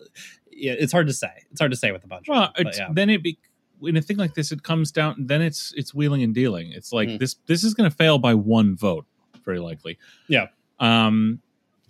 yeah. 0.51 0.73
it's 0.73 0.93
hard 0.93 1.07
to 1.09 1.13
say. 1.13 1.31
It's 1.51 1.61
hard 1.61 1.71
to 1.73 1.77
say 1.77 1.93
with 1.93 2.05
a 2.05 2.09
bunch. 2.09 2.27
Well, 2.29 2.45
of 2.45 2.55
them, 2.55 2.67
it's, 2.69 2.79
yeah. 2.79 2.89
then 2.93 3.11
it 3.11 3.23
be 3.23 3.39
in 3.83 3.97
a 3.97 4.03
thing 4.03 4.17
like 4.19 4.35
this, 4.35 4.51
it 4.53 4.63
comes 4.63 4.91
down. 4.93 5.27
Then 5.27 5.41
it's 5.43 5.73
it's 5.77 5.95
wheeling 5.95 6.23
and 6.23 6.35
dealing. 6.35 6.73
It's 6.73 6.93
like 6.93 7.09
Mm. 7.09 7.19
this 7.19 7.35
this 7.47 7.63
is 7.65 7.75
going 7.75 7.89
to 7.91 7.95
fail 7.97 8.19
by 8.19 8.35
one 8.35 8.77
vote, 8.77 9.07
very 9.45 9.59
likely. 9.59 9.99
Yeah. 10.29 10.47
Um, 10.79 11.41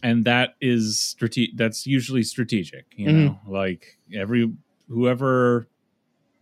and 0.02 0.24
that 0.24 0.56
is 0.60 0.98
strate- 0.98 1.56
That's 1.56 1.86
usually 1.86 2.22
strategic. 2.22 2.86
You 2.96 3.08
Mhm. 3.08 3.24
know, 3.24 3.40
like 3.46 3.98
every 4.14 4.50
whoever 4.88 5.68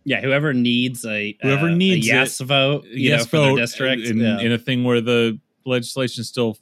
yeah, 0.05 0.21
whoever 0.21 0.53
needs 0.53 1.05
a 1.05 1.37
Whoever 1.41 1.67
uh, 1.67 1.75
needs 1.75 2.07
a 2.07 2.09
yes 2.09 2.39
vote, 2.39 2.85
you 2.85 3.09
yes 3.09 3.19
know, 3.21 3.25
for 3.25 3.37
vote 3.37 3.45
their 3.57 3.63
district, 3.65 4.03
in, 4.03 4.17
yeah. 4.19 4.39
in 4.39 4.51
a 4.51 4.57
thing 4.57 4.83
where 4.83 5.01
the 5.01 5.39
legislation 5.65 6.23
still 6.23 6.57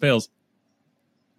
fails. 0.00 0.30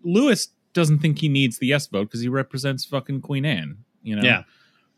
Lewis 0.04 0.50
doesn't 0.74 1.00
think 1.00 1.20
he 1.20 1.30
needs 1.30 1.58
the 1.60 1.68
yes 1.68 1.88
vote 1.88 2.06
because 2.06 2.22
he 2.22 2.28
represents 2.28 2.86
fucking 2.86 3.22
Queen 3.22 3.46
Anne. 3.46 3.78
You 4.04 4.16
know. 4.18 4.22
yeah, 4.24 4.44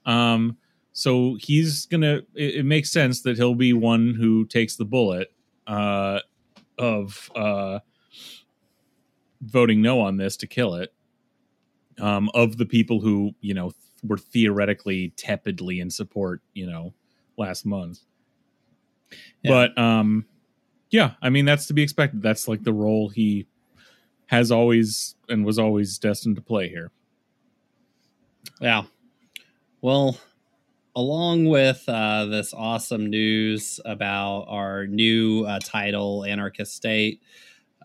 Um, 0.06 0.58
so 0.94 1.38
he's 1.40 1.86
gonna. 1.86 2.22
It, 2.36 2.56
it 2.56 2.66
makes 2.66 2.92
sense 2.92 3.22
that 3.22 3.38
he'll 3.38 3.56
be 3.56 3.72
one 3.74 4.14
who 4.16 4.46
takes 4.46 4.76
the 4.76 4.86
bullet 4.86 5.32
uh, 5.68 6.20
of 6.82 7.32
uh, 7.36 7.80
voting 9.42 9.82
no 9.82 10.02
on 10.02 10.18
this 10.18 10.38
to 10.38 10.48
kill 10.48 10.76
it. 10.76 10.94
Um, 12.00 12.32
of 12.34 12.58
the 12.58 12.66
people 12.66 13.02
who 13.02 13.36
you 13.42 13.54
know 13.54 13.74
were 14.04 14.18
theoretically 14.18 15.14
tepidly 15.16 15.80
in 15.80 15.90
support, 15.90 16.42
you 16.54 16.66
know, 16.66 16.94
last 17.38 17.66
month. 17.66 18.00
Yeah. 19.44 19.52
But 19.52 19.78
um, 19.78 20.26
yeah, 20.90 21.12
I 21.22 21.30
mean 21.30 21.46
that's 21.46 21.68
to 21.68 21.74
be 21.74 21.84
expected. 21.84 22.22
That's 22.22 22.48
like 22.48 22.64
the 22.64 22.74
role 22.74 23.10
he 23.10 23.48
has 24.28 24.52
always 24.52 25.16
and 25.30 25.46
was 25.46 25.60
always 25.60 25.98
destined 25.98 26.38
to 26.38 26.42
play 26.42 26.70
here. 26.70 26.92
yeah. 28.60 28.84
Well, 29.82 30.18
along 30.96 31.46
with 31.46 31.84
uh, 31.88 32.26
this 32.26 32.54
awesome 32.54 33.10
news 33.10 33.80
about 33.86 34.46
our 34.48 34.88
new 34.88 35.46
uh, 35.46 35.60
title, 35.64 36.26
Anarchist 36.26 36.76
State, 36.76 37.22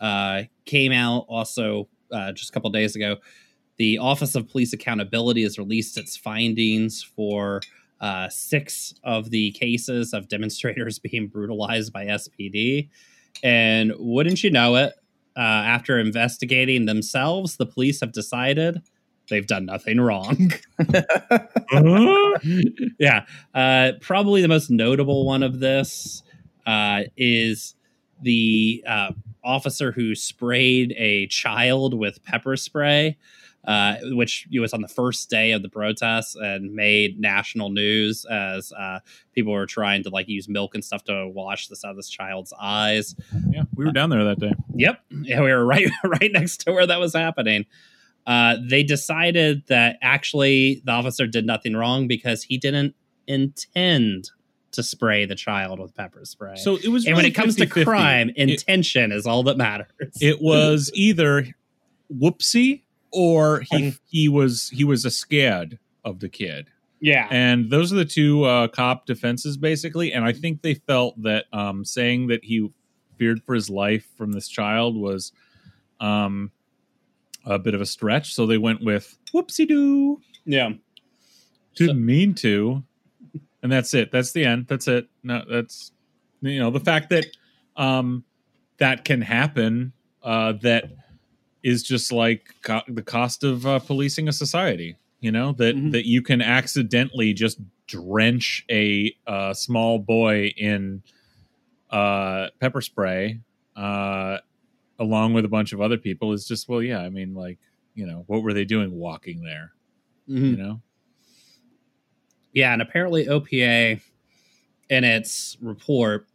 uh, 0.01 0.43
came 0.65 0.91
out 0.91 1.25
also 1.27 1.87
uh, 2.11 2.31
just 2.31 2.49
a 2.49 2.53
couple 2.53 2.69
days 2.69 2.95
ago. 2.95 3.17
The 3.77 3.99
Office 3.99 4.35
of 4.35 4.49
Police 4.49 4.73
Accountability 4.73 5.43
has 5.43 5.57
released 5.57 5.97
its 5.97 6.17
findings 6.17 7.03
for 7.03 7.61
uh, 8.01 8.29
six 8.29 8.93
of 9.03 9.29
the 9.29 9.51
cases 9.51 10.13
of 10.13 10.27
demonstrators 10.27 10.99
being 11.11 11.27
brutalized 11.27 11.93
by 11.93 12.05
SPD. 12.05 12.89
And 13.43 13.93
wouldn't 13.97 14.43
you 14.43 14.51
know 14.51 14.75
it, 14.75 14.93
uh, 15.35 15.39
after 15.39 15.99
investigating 15.99 16.85
themselves, 16.85 17.57
the 17.57 17.65
police 17.65 17.99
have 18.01 18.11
decided 18.11 18.81
they've 19.29 19.47
done 19.47 19.65
nothing 19.65 19.99
wrong. 19.99 20.51
uh-huh. 20.79 22.39
yeah. 22.99 23.25
Uh, 23.53 23.93
probably 24.01 24.41
the 24.41 24.47
most 24.47 24.69
notable 24.69 25.25
one 25.25 25.43
of 25.43 25.59
this 25.59 26.23
uh, 26.65 27.03
is 27.15 27.75
the 28.21 28.83
uh, 28.87 29.11
officer 29.43 29.91
who 29.91 30.15
sprayed 30.15 30.93
a 30.97 31.27
child 31.27 31.93
with 31.93 32.23
pepper 32.23 32.55
spray. 32.55 33.17
Uh, 33.65 33.97
which 34.11 34.47
was 34.53 34.71
on 34.71 34.79
the 34.79 34.87
first 34.87 35.29
day 35.29 35.51
of 35.51 35.61
the 35.61 35.67
protests 35.67 36.35
and 36.35 36.73
made 36.73 37.19
national 37.19 37.69
news 37.69 38.23
as 38.31 38.71
uh, 38.71 38.99
people 39.35 39.51
were 39.51 39.65
trying 39.65 40.01
to 40.01 40.09
like 40.09 40.29
use 40.29 40.47
milk 40.47 40.73
and 40.73 40.85
stuff 40.85 41.03
to 41.03 41.27
wash 41.27 41.67
this 41.67 41.83
out 41.83 41.91
of 41.91 41.97
this 41.97 42.07
child's 42.07 42.53
eyes. 42.61 43.13
Yeah, 43.49 43.63
we 43.75 43.83
were 43.83 43.91
down 43.91 44.09
there 44.09 44.23
that 44.23 44.39
day. 44.39 44.53
Yep, 44.73 45.01
yeah, 45.23 45.41
we 45.41 45.51
were 45.51 45.65
right 45.65 45.89
right 46.05 46.31
next 46.31 46.61
to 46.61 46.71
where 46.71 46.87
that 46.87 46.97
was 47.01 47.13
happening. 47.13 47.65
Uh, 48.27 48.57
they 48.61 48.83
decided 48.83 49.63
that 49.67 49.97
actually 50.01 50.81
the 50.83 50.91
officer 50.91 51.25
did 51.25 51.45
nothing 51.45 51.73
wrong 51.73 52.07
because 52.07 52.43
he 52.43 52.57
didn't 52.57 52.93
intend 53.25 54.29
to 54.73 54.83
spray 54.83 55.25
the 55.25 55.33
child 55.33 55.79
with 55.79 55.95
pepper 55.95 56.25
spray. 56.25 56.55
So 56.57 56.75
it 56.75 56.89
was, 56.89 57.05
and 57.05 57.13
really 57.13 57.23
when 57.23 57.25
it 57.31 57.35
comes 57.35 57.57
50, 57.57 57.79
to 57.79 57.85
crime, 57.85 58.29
intention 58.35 59.13
it, 59.13 59.15
is 59.15 59.25
all 59.25 59.43
that 59.43 59.57
matters. 59.57 59.87
It 60.19 60.41
was 60.41 60.91
either 60.93 61.47
whoopsie 62.13 62.83
or 63.11 63.61
he 63.71 63.95
he 64.09 64.27
was 64.27 64.69
he 64.69 64.83
was 64.83 65.05
a 65.05 65.11
scared 65.11 65.79
of 66.03 66.19
the 66.19 66.29
kid. 66.29 66.67
Yeah, 66.99 67.27
and 67.29 67.69
those 67.69 67.93
are 67.93 67.95
the 67.95 68.05
two 68.05 68.43
uh, 68.43 68.67
cop 68.67 69.05
defenses 69.05 69.55
basically. 69.55 70.11
And 70.11 70.25
I 70.25 70.33
think 70.33 70.61
they 70.63 70.73
felt 70.73 71.21
that 71.23 71.45
um, 71.53 71.85
saying 71.85 72.27
that 72.27 72.43
he 72.43 72.69
feared 73.17 73.41
for 73.43 73.55
his 73.55 73.69
life 73.69 74.05
from 74.17 74.33
this 74.33 74.47
child 74.47 74.97
was 74.97 75.31
um, 75.99 76.51
a 77.47 77.57
bit 77.57 77.73
of 77.73 77.81
a 77.81 77.85
stretch, 77.85 78.33
so 78.33 78.45
they 78.45 78.57
went 78.57 78.83
with 78.83 79.17
whoopsie 79.33 79.67
doo. 79.67 80.21
Yeah, 80.45 80.71
didn't 81.75 81.95
so, 81.95 81.99
mean 81.99 82.33
to, 82.35 82.83
and 83.63 83.71
that's 83.71 83.93
it. 83.93 84.11
That's 84.11 84.31
the 84.31 84.45
end. 84.45 84.67
That's 84.67 84.87
it. 84.87 85.07
No, 85.23 85.43
that's 85.49 85.91
you 86.41 86.59
know 86.59 86.71
the 86.71 86.79
fact 86.79 87.09
that 87.09 87.25
um, 87.75 88.23
that 88.77 89.05
can 89.05 89.21
happen. 89.21 89.93
Uh, 90.23 90.53
that 90.61 90.91
is 91.63 91.83
just 91.83 92.11
like 92.11 92.53
co- 92.61 92.81
the 92.87 93.01
cost 93.01 93.43
of 93.43 93.65
uh, 93.65 93.79
policing 93.79 94.27
a 94.27 94.33
society. 94.33 94.97
You 95.19 95.31
know 95.31 95.53
that 95.53 95.75
mm-hmm. 95.75 95.91
that 95.91 96.05
you 96.05 96.21
can 96.21 96.41
accidentally 96.41 97.33
just 97.33 97.59
drench 97.87 98.65
a 98.69 99.15
uh, 99.25 99.53
small 99.53 99.99
boy 99.99 100.53
in 100.57 101.01
uh, 101.89 102.47
pepper 102.59 102.81
spray 102.81 103.39
uh, 103.77 104.39
along 104.99 105.33
with 105.33 105.45
a 105.45 105.49
bunch 105.49 105.73
of 105.73 105.81
other 105.81 105.97
people 105.97 106.33
is 106.33 106.47
just 106.47 106.67
well, 106.67 106.81
yeah. 106.81 106.99
I 106.99 107.09
mean, 107.09 107.33
like 107.33 107.59
you 107.93 108.05
know, 108.05 108.23
what 108.27 108.43
were 108.43 108.53
they 108.53 108.65
doing 108.65 108.91
walking 108.91 109.43
there? 109.43 109.71
Mm-hmm. 110.29 110.45
You 110.45 110.57
know. 110.57 110.81
Yeah, 112.53 112.73
and 112.73 112.81
apparently 112.81 113.25
OPA 113.25 114.01
in 114.89 115.03
its 115.03 115.57
report, 115.61 116.27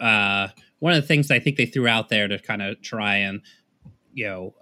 uh, 0.00 0.48
one 0.78 0.92
of 0.92 1.02
the 1.02 1.06
things 1.06 1.30
I 1.30 1.40
think 1.40 1.56
they 1.56 1.66
threw 1.66 1.88
out 1.88 2.08
there 2.08 2.28
to 2.28 2.38
kind 2.38 2.62
of 2.62 2.80
try 2.82 3.16
and 3.16 3.40
you 4.12 4.26
know 4.26 4.54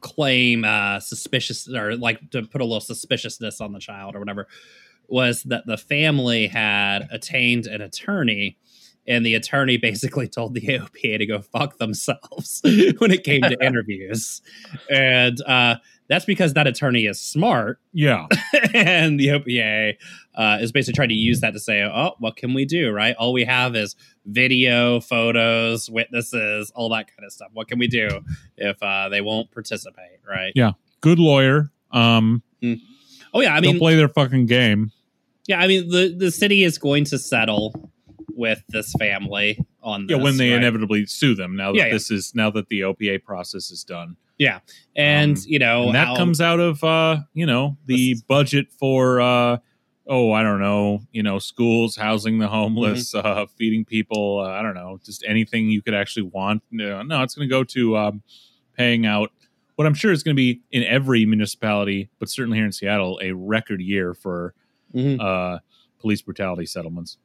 claim 0.00 0.64
uh, 0.64 1.00
suspicious 1.00 1.68
or 1.68 1.96
like 1.96 2.30
to 2.30 2.42
put 2.42 2.60
a 2.60 2.64
little 2.64 2.80
suspiciousness 2.80 3.60
on 3.60 3.72
the 3.72 3.80
child 3.80 4.14
or 4.14 4.18
whatever 4.18 4.48
was 5.08 5.42
that 5.44 5.66
the 5.66 5.76
family 5.76 6.46
had 6.46 7.08
attained 7.10 7.66
an 7.66 7.80
attorney 7.80 8.56
and 9.10 9.26
the 9.26 9.34
attorney 9.34 9.76
basically 9.76 10.28
told 10.28 10.54
the 10.54 10.60
AOPA 10.68 11.18
to 11.18 11.26
go 11.26 11.40
fuck 11.40 11.78
themselves 11.78 12.60
when 12.98 13.10
it 13.10 13.24
came 13.24 13.42
to 13.42 13.56
interviews. 13.60 14.40
And 14.88 15.42
uh, 15.42 15.76
that's 16.08 16.24
because 16.24 16.54
that 16.54 16.68
attorney 16.68 17.06
is 17.06 17.20
smart. 17.20 17.80
Yeah. 17.92 18.28
and 18.72 19.18
the 19.18 19.28
OPA 19.28 19.96
uh, 20.36 20.58
is 20.60 20.70
basically 20.70 20.96
trying 20.96 21.08
to 21.08 21.14
use 21.16 21.40
that 21.40 21.52
to 21.52 21.60
say, 21.60 21.82
oh, 21.82 22.12
what 22.20 22.36
can 22.36 22.54
we 22.54 22.64
do, 22.64 22.90
right? 22.92 23.16
All 23.16 23.32
we 23.32 23.44
have 23.44 23.74
is 23.74 23.96
video, 24.26 25.00
photos, 25.00 25.90
witnesses, 25.90 26.70
all 26.76 26.88
that 26.90 27.08
kind 27.08 27.26
of 27.26 27.32
stuff. 27.32 27.48
What 27.52 27.66
can 27.66 27.80
we 27.80 27.88
do 27.88 28.20
if 28.56 28.80
uh, 28.80 29.08
they 29.08 29.20
won't 29.20 29.50
participate, 29.50 30.20
right? 30.26 30.52
Yeah. 30.54 30.72
Good 31.00 31.18
lawyer. 31.18 31.72
Um, 31.90 32.44
mm. 32.62 32.80
Oh, 33.34 33.40
yeah. 33.40 33.54
I 33.54 33.60
mean, 33.60 33.72
don't 33.72 33.80
play 33.80 33.96
their 33.96 34.08
fucking 34.08 34.46
game. 34.46 34.92
Yeah. 35.48 35.60
I 35.60 35.66
mean, 35.66 35.88
the, 35.88 36.14
the 36.16 36.30
city 36.30 36.62
is 36.62 36.78
going 36.78 37.04
to 37.06 37.18
settle 37.18 37.90
with 38.36 38.62
this 38.68 38.92
family 38.98 39.58
on 39.82 40.06
this, 40.06 40.16
yeah 40.16 40.22
when 40.22 40.36
they 40.36 40.50
right? 40.50 40.58
inevitably 40.58 41.06
sue 41.06 41.34
them 41.34 41.56
now 41.56 41.72
that 41.72 41.78
Yeah, 41.78 41.86
yeah. 41.86 41.92
this 41.92 42.10
is 42.10 42.34
now 42.34 42.50
that 42.50 42.68
the 42.68 42.80
OPA 42.80 43.24
process 43.24 43.70
is 43.70 43.84
done. 43.84 44.16
Yeah, 44.38 44.60
and 44.96 45.36
Um, 45.36 45.42
you 45.46 45.58
know 45.58 45.86
and 45.86 45.94
that 45.94 46.06
how- 46.08 46.16
comes 46.16 46.40
out 46.40 46.60
of 46.60 46.82
uh, 46.84 47.20
you 47.34 47.46
know 47.46 47.76
the 47.86 48.16
budget 48.28 48.72
for 48.72 49.20
uh, 49.20 49.58
oh 50.06 50.32
I 50.32 50.42
don't 50.42 50.60
know 50.60 51.00
you 51.12 51.22
know 51.22 51.38
schools 51.38 51.96
housing 51.96 52.38
the 52.38 52.48
homeless 52.48 53.12
Mm-hmm. 53.12 53.26
uh, 53.26 53.46
feeding 53.58 53.84
people 53.84 54.40
uh, 54.40 54.48
I 54.50 54.62
don't 54.62 54.74
know 54.74 54.98
just 55.04 55.24
anything 55.26 55.68
you 55.70 55.82
could 55.82 55.94
actually 55.94 56.22
want 56.24 56.62
no, 56.70 57.02
no 57.02 57.22
it's 57.22 57.34
going 57.34 57.48
to 57.48 57.52
go 57.54 57.64
to 57.64 57.96
um, 57.98 58.22
paying 58.76 59.04
out 59.06 59.30
what 59.76 59.86
I'm 59.86 59.94
sure 59.94 60.10
is 60.12 60.22
going 60.22 60.34
to 60.34 60.40
be 60.40 60.60
in 60.72 60.84
every 60.84 61.24
municipality 61.26 62.08
but 62.18 62.28
certainly 62.30 62.56
here 62.58 62.64
in 62.66 62.72
Seattle 62.72 63.18
a 63.22 63.32
record 63.32 63.80
year 63.82 64.14
for 64.14 64.54
Mhm. 64.94 65.20
uh, 65.20 65.58
police 66.00 66.20
brutality 66.22 66.66
settlements. 66.66 67.18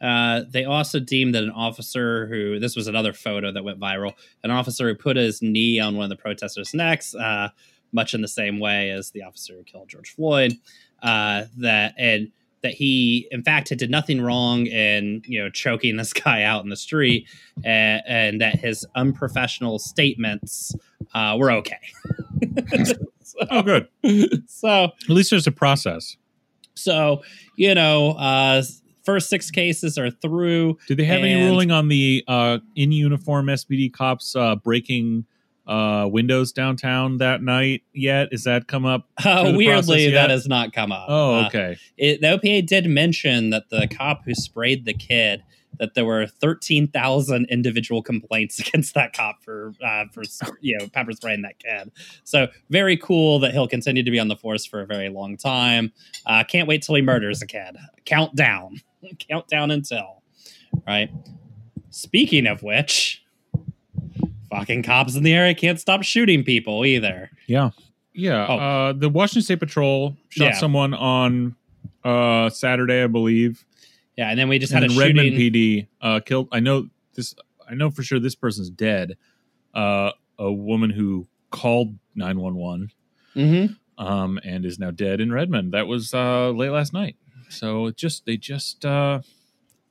Uh, 0.00 0.42
they 0.48 0.64
also 0.64 1.00
deemed 1.00 1.34
that 1.34 1.42
an 1.42 1.50
officer 1.50 2.26
who 2.26 2.58
this 2.58 2.76
was 2.76 2.86
another 2.86 3.12
photo 3.12 3.50
that 3.52 3.64
went 3.64 3.80
viral. 3.80 4.12
An 4.44 4.50
officer 4.50 4.88
who 4.88 4.94
put 4.94 5.16
his 5.16 5.40
knee 5.42 5.80
on 5.80 5.96
one 5.96 6.04
of 6.04 6.10
the 6.10 6.20
protesters' 6.22 6.74
necks, 6.74 7.14
uh, 7.14 7.48
much 7.92 8.12
in 8.14 8.20
the 8.20 8.28
same 8.28 8.58
way 8.60 8.90
as 8.90 9.10
the 9.12 9.22
officer 9.22 9.54
who 9.54 9.62
killed 9.64 9.88
George 9.88 10.14
Floyd. 10.14 10.54
Uh, 11.02 11.44
that 11.58 11.94
and 11.98 12.30
that 12.62 12.72
he, 12.72 13.28
in 13.30 13.42
fact, 13.44 13.68
had 13.68 13.78
did 13.78 13.90
nothing 13.90 14.20
wrong 14.20 14.66
in 14.66 15.22
you 15.26 15.42
know 15.42 15.48
choking 15.50 15.96
this 15.98 16.12
guy 16.12 16.42
out 16.42 16.62
in 16.64 16.70
the 16.70 16.76
street, 16.76 17.28
and, 17.64 18.02
and 18.06 18.40
that 18.40 18.58
his 18.58 18.84
unprofessional 18.96 19.78
statements 19.78 20.74
uh, 21.14 21.36
were 21.38 21.50
okay. 21.52 21.78
so, 22.84 22.94
Oh, 23.50 23.62
good. 23.62 23.88
so 24.48 24.84
At 24.84 25.10
least 25.10 25.30
there's 25.30 25.46
a 25.46 25.52
process. 25.52 26.16
so 26.74 27.22
you 27.56 27.74
know, 27.74 28.10
uh, 28.12 28.62
first 29.06 29.30
six 29.30 29.50
cases 29.50 29.96
are 29.96 30.10
through. 30.10 30.76
Did 30.88 30.98
they 30.98 31.04
have 31.04 31.22
any 31.22 31.42
ruling 31.48 31.70
on 31.70 31.88
the 31.88 32.22
uh, 32.28 32.58
in 32.74 32.92
uniform 32.92 33.46
SPD 33.46 33.90
cops 33.90 34.36
uh, 34.36 34.56
breaking 34.56 35.24
uh, 35.66 36.06
windows 36.10 36.52
downtown 36.52 37.16
that 37.18 37.42
night 37.42 37.82
yet? 37.94 38.28
Is 38.32 38.44
that 38.44 38.68
come 38.68 38.84
up? 38.84 39.08
Uh, 39.24 39.52
weirdly, 39.56 40.10
that 40.10 40.28
has 40.30 40.46
not 40.46 40.72
come 40.72 40.92
up. 40.92 41.06
Oh, 41.08 41.36
Uh, 41.40 41.46
okay. 41.46 41.78
it, 41.96 42.20
the 42.20 42.26
OPA 42.26 42.66
did 42.66 42.86
mention 42.86 43.50
that 43.50 43.70
the 43.70 43.88
cop 43.88 44.24
who 44.26 44.34
sprayed 44.34 44.84
the 44.84 44.92
kid 44.94 45.42
that 45.78 45.92
there 45.94 46.06
were 46.06 46.26
thirteen 46.26 46.86
thousand 46.88 47.46
individual 47.50 48.02
complaints 48.02 48.58
against 48.66 48.94
that 48.94 49.12
cop 49.12 49.42
for 49.42 49.72
uh, 49.84 50.04
for 50.12 50.22
you 50.60 50.78
know 50.78 50.86
pepper 50.88 51.12
spraying 51.12 51.42
that 51.42 51.58
kid. 51.58 51.90
So 52.24 52.46
very 52.70 52.96
cool 52.96 53.40
that 53.40 53.52
he'll 53.52 53.68
continue 53.68 54.02
to 54.02 54.10
be 54.10 54.18
on 54.18 54.28
the 54.28 54.36
force 54.36 54.64
for 54.64 54.80
a 54.80 54.86
very 54.86 55.08
long 55.10 55.36
time. 55.36 55.92
Uh, 56.24 56.44
can't 56.44 56.66
wait 56.68 56.80
till 56.82 56.94
he 56.94 57.02
murders 57.02 57.42
a 57.42 57.46
kid. 57.46 57.76
Countdown, 58.06 58.80
countdown 59.18 59.70
until 59.70 60.22
right. 60.86 61.10
Speaking 61.90 62.46
of 62.46 62.62
which, 62.62 63.22
fucking 64.50 64.82
cops 64.82 65.14
in 65.16 65.22
the 65.22 65.32
area 65.32 65.54
can't 65.54 65.80
stop 65.80 66.02
shooting 66.02 66.44
people 66.44 66.84
either. 66.84 67.30
Yeah, 67.46 67.70
yeah. 68.12 68.46
Oh. 68.48 68.56
Uh, 68.58 68.92
the 68.92 69.08
Washington 69.08 69.42
State 69.42 69.60
Patrol 69.60 70.16
shot 70.28 70.44
Yeah. 70.46 70.52
someone 70.58 70.94
on 70.94 71.56
uh, 72.04 72.50
Saturday, 72.50 73.02
I 73.02 73.06
believe. 73.06 73.64
Yeah, 74.16 74.30
and 74.30 74.38
then 74.38 74.48
we 74.48 74.58
just 74.58 74.72
and 74.72 74.82
had 74.82 74.92
a 74.92 74.98
Redmond 74.98 75.32
shooting. 75.34 75.52
PD 75.52 75.86
uh, 76.00 76.20
killed. 76.20 76.48
I 76.52 76.60
know 76.60 76.88
this. 77.14 77.34
I 77.68 77.74
know 77.74 77.90
for 77.90 78.02
sure 78.02 78.18
this 78.18 78.34
person's 78.34 78.70
dead. 78.70 79.16
Uh, 79.74 80.12
a 80.38 80.50
woman 80.52 80.90
who 80.90 81.26
called 81.50 81.94
nine 82.14 82.38
one 82.40 82.54
one 82.56 82.90
Mhm. 83.34 83.76
um, 83.98 84.38
and 84.44 84.64
is 84.64 84.78
now 84.78 84.90
dead 84.90 85.20
in 85.20 85.32
Redmond. 85.32 85.72
That 85.72 85.86
was 85.86 86.14
uh, 86.14 86.50
late 86.50 86.70
last 86.70 86.92
night. 86.92 87.16
So 87.48 87.86
it 87.86 87.96
just 87.96 88.26
they 88.26 88.36
just 88.36 88.84
uh, 88.84 89.20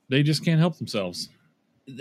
they 0.08 0.22
just 0.22 0.44
can't 0.44 0.58
help 0.60 0.78
themselves. 0.78 1.28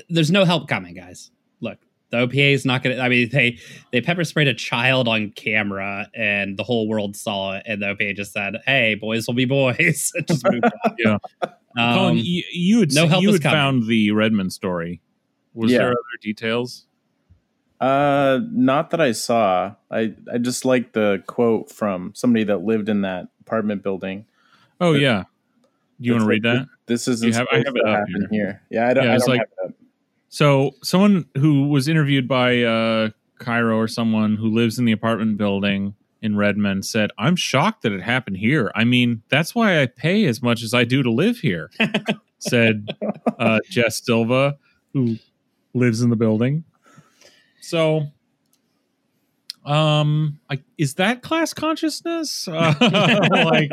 there's 0.09 0.31
no 0.31 0.45
help 0.45 0.67
coming, 0.67 0.93
guys. 0.95 1.31
Look, 1.61 1.77
the 2.09 2.17
The 2.17 2.27
OPA 2.27 2.53
is 2.53 2.65
not 2.65 2.83
going 2.83 2.95
to. 2.97 3.01
I 3.01 3.09
mean, 3.09 3.29
they 3.29 3.57
they 3.91 4.01
pepper 4.01 4.23
sprayed 4.23 4.47
a 4.47 4.53
child 4.53 5.07
on 5.07 5.31
camera, 5.31 6.07
and 6.15 6.57
the 6.57 6.63
whole 6.63 6.87
world 6.87 7.15
saw 7.15 7.53
it. 7.55 7.63
And 7.65 7.81
the 7.81 7.87
OPA 7.87 8.15
just 8.15 8.31
said, 8.33 8.55
"Hey, 8.65 8.95
boys 8.95 9.27
will 9.27 9.33
be 9.33 9.45
boys." 9.45 10.11
just 10.27 10.43
moved 10.49 10.65
on. 10.65 10.95
Yeah. 10.99 11.17
Um, 11.77 11.93
Colin, 11.93 12.17
you, 12.17 12.43
you 12.53 12.79
had 12.79 12.93
no 12.93 13.05
help 13.07 13.21
you 13.21 13.29
is 13.29 13.35
had 13.35 13.41
coming. 13.43 13.55
found 13.57 13.87
the 13.87 14.11
Redmond 14.11 14.53
story. 14.53 15.01
Was 15.53 15.71
Yeah. 15.71 15.79
there 15.79 15.87
other 15.89 16.17
details? 16.21 16.85
Uh, 17.81 18.39
not 18.51 18.91
that 18.91 19.01
I 19.01 19.11
saw. 19.11 19.75
I 19.91 20.13
I 20.31 20.37
just 20.37 20.63
like 20.63 20.93
the 20.93 21.21
quote 21.27 21.69
from 21.71 22.13
somebody 22.15 22.45
that 22.45 22.59
lived 22.63 22.87
in 22.87 23.01
that 23.01 23.27
apartment 23.41 23.83
building. 23.83 24.25
Oh 24.79 24.93
But- 24.93 25.01
yeah. 25.01 25.23
You 25.99 26.11
want 26.13 26.23
to 26.23 26.27
read 26.27 26.43
that? 26.43 26.67
This 26.87 27.07
isn't 27.07 27.27
You 27.27 27.33
have- 27.33 27.47
I 27.51 27.57
have 27.57 27.67
it 27.75 27.85
up 27.85 27.99
happen 27.99 28.27
here. 28.31 28.61
Yeah, 28.69 28.87
I 28.89 28.93
don't. 28.93 29.03
Yeah, 29.05 29.13
I 29.13 29.17
don't 29.17 29.27
like- 29.29 29.39
have 29.39 29.47
it 29.49 29.69
up. 29.69 29.75
So 30.29 30.71
someone 30.83 31.25
who 31.37 31.69
was 31.69 31.87
interviewed 31.87 32.27
by 32.27 32.61
uh, 32.63 33.09
KIRO 33.39 33.77
or 33.77 33.87
someone 33.87 34.35
who 34.35 34.49
lives 34.49 34.77
in 34.77 34.83
the 34.85 34.91
apartment 34.91 35.37
building 35.37 35.95
in 36.21 36.35
Redmond 36.35 36.85
said, 36.85 37.11
"I'm 37.17 37.37
shocked 37.37 37.83
that 37.83 37.93
it 37.93 38.01
happened 38.01 38.37
here. 38.37 38.71
I 38.75 38.83
mean, 38.83 39.21
that's 39.29 39.55
why 39.55 39.81
I 39.81 39.85
pay 39.85 40.25
as 40.25 40.41
much 40.41 40.61
as 40.63 40.73
I 40.73 40.83
do 40.83 41.03
to 41.03 41.11
live 41.11 41.37
here," 41.37 41.71
said 42.39 42.89
uh, 43.39 43.59
Jess 43.69 44.03
Silva, 44.03 44.57
who 44.91 45.17
lives 45.73 46.01
in 46.01 46.09
the 46.09 46.15
building. 46.17 46.65
So, 47.61 48.07
um, 49.65 50.39
I, 50.49 50.59
is 50.77 50.95
that 50.95 51.21
class 51.21 51.53
consciousness? 51.53 52.47
Uh, 52.47 52.73
like, 53.31 53.71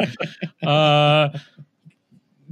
uh, 0.63 1.37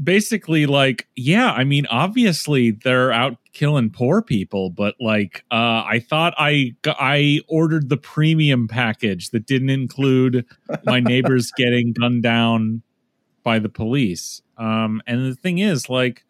basically 0.02 0.66
like 0.66 1.06
yeah 1.16 1.52
i 1.52 1.64
mean 1.64 1.86
obviously 1.86 2.70
they're 2.70 3.12
out 3.12 3.36
killing 3.52 3.90
poor 3.90 4.22
people 4.22 4.70
but 4.70 4.94
like 5.00 5.44
uh 5.50 5.84
i 5.86 6.02
thought 6.08 6.32
i 6.38 6.72
i 6.86 7.40
ordered 7.48 7.88
the 7.88 7.96
premium 7.96 8.66
package 8.66 9.30
that 9.30 9.46
didn't 9.46 9.70
include 9.70 10.44
my 10.84 11.00
neighbors 11.12 11.50
getting 11.56 11.92
gunned 11.92 12.22
down 12.22 12.82
by 13.42 13.58
the 13.58 13.68
police. 13.68 14.42
Um 14.56 15.02
and 15.06 15.30
the 15.30 15.34
thing 15.34 15.58
is 15.58 15.88
like 15.88 16.24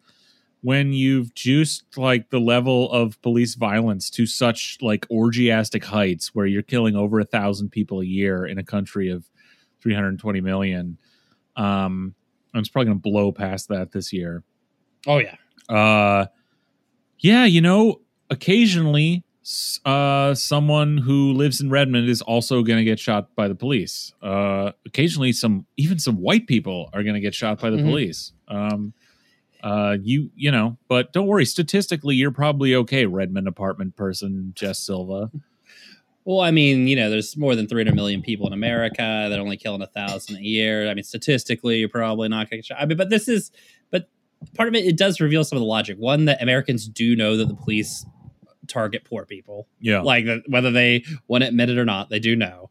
when 0.61 0.93
you've 0.93 1.33
juiced 1.33 1.97
like 1.97 2.29
the 2.29 2.39
level 2.39 2.91
of 2.91 3.19
police 3.21 3.55
violence 3.55 4.09
to 4.11 4.25
such 4.25 4.77
like 4.81 5.07
orgiastic 5.09 5.83
heights 5.83 6.35
where 6.35 6.45
you're 6.45 6.61
killing 6.61 6.95
over 6.95 7.19
a 7.19 7.25
thousand 7.25 7.69
people 7.69 8.01
a 8.01 8.05
year 8.05 8.45
in 8.45 8.57
a 8.57 8.63
country 8.63 9.09
of 9.09 9.29
320 9.81 10.41
million 10.41 10.97
um 11.55 12.13
and 12.53 12.59
it's 12.59 12.69
probably 12.69 12.87
going 12.87 12.97
to 12.97 13.01
blow 13.01 13.31
past 13.31 13.67
that 13.69 13.91
this 13.91 14.11
year. 14.13 14.43
oh 15.07 15.17
yeah, 15.17 15.35
Uh, 15.69 16.25
yeah, 17.19 17.45
you 17.45 17.61
know, 17.61 18.01
occasionally, 18.29 19.23
uh, 19.85 20.33
someone 20.33 20.97
who 20.97 21.33
lives 21.33 21.61
in 21.61 21.69
Redmond 21.69 22.09
is 22.09 22.21
also 22.21 22.61
going 22.63 22.77
to 22.77 22.83
get 22.83 22.99
shot 22.99 23.33
by 23.35 23.47
the 23.47 23.55
police. 23.55 24.13
Uh, 24.21 24.71
occasionally, 24.85 25.31
some 25.31 25.65
even 25.77 25.97
some 25.99 26.17
white 26.17 26.47
people 26.47 26.89
are 26.93 27.03
going 27.03 27.15
to 27.15 27.19
get 27.21 27.33
shot 27.35 27.59
by 27.59 27.69
the 27.69 27.77
Mhm. 27.77 27.85
police. 27.85 28.33
Um, 28.47 28.93
uh, 29.63 29.97
you 30.01 30.31
you 30.35 30.51
know, 30.51 30.77
but 30.87 31.13
don't 31.13 31.27
worry. 31.27 31.45
Statistically, 31.45 32.15
you're 32.15 32.31
probably 32.31 32.73
okay, 32.75 33.05
Redmond 33.05 33.47
apartment 33.47 33.95
person, 33.95 34.53
Jess 34.55 34.79
Silva. 34.79 35.31
Well, 36.23 36.41
I 36.41 36.51
mean, 36.51 36.87
you 36.87 36.95
know, 36.95 37.09
there's 37.09 37.35
more 37.35 37.55
than 37.55 37.67
300 37.67 37.95
million 37.95 38.21
people 38.21 38.45
in 38.47 38.53
America. 38.53 39.27
They're 39.29 39.41
only 39.41 39.57
killing 39.57 39.81
a 39.81 39.87
thousand 39.87 40.37
a 40.37 40.41
year. 40.41 40.89
I 40.89 40.93
mean, 40.93 41.03
statistically, 41.03 41.79
you're 41.79 41.89
probably 41.89 42.29
not 42.29 42.49
going 42.49 42.61
to. 42.61 42.79
I 42.79 42.85
mean, 42.85 42.97
but 42.97 43.09
this 43.09 43.27
is, 43.27 43.51
but 43.89 44.07
part 44.55 44.69
of 44.69 44.75
it, 44.75 44.85
it 44.85 44.97
does 44.97 45.19
reveal 45.19 45.43
some 45.43 45.57
of 45.57 45.61
the 45.61 45.67
logic. 45.67 45.97
One, 45.97 46.25
that 46.25 46.41
Americans 46.41 46.87
do 46.87 47.15
know 47.15 47.37
that 47.37 47.47
the 47.47 47.55
police 47.55 48.05
target 48.67 49.03
poor 49.03 49.25
people. 49.25 49.67
Yeah, 49.79 50.01
Like, 50.01 50.25
that 50.25 50.43
whether 50.47 50.71
they 50.71 51.03
want 51.27 51.43
to 51.43 51.47
admit 51.47 51.69
it 51.69 51.77
or 51.77 51.85
not, 51.85 52.09
they 52.09 52.19
do 52.19 52.35
know. 52.35 52.69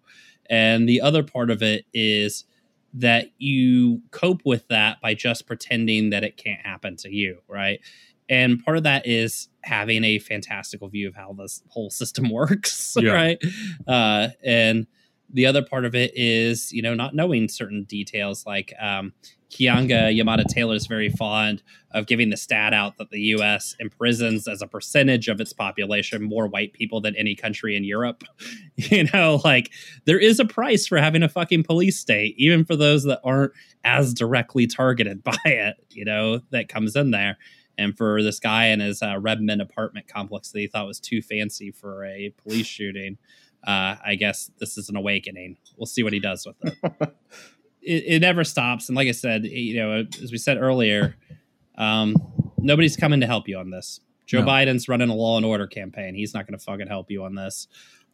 And 0.49 0.89
the 0.89 1.01
other 1.01 1.23
part 1.23 1.51
of 1.51 1.63
it 1.63 1.87
is 1.93 2.45
that 2.95 3.31
you 3.39 4.03
cope 4.11 4.43
with 4.45 4.67
that 4.69 5.01
by 5.01 5.15
just 5.15 5.47
pretending 5.47 6.11
that 6.11 6.25
it 6.25 6.37
can't 6.37 6.61
happen 6.61 6.97
to 6.97 7.15
you, 7.15 7.39
right? 7.49 7.81
And 8.31 8.65
part 8.65 8.77
of 8.79 8.85
that 8.85 9.07
is 9.07 9.49
having 9.63 10.05
a 10.05 10.19
fantastical 10.21 10.89
view 10.89 11.09
of 11.09 11.15
how 11.17 11.35
this 11.39 11.63
whole 11.69 11.91
system 11.91 12.31
works, 12.33 12.97
Yeah. 12.99 13.13
right? 13.13 13.39
Uh, 13.87 14.29
and 14.45 14.87
the 15.33 15.47
other 15.47 15.63
part 15.63 15.85
of 15.85 15.95
it 15.95 16.13
is, 16.17 16.73
you 16.73 16.81
know, 16.83 16.95
not 16.95 17.15
knowing 17.15 17.49
certain 17.49 17.85
details. 17.85 18.45
Like 18.47 18.73
um, 18.81 19.13
Keeanga-Yamahtta 19.51 20.45
Taylor 20.47 20.75
is 20.75 20.87
very 20.87 21.09
fond 21.09 21.63
of 21.93 22.07
giving 22.07 22.31
the 22.31 22.37
stat 22.37 22.73
out 22.73 22.97
that 22.99 23.11
the 23.11 23.21
U.S. 23.35 23.77
imprisons 23.79 24.49
as 24.49 24.63
a 24.63 24.67
percentage 24.67 25.29
of 25.29 25.41
its 25.41 25.53
population 25.53 26.23
more 26.23 26.47
white 26.49 26.73
people 26.73 27.01
than 27.01 27.15
any 27.17 27.35
country 27.35 27.77
in 27.77 27.85
Europe. 27.85 28.25
You 28.77 29.05
know, 29.13 29.43
like 29.45 29.71
there 30.07 30.19
is 30.19 30.41
a 30.41 30.45
price 30.47 30.87
for 30.87 30.97
having 30.97 31.23
a 31.23 31.29
fucking 31.29 31.65
police 31.65 31.99
state, 31.99 32.35
even 32.39 32.65
for 32.65 32.77
those 32.77 33.05
that 33.05 33.21
aren't 33.23 33.53
as 33.85 34.15
directly 34.15 34.67
targeted 34.67 35.23
by 35.25 35.37
it. 35.45 35.77
You 35.91 36.07
know, 36.07 36.41
that 36.51 36.69
comes 36.71 36.97
in 36.97 37.11
there. 37.11 37.37
And 37.81 37.97
for 37.97 38.23
this 38.23 38.39
guy 38.39 38.67
in 38.67 38.81
his 38.81 39.03
uh, 39.03 39.19
Redmond 39.19 39.63
apartment 39.63 40.07
complex 40.07 40.51
that 40.51 40.59
he 40.59 40.67
thought 40.67 40.87
was 40.87 41.01
too 41.01 41.23
fancy 41.23 41.71
for 41.71 42.05
a 42.05 42.31
police 42.43 42.67
shooting, 42.67 43.17
uh, 43.67 43.97
I 44.05 44.17
guess 44.17 44.51
this 44.59 44.77
is 44.77 44.91
an 44.91 44.97
awakening. 44.97 45.57
We'll 45.79 45.87
see 45.87 46.03
what 46.03 46.13
he 46.13 46.21
does 46.21 46.47
with 46.47 46.57
it. 46.63 46.77
it. 47.81 48.05
It 48.07 48.21
never 48.21 48.45
stops, 48.45 48.91
and 48.91 48.97
like 48.97 49.09
I 49.09 49.13
said, 49.13 49.47
you 49.47 49.77
know, 49.77 50.07
as 50.23 50.31
we 50.31 50.37
said 50.37 50.59
earlier, 50.59 51.17
um, 51.79 52.17
nobody's 52.59 52.99
coming 52.99 53.21
to 53.21 53.27
help 53.27 53.49
you 53.49 53.57
on 53.57 53.71
this. 53.71 54.01
Joe 54.27 54.43
No. 54.43 54.47
Biden's 54.47 54.87
running 54.87 55.09
a 55.09 55.15
law 55.15 55.39
and 55.39 55.47
order 55.47 55.67
campaign. 55.67 56.15
He's 56.15 56.35
not 56.35 56.47
going 56.47 56.59
to 56.59 56.63
fucking 56.63 56.87
help 56.87 57.11
you 57.11 57.25
on 57.25 57.35
this. 57.35 57.67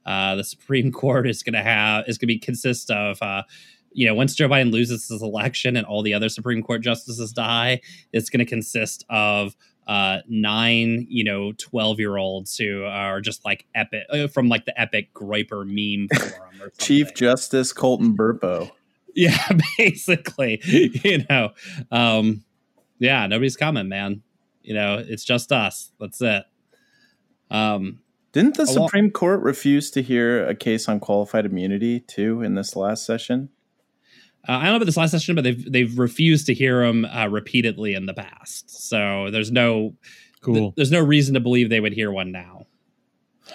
Uh, 0.04 0.36
the 0.36 0.44
Supreme 0.44 0.92
Court 0.92 1.28
is 1.28 1.42
going 1.42 1.54
to 1.54 1.62
have 1.62 2.04
is 2.06 2.18
going 2.18 2.28
to 2.28 2.34
be 2.34 2.38
consist 2.38 2.88
of. 2.92 3.20
Uh, 3.20 3.42
you 3.92 4.06
know, 4.06 4.14
once 4.14 4.34
Joe 4.34 4.48
Biden 4.48 4.72
loses 4.72 5.08
his 5.08 5.22
election 5.22 5.76
and 5.76 5.86
all 5.86 6.02
the 6.02 6.14
other 6.14 6.28
Supreme 6.28 6.62
Court 6.62 6.82
justices 6.82 7.32
die, 7.32 7.80
it's 8.12 8.30
going 8.30 8.40
to 8.40 8.44
consist 8.44 9.04
of 9.08 9.56
uh, 9.86 10.18
nine, 10.28 11.06
you 11.08 11.24
know, 11.24 11.52
12 11.52 11.98
year 12.00 12.16
olds 12.16 12.56
who 12.56 12.84
are 12.84 13.20
just 13.20 13.44
like 13.44 13.66
epic 13.74 14.02
uh, 14.10 14.26
from 14.28 14.48
like 14.48 14.64
the 14.64 14.78
epic 14.80 15.14
Groyper 15.14 15.64
meme 15.64 16.08
forum 16.30 16.62
or 16.62 16.70
Chief. 16.78 17.14
Justice 17.14 17.72
Colton 17.72 18.16
Burpo. 18.16 18.70
Yeah, 19.14 19.48
basically, 19.78 20.60
you 20.64 21.24
know, 21.30 21.52
um, 21.90 22.44
yeah, 22.98 23.26
nobody's 23.26 23.56
coming, 23.56 23.88
man. 23.88 24.22
You 24.62 24.74
know, 24.74 25.02
it's 25.06 25.24
just 25.24 25.52
us. 25.52 25.92
That's 26.00 26.20
it. 26.20 26.42
Um, 27.50 28.00
Didn't 28.32 28.56
the 28.56 28.64
lot- 28.64 28.88
Supreme 28.88 29.10
Court 29.10 29.40
refuse 29.40 29.90
to 29.92 30.02
hear 30.02 30.44
a 30.46 30.54
case 30.54 30.88
on 30.88 31.00
qualified 31.00 31.46
immunity 31.46 32.00
too 32.00 32.42
in 32.42 32.56
this 32.56 32.74
last 32.76 33.06
session? 33.06 33.50
Uh, 34.48 34.52
I 34.52 34.64
don't 34.64 34.72
know 34.72 34.76
about 34.76 34.86
this 34.86 34.96
last 34.96 35.10
session, 35.10 35.34
but 35.34 35.44
they've 35.44 35.72
they've 35.72 35.98
refused 35.98 36.46
to 36.46 36.54
hear 36.54 36.82
him 36.82 37.04
uh, 37.04 37.28
repeatedly 37.28 37.94
in 37.94 38.06
the 38.06 38.14
past. 38.14 38.88
So 38.88 39.30
there's 39.30 39.50
no 39.50 39.94
cool, 40.40 40.54
th- 40.54 40.72
there's 40.76 40.92
no 40.92 41.00
reason 41.00 41.34
to 41.34 41.40
believe 41.40 41.68
they 41.68 41.80
would 41.80 41.92
hear 41.92 42.10
one 42.10 42.32
now. 42.32 42.66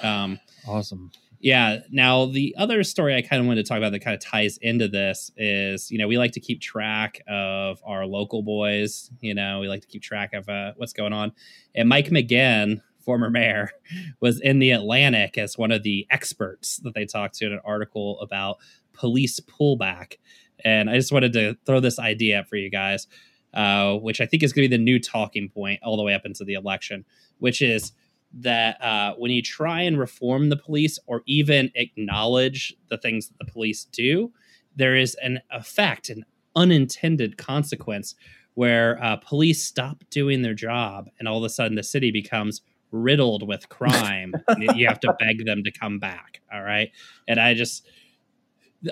Um, 0.02 0.39
awesome. 0.68 1.12
Yeah. 1.42 1.80
Now, 1.89 2.28
the 2.28 2.56
other 2.58 2.84
story 2.84 3.16
I 3.16 3.24
kind 3.24 3.39
of 3.39 3.48
wanted 3.48 3.66
to 3.66 3.70
talk 3.70 3.80
about 3.80 3.92
that 3.94 4.04
kind 4.04 4.14
of 4.14 4.22
ties 4.22 4.58
into 4.62 4.88
this 4.88 5.32
is, 5.38 5.89
you 5.89 5.98
know, 5.98 6.08
we 6.08 6.18
like 6.18 6.34
to 6.34 6.39
keep 6.39 6.62
track 6.62 7.22
of 7.28 7.82
our 7.84 8.06
local 8.06 8.44
boys. 8.44 9.10
You 9.22 9.34
know, 9.34 9.60
we 9.60 9.68
like 9.68 9.82
to 9.82 9.88
keep 9.88 10.04
track 10.04 10.34
of 10.34 10.48
uh, 10.48 10.74
what's 10.78 10.94
going 10.94 11.14
on. 11.14 11.32
And 11.74 11.89
Mike 11.89 12.10
McGinn, 12.10 12.82
former 13.00 13.32
mayor, 13.32 13.72
was 14.20 14.39
in 14.39 14.60
the 14.60 14.72
Atlantic 14.72 15.38
as 15.39 15.58
one 15.58 15.72
of 15.72 15.82
the 15.82 16.06
experts 16.12 16.78
that 16.84 16.94
they 16.94 17.06
talked 17.06 17.36
to 17.39 17.48
in 17.48 17.54
an 17.54 17.62
article 17.66 18.20
about 18.22 18.58
police 18.94 19.39
pullback. 19.39 20.18
And 20.64 20.89
I 20.89 20.95
just 20.95 21.12
wanted 21.12 21.34
to 21.34 21.57
throw 21.66 21.80
this 21.80 21.99
idea 21.99 22.39
up 22.39 22.47
for 22.47 22.55
you 22.55 22.70
guys, 22.70 23.07
uh, 23.53 23.95
which 23.95 24.22
I 24.22 24.26
think 24.26 24.43
is 24.43 24.53
going 24.53 24.66
to 24.66 24.70
be 24.70 24.78
the 24.78 24.84
new 24.84 24.99
talking 24.99 25.49
point 25.49 25.80
all 25.84 25.97
the 25.97 26.03
way 26.03 26.14
up 26.14 26.26
into 26.26 26.43
the 26.43 26.53
election, 26.53 27.05
which 27.39 27.62
is 27.62 27.91
that 28.34 28.82
uh, 28.82 29.14
when 29.18 29.32
you 29.32 29.41
try 29.41 29.82
and 29.82 29.99
reform 29.99 30.49
the 30.49 30.57
police 30.57 30.97
or 31.05 31.22
even 31.26 31.72
acknowledge 31.76 32.76
the 32.89 32.97
things 32.97 33.28
that 33.28 33.39
the 33.39 33.51
police 33.51 33.86
do, 33.86 34.32
there 34.76 34.95
is 34.95 35.16
an 35.22 35.41
effect, 35.51 36.09
an 36.09 36.24
unintended 36.55 37.38
consequence 37.38 38.16
where 38.53 39.01
uh, 39.03 39.18
police 39.18 39.64
stop 39.64 40.03
doing 40.09 40.41
their 40.41 40.53
job 40.53 41.09
and 41.20 41.28
all 41.28 41.38
of 41.38 41.43
a 41.43 41.49
sudden 41.49 41.76
the 41.76 41.84
city 41.84 42.12
becomes 42.12 42.62
riddled 42.91 43.47
with 43.47 43.70
crime. 43.70 44.34
and 44.47 44.64
you 44.78 44.88
have 44.88 44.99
to 44.99 45.14
beg 45.20 45.45
them 45.45 45.64
to 45.64 45.72
come 45.72 45.99
back. 45.99 46.41
All 46.53 46.62
right. 46.62 46.91
And 47.28 47.39
I 47.39 47.53
just, 47.53 47.88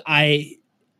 I, 0.06 0.56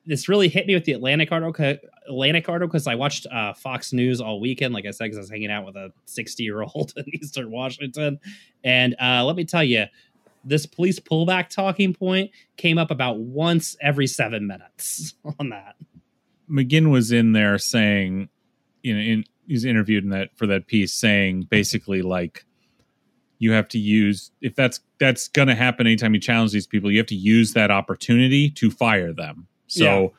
this 0.07 0.29
really 0.29 0.49
hit 0.49 0.67
me 0.67 0.75
with 0.75 0.85
the 0.85 0.93
Atlantic 0.93 1.31
article. 1.31 1.77
Atlantic 2.09 2.49
article 2.49 2.69
because 2.69 2.87
I 2.87 2.95
watched 2.95 3.27
uh, 3.31 3.53
Fox 3.53 3.93
News 3.93 4.21
all 4.21 4.41
weekend, 4.41 4.75
like 4.75 4.87
I 4.87 4.91
said, 4.91 5.05
because 5.05 5.19
I 5.19 5.21
was 5.21 5.31
hanging 5.31 5.51
out 5.51 5.65
with 5.65 5.77
a 5.77 5.93
60 6.07 6.43
year 6.43 6.63
old 6.63 6.93
in 6.97 7.05
Eastern 7.15 7.51
Washington. 7.51 8.19
And 8.65 8.97
uh, 9.01 9.25
let 9.25 9.37
me 9.37 9.45
tell 9.45 9.65
you, 9.65 9.87
this 10.45 10.65
police 10.65 10.99
pullback 10.99 11.49
talking 11.51 11.95
point 11.95 12.31
came 12.57 12.79
up 12.79 12.91
about 12.91 13.19
once 13.19 13.77
every 13.81 14.07
seven 14.07 14.47
minutes 14.47 15.15
on 15.39 15.51
that. 15.51 15.77
McGinn 16.51 16.91
was 16.91 17.13
in 17.13 17.33
there 17.33 17.59
saying, 17.59 18.29
you 18.83 18.95
know, 18.95 19.01
in, 19.01 19.25
he's 19.47 19.65
interviewed 19.65 20.05
in 20.05 20.11
that 20.11 20.31
for 20.37 20.47
that 20.47 20.67
piece, 20.67 20.93
saying 20.93 21.43
basically 21.43 22.03
like, 22.03 22.45
you 23.41 23.53
have 23.53 23.69
to 23.69 23.79
use 23.79 24.31
if 24.41 24.55
that's 24.55 24.81
that's 24.99 25.27
going 25.27 25.49
to 25.49 25.55
happen 25.55 25.87
anytime 25.87 26.15
you 26.15 26.21
challenge 26.21 26.53
these 26.53 26.67
people 26.67 26.91
you 26.91 26.99
have 26.99 27.07
to 27.07 27.17
use 27.17 27.55
that 27.55 27.71
opportunity 27.71 28.51
to 28.51 28.71
fire 28.71 29.15
them 29.15 29.49
so 29.71 30.13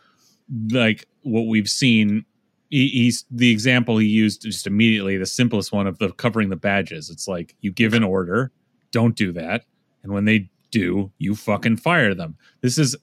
like 0.72 1.08
what 1.24 1.48
we've 1.48 1.70
seen 1.70 2.26
he, 2.70 2.88
he's 2.88 3.26
the 3.30 3.52
example 3.52 3.98
he 3.98 4.08
used 4.08 4.42
just 4.42 4.66
immediately 4.66 5.18
the 5.18 5.26
simplest 5.26 5.72
one 5.72 5.88
of 5.88 6.00
the 6.00 6.12
covering 6.14 6.50
the 6.50 6.56
badges. 6.56 7.10
It's 7.10 7.28
like 7.28 7.56
you 7.62 7.72
give 7.72 7.94
an 7.94 8.04
order 8.04 8.52
don't 8.92 9.16
do 9.16 9.32
that. 9.34 9.66
And 10.04 10.12
when 10.12 10.26
they 10.26 10.50
do 10.72 11.12
you 11.18 11.36
fucking 11.36 11.78
fire 11.78 12.16
them. 12.16 12.38
This 12.62 12.78
is 12.78 12.96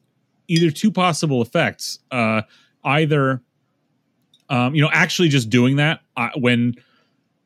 either 0.48 0.70
two 0.70 0.90
possible 0.90 1.42
effects. 1.42 2.00
Uh 2.10 2.42
either 2.84 3.42
um 4.48 4.74
you 4.74 4.82
know 4.82 4.90
actually 4.92 5.28
just 5.28 5.50
doing 5.50 5.76
that 5.76 6.00
uh, 6.16 6.30
when 6.36 6.74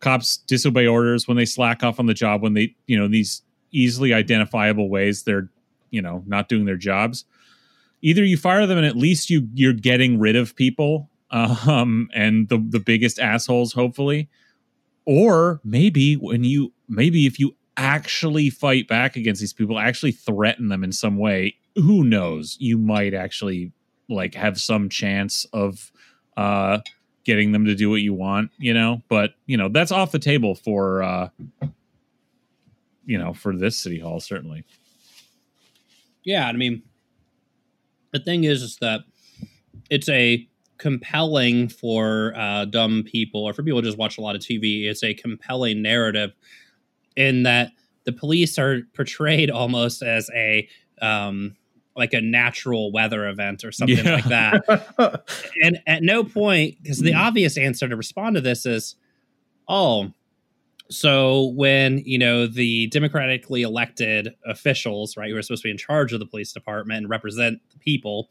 cops 0.00 0.36
disobey 0.36 0.86
orders 0.86 1.26
when 1.26 1.36
they 1.36 1.44
slack 1.44 1.82
off 1.82 1.98
on 1.98 2.06
the 2.06 2.14
job 2.14 2.42
when 2.42 2.54
they 2.54 2.74
you 2.86 2.98
know 2.98 3.08
these 3.08 3.42
easily 3.72 4.12
identifiable 4.12 4.90
ways 4.90 5.22
they're 5.22 5.48
you 5.90 6.02
know 6.02 6.22
not 6.26 6.48
doing 6.48 6.64
their 6.66 6.76
jobs 6.76 7.24
either 8.02 8.24
you 8.24 8.36
fire 8.36 8.66
them 8.66 8.78
and 8.78 8.86
at 8.86 8.96
least 8.96 9.30
you 9.30 9.48
you're 9.54 9.72
getting 9.72 10.18
rid 10.18 10.36
of 10.36 10.54
people 10.54 11.08
um 11.30 12.10
and 12.12 12.48
the 12.48 12.58
the 12.68 12.80
biggest 12.80 13.18
assholes 13.18 13.72
hopefully. 13.72 14.28
Or 15.04 15.60
maybe 15.64 16.14
when 16.14 16.44
you 16.44 16.72
maybe 16.88 17.26
if 17.26 17.38
you 17.40 17.56
actually 17.76 18.50
fight 18.50 18.86
back 18.86 19.16
against 19.16 19.40
these 19.40 19.52
people 19.52 19.78
actually 19.78 20.12
threaten 20.12 20.68
them 20.68 20.84
in 20.84 20.92
some 20.92 21.16
way 21.16 21.56
who 21.76 22.04
knows? 22.04 22.58
You 22.60 22.76
might 22.76 23.14
actually 23.14 23.72
like 24.08 24.34
have 24.34 24.60
some 24.60 24.88
chance 24.90 25.46
of 25.52 25.90
uh 26.36 26.80
getting 27.24 27.52
them 27.52 27.64
to 27.64 27.74
do 27.74 27.88
what 27.88 28.02
you 28.02 28.12
want 28.12 28.50
you 28.58 28.74
know? 28.74 29.02
But 29.08 29.34
you 29.46 29.56
know 29.56 29.68
that's 29.68 29.92
off 29.92 30.12
the 30.12 30.18
table 30.18 30.54
for 30.54 31.02
uh 31.02 31.28
you 33.06 33.18
know 33.18 33.32
for 33.32 33.56
this 33.56 33.78
city 33.78 33.98
hall 33.98 34.20
certainly. 34.20 34.64
Yeah, 36.24 36.46
I 36.46 36.52
mean, 36.52 36.82
the 38.12 38.18
thing 38.20 38.44
is, 38.44 38.62
is 38.62 38.76
that 38.80 39.00
it's 39.90 40.08
a 40.08 40.46
compelling 40.78 41.68
for 41.68 42.34
uh, 42.36 42.64
dumb 42.64 43.04
people 43.04 43.44
or 43.44 43.52
for 43.52 43.62
people 43.62 43.78
who 43.78 43.84
just 43.86 43.98
watch 43.98 44.18
a 44.18 44.20
lot 44.20 44.34
of 44.34 44.42
TV. 44.42 44.84
It's 44.86 45.02
a 45.04 45.14
compelling 45.14 45.80
narrative 45.82 46.32
in 47.16 47.44
that 47.44 47.70
the 48.04 48.12
police 48.12 48.58
are 48.58 48.80
portrayed 48.94 49.50
almost 49.50 50.02
as 50.02 50.28
a 50.34 50.68
um, 51.00 51.56
like 51.94 52.14
a 52.14 52.20
natural 52.20 52.90
weather 52.90 53.28
event 53.28 53.64
or 53.64 53.70
something 53.72 53.98
Yeah. 54.04 54.14
like 54.14 54.24
that. 54.24 55.24
and 55.62 55.78
at 55.86 56.02
no 56.02 56.24
point, 56.24 56.76
because 56.82 56.98
the 57.00 57.14
obvious 57.14 57.58
answer 57.58 57.86
to 57.88 57.96
respond 57.96 58.36
to 58.36 58.40
this 58.40 58.64
is, 58.64 58.96
oh, 59.68 60.10
so 60.92 61.52
when 61.54 61.98
you 62.04 62.18
know 62.18 62.46
the 62.46 62.86
democratically 62.88 63.62
elected 63.62 64.34
officials, 64.46 65.16
right, 65.16 65.30
who 65.30 65.36
are 65.36 65.42
supposed 65.42 65.62
to 65.62 65.66
be 65.68 65.70
in 65.70 65.78
charge 65.78 66.12
of 66.12 66.20
the 66.20 66.26
police 66.26 66.52
department 66.52 66.98
and 66.98 67.08
represent 67.08 67.60
the 67.72 67.78
people, 67.78 68.30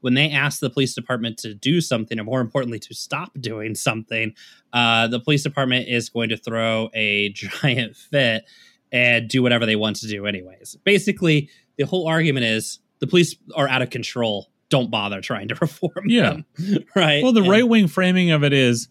when 0.00 0.14
they 0.14 0.30
ask 0.30 0.60
the 0.60 0.70
police 0.70 0.94
department 0.94 1.38
to 1.38 1.54
do 1.54 1.80
something, 1.80 2.18
or 2.18 2.24
more 2.24 2.40
importantly, 2.40 2.78
to 2.80 2.94
stop 2.94 3.30
doing 3.40 3.74
something, 3.74 4.34
uh, 4.72 5.06
the 5.06 5.20
police 5.20 5.42
department 5.42 5.88
is 5.88 6.08
going 6.08 6.28
to 6.28 6.36
throw 6.36 6.90
a 6.94 7.28
giant 7.34 7.96
fit 7.96 8.44
and 8.90 9.28
do 9.28 9.42
whatever 9.42 9.64
they 9.64 9.76
want 9.76 9.96
to 9.96 10.08
do, 10.08 10.26
anyways. 10.26 10.76
Basically, 10.84 11.48
the 11.78 11.84
whole 11.86 12.06
argument 12.08 12.44
is 12.44 12.80
the 12.98 13.06
police 13.06 13.34
are 13.54 13.68
out 13.68 13.80
of 13.80 13.90
control. 13.90 14.50
Don't 14.68 14.90
bother 14.90 15.20
trying 15.20 15.48
to 15.48 15.54
reform 15.60 16.06
Yeah. 16.06 16.40
them, 16.58 16.84
right? 16.96 17.22
Well, 17.22 17.32
the 17.32 17.42
right 17.42 17.66
wing 17.66 17.86
framing 17.88 18.30
of 18.32 18.42
it 18.44 18.52
is 18.52 18.88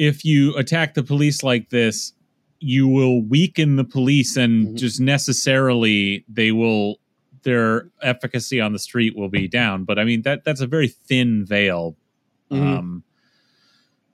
if 0.00 0.24
you 0.24 0.56
attack 0.56 0.94
the 0.94 1.02
police 1.02 1.42
like 1.42 1.68
this, 1.68 2.14
you 2.58 2.88
will 2.88 3.20
weaken 3.20 3.76
the 3.76 3.84
police 3.84 4.34
and 4.36 4.68
Mhm. 4.68 4.76
just 4.78 4.98
necessarily 5.00 6.24
they 6.28 6.52
will 6.52 6.98
their 7.42 7.88
efficacy 8.02 8.60
on 8.60 8.72
the 8.74 8.78
street 8.78 9.16
will 9.16 9.28
be 9.30 9.48
down. 9.48 9.84
But 9.84 9.98
I 9.98 10.04
mean 10.04 10.22
that 10.22 10.44
that's 10.44 10.60
a 10.60 10.66
very 10.66 10.88
thin 10.88 11.44
veil. 11.44 11.96
Mhm. 12.50 12.78
Um 12.78 13.02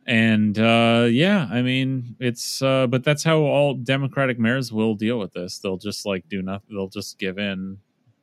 and 0.06 0.58
uh 0.58 1.06
yeah, 1.10 1.48
I 1.50 1.62
mean 1.62 2.16
it's 2.20 2.62
uh 2.62 2.86
but 2.86 3.02
that's 3.04 3.24
how 3.24 3.38
all 3.40 3.74
democratic 3.74 4.38
mayors 4.38 4.72
will 4.72 4.94
deal 4.94 5.18
with 5.18 5.32
this. 5.32 5.58
They'll 5.58 5.76
just 5.78 6.06
like 6.06 6.28
do 6.28 6.42
nothing 6.42 6.74
they'll 6.74 6.88
just 6.88 7.18
give 7.18 7.38
in. 7.38 7.78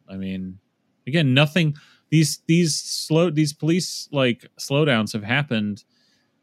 I 0.07 0.15
mean 0.17 0.59
again, 1.07 1.33
nothing 1.33 1.75
these 2.09 2.39
these 2.47 2.75
slow 2.75 3.29
these 3.29 3.53
police 3.53 4.07
like 4.11 4.47
slowdowns 4.59 5.13
have 5.13 5.23
happened 5.23 5.83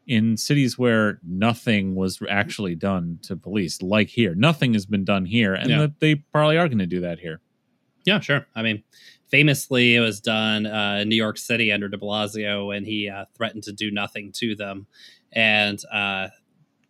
in 0.07 0.35
cities 0.37 0.77
where 0.77 1.19
nothing 1.23 1.95
was 1.95 2.19
actually 2.29 2.75
done 2.75 3.19
to 3.21 3.35
police 3.35 3.81
like 3.81 4.07
here 4.09 4.33
nothing 4.35 4.73
has 4.73 4.85
been 4.85 5.03
done 5.05 5.25
here 5.25 5.53
and 5.53 5.69
Yeah. 5.69 5.87
they 5.99 6.15
probably 6.15 6.57
are 6.57 6.67
going 6.67 6.79
to 6.79 6.85
do 6.87 7.01
that 7.01 7.19
here 7.19 7.39
Yeah, 8.05 8.19
sure. 8.19 8.47
I 8.55 8.63
mean, 8.63 8.83
famously, 9.29 9.95
it 9.95 9.99
was 9.99 10.19
done 10.19 10.65
uh, 10.65 10.99
in 11.01 11.09
New 11.09 11.15
York 11.15 11.37
City 11.37 11.71
under 11.71 11.87
De 11.87 11.97
Blasio 11.97 12.67
when 12.67 12.83
he 12.83 13.07
uh, 13.09 13.25
threatened 13.37 13.63
to 13.65 13.71
do 13.71 13.91
nothing 13.91 14.31
to 14.37 14.55
them, 14.55 14.87
and 15.33 15.79
uh, 15.93 16.29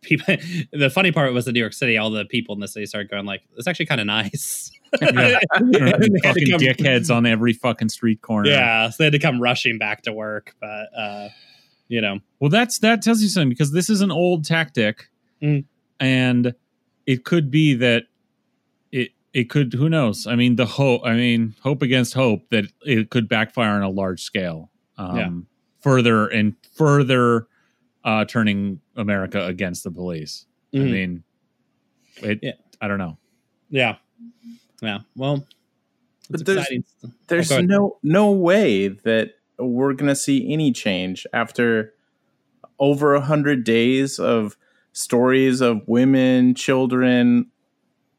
people. 0.00 0.36
The 0.72 0.88
funny 0.88 1.12
part 1.12 1.34
was 1.34 1.46
in 1.46 1.52
New 1.52 1.60
York 1.60 1.74
City, 1.74 1.98
all 1.98 2.10
the 2.10 2.24
people 2.24 2.54
in 2.54 2.60
the 2.62 2.66
city 2.68 2.86
started 2.86 3.10
going 3.10 3.26
like, 3.26 3.42
"It's 3.58 3.66
actually 3.68 3.86
kind 3.86 4.00
of 4.00 4.06
nice." 4.06 4.70
Yeah. 5.02 5.08
And 5.08 5.18
they 5.74 5.80
had 5.80 6.00
to 6.00 6.20
fucking 6.24 6.50
come- 6.50 6.60
dickheads 6.60 7.14
on 7.14 7.26
every 7.26 7.52
fucking 7.52 7.90
street 7.90 8.22
corner 8.22 8.48
Yeah, 8.50 8.88
so 8.88 8.96
they 8.98 9.04
had 9.04 9.12
to 9.12 9.18
come 9.18 9.38
rushing 9.40 9.76
back 9.78 10.00
to 10.04 10.12
work, 10.14 10.54
but 10.62 10.86
uh, 10.96 11.28
you 11.92 12.00
know, 12.00 12.18
well 12.40 12.48
that's 12.48 12.78
that 12.78 13.02
tells 13.02 13.20
you 13.22 13.28
something 13.28 13.50
because 13.50 13.72
this 13.72 13.90
is 13.90 14.00
an 14.00 14.10
old 14.10 14.44
tactic 14.44 15.08
Mm. 15.42 15.64
and 16.00 16.54
it 17.06 17.24
could 17.24 17.50
be 17.50 17.74
that 17.74 18.04
it 18.92 19.10
it 19.34 19.50
could 19.50 19.72
who 19.74 19.88
knows 19.88 20.26
i 20.28 20.36
mean 20.36 20.54
the 20.56 20.64
hope 20.66 21.00
i 21.04 21.14
mean 21.14 21.54
hope 21.62 21.82
against 21.82 22.14
hope 22.14 22.48
that 22.50 22.64
it 22.86 23.10
could 23.10 23.28
backfire 23.28 23.72
on 23.74 23.82
a 23.82 23.90
large 23.90 24.22
scale 24.22 24.70
um 24.98 25.16
Yeah. 25.16 25.30
further 25.80 26.28
and 26.28 26.54
further 26.76 27.48
uh 28.04 28.24
turning 28.24 28.80
america 28.96 29.44
against 29.46 29.82
the 29.82 29.90
police 29.90 30.46
i 30.72 30.76
Mhm. 30.76 30.92
mean 30.92 31.24
it 32.22 32.38
Yeah. 32.40 32.52
i 32.80 32.86
don't 32.88 32.98
know 32.98 33.18
yeah, 33.68 33.96
yeah. 34.80 35.00
Well, 35.16 35.44
But 36.30 36.46
there's- 36.46 36.68
There's 37.26 37.50
Oh, 37.50 37.60
no 37.62 37.98
no 38.02 38.30
way 38.30 38.88
that 38.88 39.34
we're 39.66 39.92
gonna 39.94 40.14
see 40.16 40.52
any 40.52 40.72
change 40.72 41.26
after 41.32 41.94
over 42.78 43.14
a 43.14 43.20
hundred 43.20 43.64
days 43.64 44.18
of 44.18 44.56
stories 44.92 45.60
of 45.60 45.80
women, 45.86 46.54
children, 46.54 47.46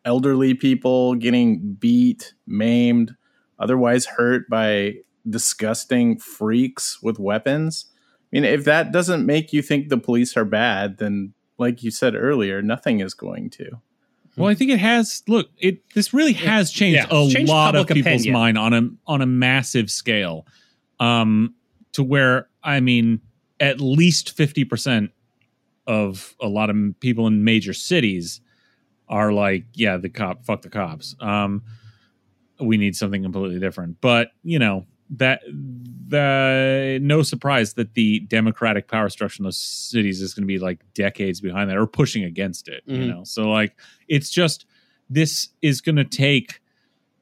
elderly 0.06 0.54
people 0.54 1.16
getting 1.16 1.74
beat, 1.74 2.34
maimed, 2.48 3.16
otherwise 3.60 4.06
hurt 4.06 4.50
by 4.50 4.94
disgusting 5.30 6.18
freaks 6.18 7.02
with 7.02 7.20
weapons. 7.20 7.86
I 7.92 8.28
mean, 8.38 8.46
if 8.46 8.66
that 8.66 8.92
doesn't 8.92 9.26
make 9.26 9.54
you 9.54 9.62
think 9.62 9.90
the 9.90 9.98
police 9.98 10.36
are 10.36 10.46
bad, 10.46 10.98
then 10.98 11.34
like 11.58 11.84
you 11.84 11.92
said 11.92 12.16
earlier, 12.16 12.62
nothing 12.62 13.00
is 13.00 13.14
going 13.14 13.50
to. 13.52 13.80
well 14.36 14.50
i 14.50 14.56
think 14.56 14.72
it 14.72 14.80
has 14.80 15.22
look 15.28 15.48
it 15.60 15.88
this 15.94 16.12
really 16.14 16.34
has 16.34 16.72
changed 16.72 16.96
Yeah, 17.12 17.18
a 17.26 17.30
changed 17.30 17.52
lot 17.52 17.76
of 17.76 17.86
people's 17.88 18.22
opinion. 18.24 18.34
mind 18.34 18.58
on 18.58 18.74
a 18.74 18.90
on 19.06 19.22
a 19.22 19.28
massive 19.28 19.92
scale 19.92 20.48
um 21.04 21.54
to 21.92 22.04
where 22.04 22.48
i 22.64 22.80
mean 22.80 23.20
at 23.60 23.80
least 23.80 24.36
50% 24.38 25.10
of 25.88 26.36
a 26.42 26.48
lot 26.48 26.70
of 26.70 26.76
people 27.00 27.28
in 27.28 27.44
major 27.44 27.74
cities 27.74 28.42
are 29.10 29.32
like 29.34 29.66
yeah 29.74 29.98
the 29.98 30.10
cop 30.10 30.46
fuck 30.46 30.62
the 30.62 30.70
cops. 30.70 31.16
Um 31.20 31.62
we 32.60 32.78
need 32.78 32.96
something 32.96 33.22
completely 33.24 33.60
different. 33.60 34.00
But 34.00 34.30
you 34.44 34.60
know 34.60 34.86
that 35.10 35.42
the 36.08 37.00
no 37.02 37.22
surprise 37.24 37.74
that 37.74 37.94
the 37.94 38.22
democratic 38.22 38.88
power 38.88 39.10
structure 39.10 39.42
in 39.42 39.44
those 39.44 39.58
cities 39.58 40.22
is 40.22 40.34
going 40.34 40.44
to 40.44 40.48
be 40.48 40.60
like 40.60 40.80
decades 40.94 41.42
behind 41.42 41.70
that 41.70 41.78
or 41.78 41.86
pushing 41.88 42.24
against 42.24 42.68
it 42.68 42.84
you 42.88 43.04
Mhm. 43.04 43.08
know? 43.08 43.24
So 43.24 43.50
like 43.50 43.78
it's 44.08 44.30
just 44.30 44.66
this 45.10 45.50
is 45.62 45.82
going 45.82 45.98
to 45.98 46.06
take 46.06 46.62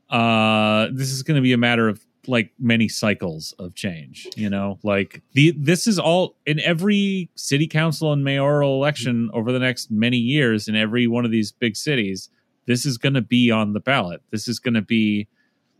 uh 0.09 0.87
this 0.93 1.11
is 1.11 1.23
going 1.23 1.35
to 1.35 1.41
be 1.41 1.53
a 1.53 1.57
matter 1.57 1.87
of 1.89 2.05
like 2.27 2.51
many 2.59 2.87
cycles 2.87 3.53
of 3.57 3.73
change 3.75 4.27
you 4.35 4.49
know? 4.49 4.79
Like 4.83 5.21
the 5.33 5.51
this 5.51 5.87
is 5.87 5.99
all 5.99 6.35
in 6.45 6.59
every 6.59 7.29
city 7.35 7.67
council 7.67 8.13
and 8.13 8.23
mayoral 8.23 8.75
election 8.75 9.29
over 9.33 9.51
the 9.51 9.59
next 9.59 9.91
many 9.91 10.17
years 10.17 10.67
in 10.67 10.75
every 10.75 11.07
one 11.07 11.25
of 11.25 11.31
these 11.31 11.51
big 11.51 11.75
cities 11.75 12.29
this 12.65 12.85
is 12.85 12.97
going 12.97 13.13
to 13.13 13.21
be 13.21 13.51
on 13.51 13.73
the 13.73 13.79
ballot. 13.79 14.21
This 14.31 14.47
is 14.47 14.59
going 14.59 14.75
to 14.75 14.81
be 14.81 15.27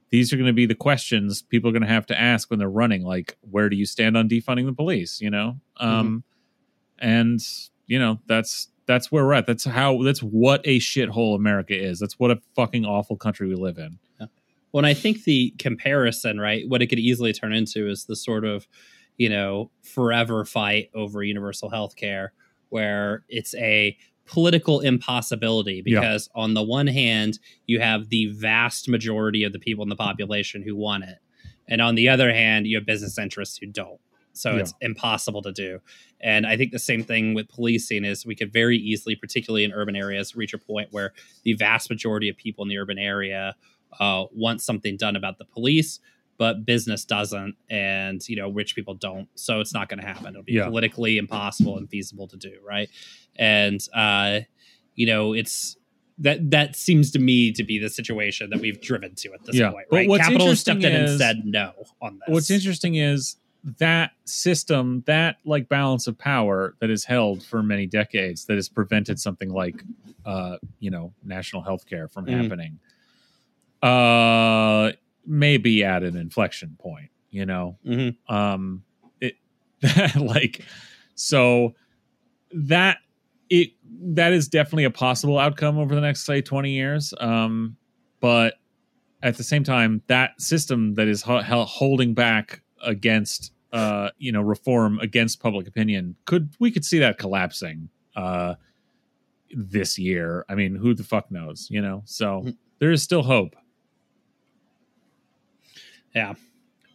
these 0.10 0.34
are 0.34 0.36
going 0.36 0.48
to 0.48 0.54
be 0.54 0.66
the 0.66 0.76
questions 0.76 1.42
people 1.42 1.70
are 1.70 1.74
going 1.74 1.84
to 1.84 1.88
have 1.88 2.06
to 2.08 2.20
ask 2.20 2.50
when 2.50 2.60
they're 2.60 2.70
running 2.70 3.04
like 3.04 3.38
where 3.50 3.70
do 3.70 3.78
you 3.78 3.86
stand 3.86 4.18
on 4.18 4.28
defunding 4.28 4.66
the 4.66 4.74
police 4.74 5.22
you 5.22 5.30
know? 5.30 5.58
Um 5.78 6.24
and 7.00 7.40
you 7.88 8.00
know 8.00 8.20
that's 8.28 8.68
that's 8.88 9.12
where 9.12 9.26
we're 9.26 9.34
at. 9.34 9.48
That's 9.48 9.64
how 9.64 10.02
that's 10.04 10.22
what 10.22 10.62
a 10.66 10.80
shithole 10.80 11.36
america 11.36 11.78
is. 11.78 12.00
That's 12.00 12.20
what 12.20 12.32
a 12.32 12.42
fucking 12.56 12.86
awful 12.86 13.16
country 13.16 13.48
we 13.48 13.56
live 13.56 13.78
in 13.78 14.00
Well, 14.72 14.80
and 14.80 14.88
I 14.88 14.94
think 14.94 15.24
the 15.24 15.52
comparison, 15.60 16.40
right, 16.40 16.68
what 16.68 16.82
it 16.82 16.88
could 16.88 17.00
easily 17.00 17.34
turn 17.34 17.54
into 17.54 17.90
is 17.90 18.06
the 18.06 18.16
sort 18.16 18.46
of, 18.46 18.68
you 19.18 19.30
know, 19.30 19.72
forever 19.84 20.46
fight 20.46 20.90
over 20.96 21.24
universal 21.24 21.70
health 21.70 21.96
care, 21.96 22.34
where 22.70 23.24
it's 23.28 23.54
a 23.56 23.98
political 24.26 24.80
impossibility 24.80 25.82
because 25.82 26.30
on 26.36 26.54
the 26.54 26.64
one 26.64 26.88
hand 26.88 27.38
you 27.68 27.80
have 27.82 28.08
the 28.10 28.28
vast 28.28 28.88
majority 28.88 29.44
of 29.44 29.52
the 29.52 29.60
people 29.60 29.84
in 29.84 29.90
the 29.90 29.96
population 29.96 30.62
who 30.64 30.76
want 30.76 31.04
it. 31.04 31.18
And 31.68 31.82
on 31.82 31.96
the 31.96 32.08
other 32.08 32.32
hand 32.32 32.66
you 32.66 32.78
have 32.78 32.86
business 32.86 33.18
interests 33.18 33.58
who 33.58 33.66
don't. 33.68 34.00
So 34.34 34.52
Yeah. 34.54 34.60
it's 34.62 34.74
impossible 34.80 35.42
to 35.42 35.52
do. 35.52 35.80
And 36.22 36.46
i 36.48 36.56
think 36.56 36.72
the 36.72 36.80
same 36.80 37.04
thing 37.04 37.34
with 37.34 37.50
policing 37.50 38.06
is 38.06 38.26
we 38.26 38.36
could 38.36 38.54
very 38.54 38.78
easily 38.78 39.16
particularly 39.16 39.66
in 39.66 39.74
urban 39.74 39.96
areas 39.98 40.34
reach 40.36 40.54
a 40.54 40.58
point 40.58 40.90
where 40.92 41.12
the 41.44 41.54
vast 41.54 41.90
majority 41.90 42.30
of 42.30 42.38
people 42.38 42.64
in 42.64 42.70
the 42.70 42.78
urban 42.78 43.00
area 43.00 43.56
uh, 44.00 44.26
want 44.32 44.62
something 44.62 44.98
done 44.98 45.16
about 45.16 45.38
the 45.38 45.46
police 45.46 46.00
but 46.38 46.66
business 46.66 47.06
doesn't 47.06 47.56
and 47.70 48.28
you 48.28 48.36
know 48.36 48.50
rich 48.50 48.74
people 48.76 48.94
don't 48.96 49.28
so 49.36 49.60
it's 49.60 49.74
not 49.74 49.90
going 49.90 50.00
to 50.00 50.06
happen 50.06 50.28
it'll 50.30 50.42
be 50.44 50.54
Yeah. 50.54 50.66
politically 50.66 51.18
impossible 51.18 51.78
and 51.78 51.88
feasible 51.90 52.28
to 52.30 52.38
do 52.38 52.54
right 52.66 52.90
and 53.36 53.80
uh 53.94 54.40
you 54.96 55.06
know 55.06 55.34
it's 55.34 55.78
that 56.18 56.50
that 56.52 56.76
seems 56.76 57.12
to 57.12 57.20
me 57.20 57.52
to 57.52 57.64
be 57.64 57.80
the 57.80 57.90
situation 57.90 58.50
that 58.50 58.60
we've 58.60 58.80
driven 58.82 59.14
to 59.16 59.34
at 59.34 59.44
this 59.46 59.56
Yeah. 59.56 59.72
point 59.72 59.86
But 59.90 59.96
right 59.98 60.10
what's 60.10 60.24
capital 60.26 60.48
has 60.48 60.60
stepped 60.62 60.80
in 60.84 60.94
interesting 60.94 61.02
and 61.02 61.10
is- 61.14 61.18
said 61.20 61.46
no 61.46 61.74
on 62.02 62.14
this 62.26 62.34
What's 62.34 62.50
interesting 62.52 62.96
is 62.96 63.36
that 63.78 64.14
system, 64.26 65.04
that 65.06 65.38
like 65.46 65.70
balance 65.70 66.08
of 66.08 66.18
power 66.18 66.74
that 66.80 66.90
is 66.90 67.06
held 67.06 67.44
for 67.44 67.62
many 67.62 67.86
decades, 67.86 68.46
that 68.46 68.56
has 68.56 68.68
prevented 68.68 69.20
something 69.20 69.50
like, 69.50 69.84
uh, 70.26 70.58
you 70.80 70.90
know, 70.90 71.14
national 71.24 71.62
health 71.62 71.86
care 71.86 72.08
from 72.08 72.26
Mhm. 72.26 72.42
happening, 72.42 72.80
uh, 73.82 74.92
maybe 75.26 75.84
at 75.84 76.04
an 76.04 76.16
inflection 76.18 76.78
point. 76.80 77.10
You 77.30 77.46
know, 77.46 77.78
Mhm. 77.86 78.16
um, 78.28 78.84
it 79.22 79.36
like 80.20 80.66
so 81.16 81.74
that 82.54 82.98
it 83.50 83.72
that 83.88 84.34
is 84.34 84.48
definitely 84.48 84.84
a 84.84 84.92
possible 84.92 85.38
outcome 85.40 85.78
over 85.78 85.96
the 85.96 86.02
next 86.02 86.26
say 86.26 86.42
20 86.42 86.72
years 86.72 87.14
um 87.20 87.76
but 88.20 88.56
at 89.24 89.38
the 89.38 89.44
same 89.44 89.64
time 89.64 90.02
that 90.08 90.40
system 90.42 90.94
that 90.96 91.08
is 91.08 91.22
ho- 91.22 91.42
holding 91.64 92.14
back 92.14 92.62
against 92.84 93.52
uh 93.74 94.10
you 94.18 94.32
know 94.32 94.42
reform 94.42 95.00
against 95.00 95.40
public 95.42 95.68
opinion 95.68 96.16
could 96.26 96.54
we 96.60 96.72
could 96.72 96.84
see 96.86 97.00
that 97.00 97.18
collapsing 97.18 97.90
uh 98.16 98.56
this 99.56 99.98
year 99.98 100.46
i 100.50 100.56
mean 100.56 100.76
who 100.76 100.94
the 100.94 101.04
fuck 101.04 101.30
knows 101.32 101.68
you 101.70 101.82
know 101.82 102.02
so 102.06 102.42
Mhm. 102.46 102.58
there 102.80 102.92
is 102.92 103.04
still 103.04 103.24
hope 103.24 103.56
yeah 106.14 106.34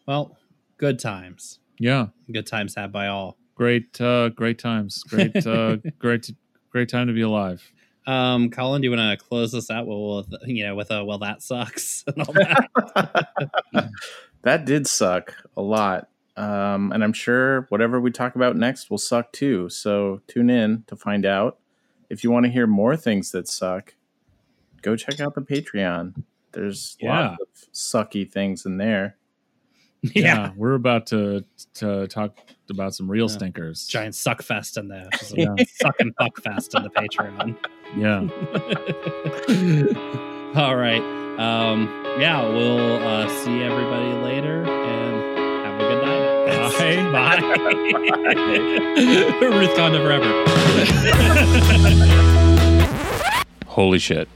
well 0.07 0.37
good 0.79 0.99
times 0.99 1.59
yeah 1.79 2.07
good 2.33 2.47
times 2.47 2.75
had 2.75 2.93
by 2.93 3.09
all 3.09 3.37
great 3.55 4.01
uh 4.01 4.29
great 4.31 4.59
times 4.59 5.03
great 5.05 5.47
uh 5.47 5.77
great 5.99 6.31
great 6.71 6.89
time 6.89 7.07
to 7.07 7.13
be 7.13 7.23
alive 7.23 7.73
um 8.07 8.51
colin 8.51 8.81
do 8.81 8.89
you 8.89 8.97
want 8.97 9.19
to 9.19 9.25
close 9.25 9.53
this 9.53 9.71
out 9.71 9.87
with 9.87 10.29
with, 10.31 10.41
you 10.47 10.65
know 10.65 10.75
with 10.75 10.91
a 10.91 11.05
well 11.05 11.19
that 11.19 11.43
sucks 11.43 12.05
and 12.17 12.23
all 12.23 12.33
that 12.33 13.29
that 14.47 14.65
did 14.65 14.87
suck 14.87 15.35
a 15.57 15.61
lot. 15.61 16.09
Um, 16.37 16.93
and 16.93 17.03
I'm 17.03 17.13
sure 17.13 17.63
whatever 17.69 18.01
we 18.01 18.13
talk 18.13 18.37
about 18.37 18.57
next 18.57 18.91
will 18.91 18.99
suck 18.99 19.33
too. 19.33 19.69
So 19.69 20.21
tune 20.29 20.51
in 20.51 20.85
to 20.87 20.95
find 20.95 21.27
out. 21.27 21.59
If 22.09 22.23
you 22.23 22.31
want 22.31 22.47
to 22.47 22.53
hear 22.53 22.69
more 22.69 22.97
things 22.97 23.33
that 23.33 23.49
suck, 23.49 23.95
go 24.83 24.95
check 24.95 25.19
out 25.19 25.35
the 25.35 25.41
Patreon. 25.41 26.23
There's 26.57 26.97
Yeah. 27.01 27.37
lots 27.39 27.63
of 27.65 27.73
sucky 27.73 28.29
things 28.31 28.65
in 28.67 28.79
there. 28.79 29.17
yeah, 30.15 30.53
we're 30.57 30.75
about 30.75 31.07
to 31.09 31.45
to 31.75 32.07
talk 32.09 32.37
about 32.71 32.95
some 32.95 33.11
real 33.11 33.29
Yeah. 33.29 33.37
stinkers 33.37 33.87
giant 33.87 34.15
suck 34.15 34.41
fest 34.43 34.77
in 34.77 34.89
there 34.89 35.07
Just 35.13 35.33
a 35.35 35.41
Yeah. 35.41 35.55
suck 35.81 35.99
and 36.01 36.15
fuck 36.17 36.41
fest 36.43 36.75
in 36.75 36.83
the 36.85 36.91
patreon 36.91 37.57
yeah 37.97 38.29
All 40.61 40.77
right. 40.77 41.03
Um, 41.39 41.89
yeah, 42.19 42.43
we'll 42.49 42.97
uh, 43.07 43.29
see 43.45 43.63
everybody 43.63 44.13
later 44.25 44.65
and 44.65 45.37
have 45.67 45.79
a 45.81 45.83
good 45.83 46.03
night. 46.03 46.25
Bye. 47.13 47.41
Bye. 49.41 49.47
Ruth 49.47 49.75
Conda 49.77 50.01
forever. 50.03 50.31
Holy 53.67 53.99
shit. 53.99 54.29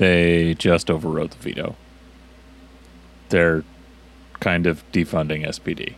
They 0.00 0.54
just 0.54 0.90
overrode 0.90 1.32
the 1.32 1.36
veto. 1.36 1.76
They're 3.28 3.64
kind 4.40 4.66
of 4.66 4.82
defunding 4.92 5.46
SPD. 5.46 5.96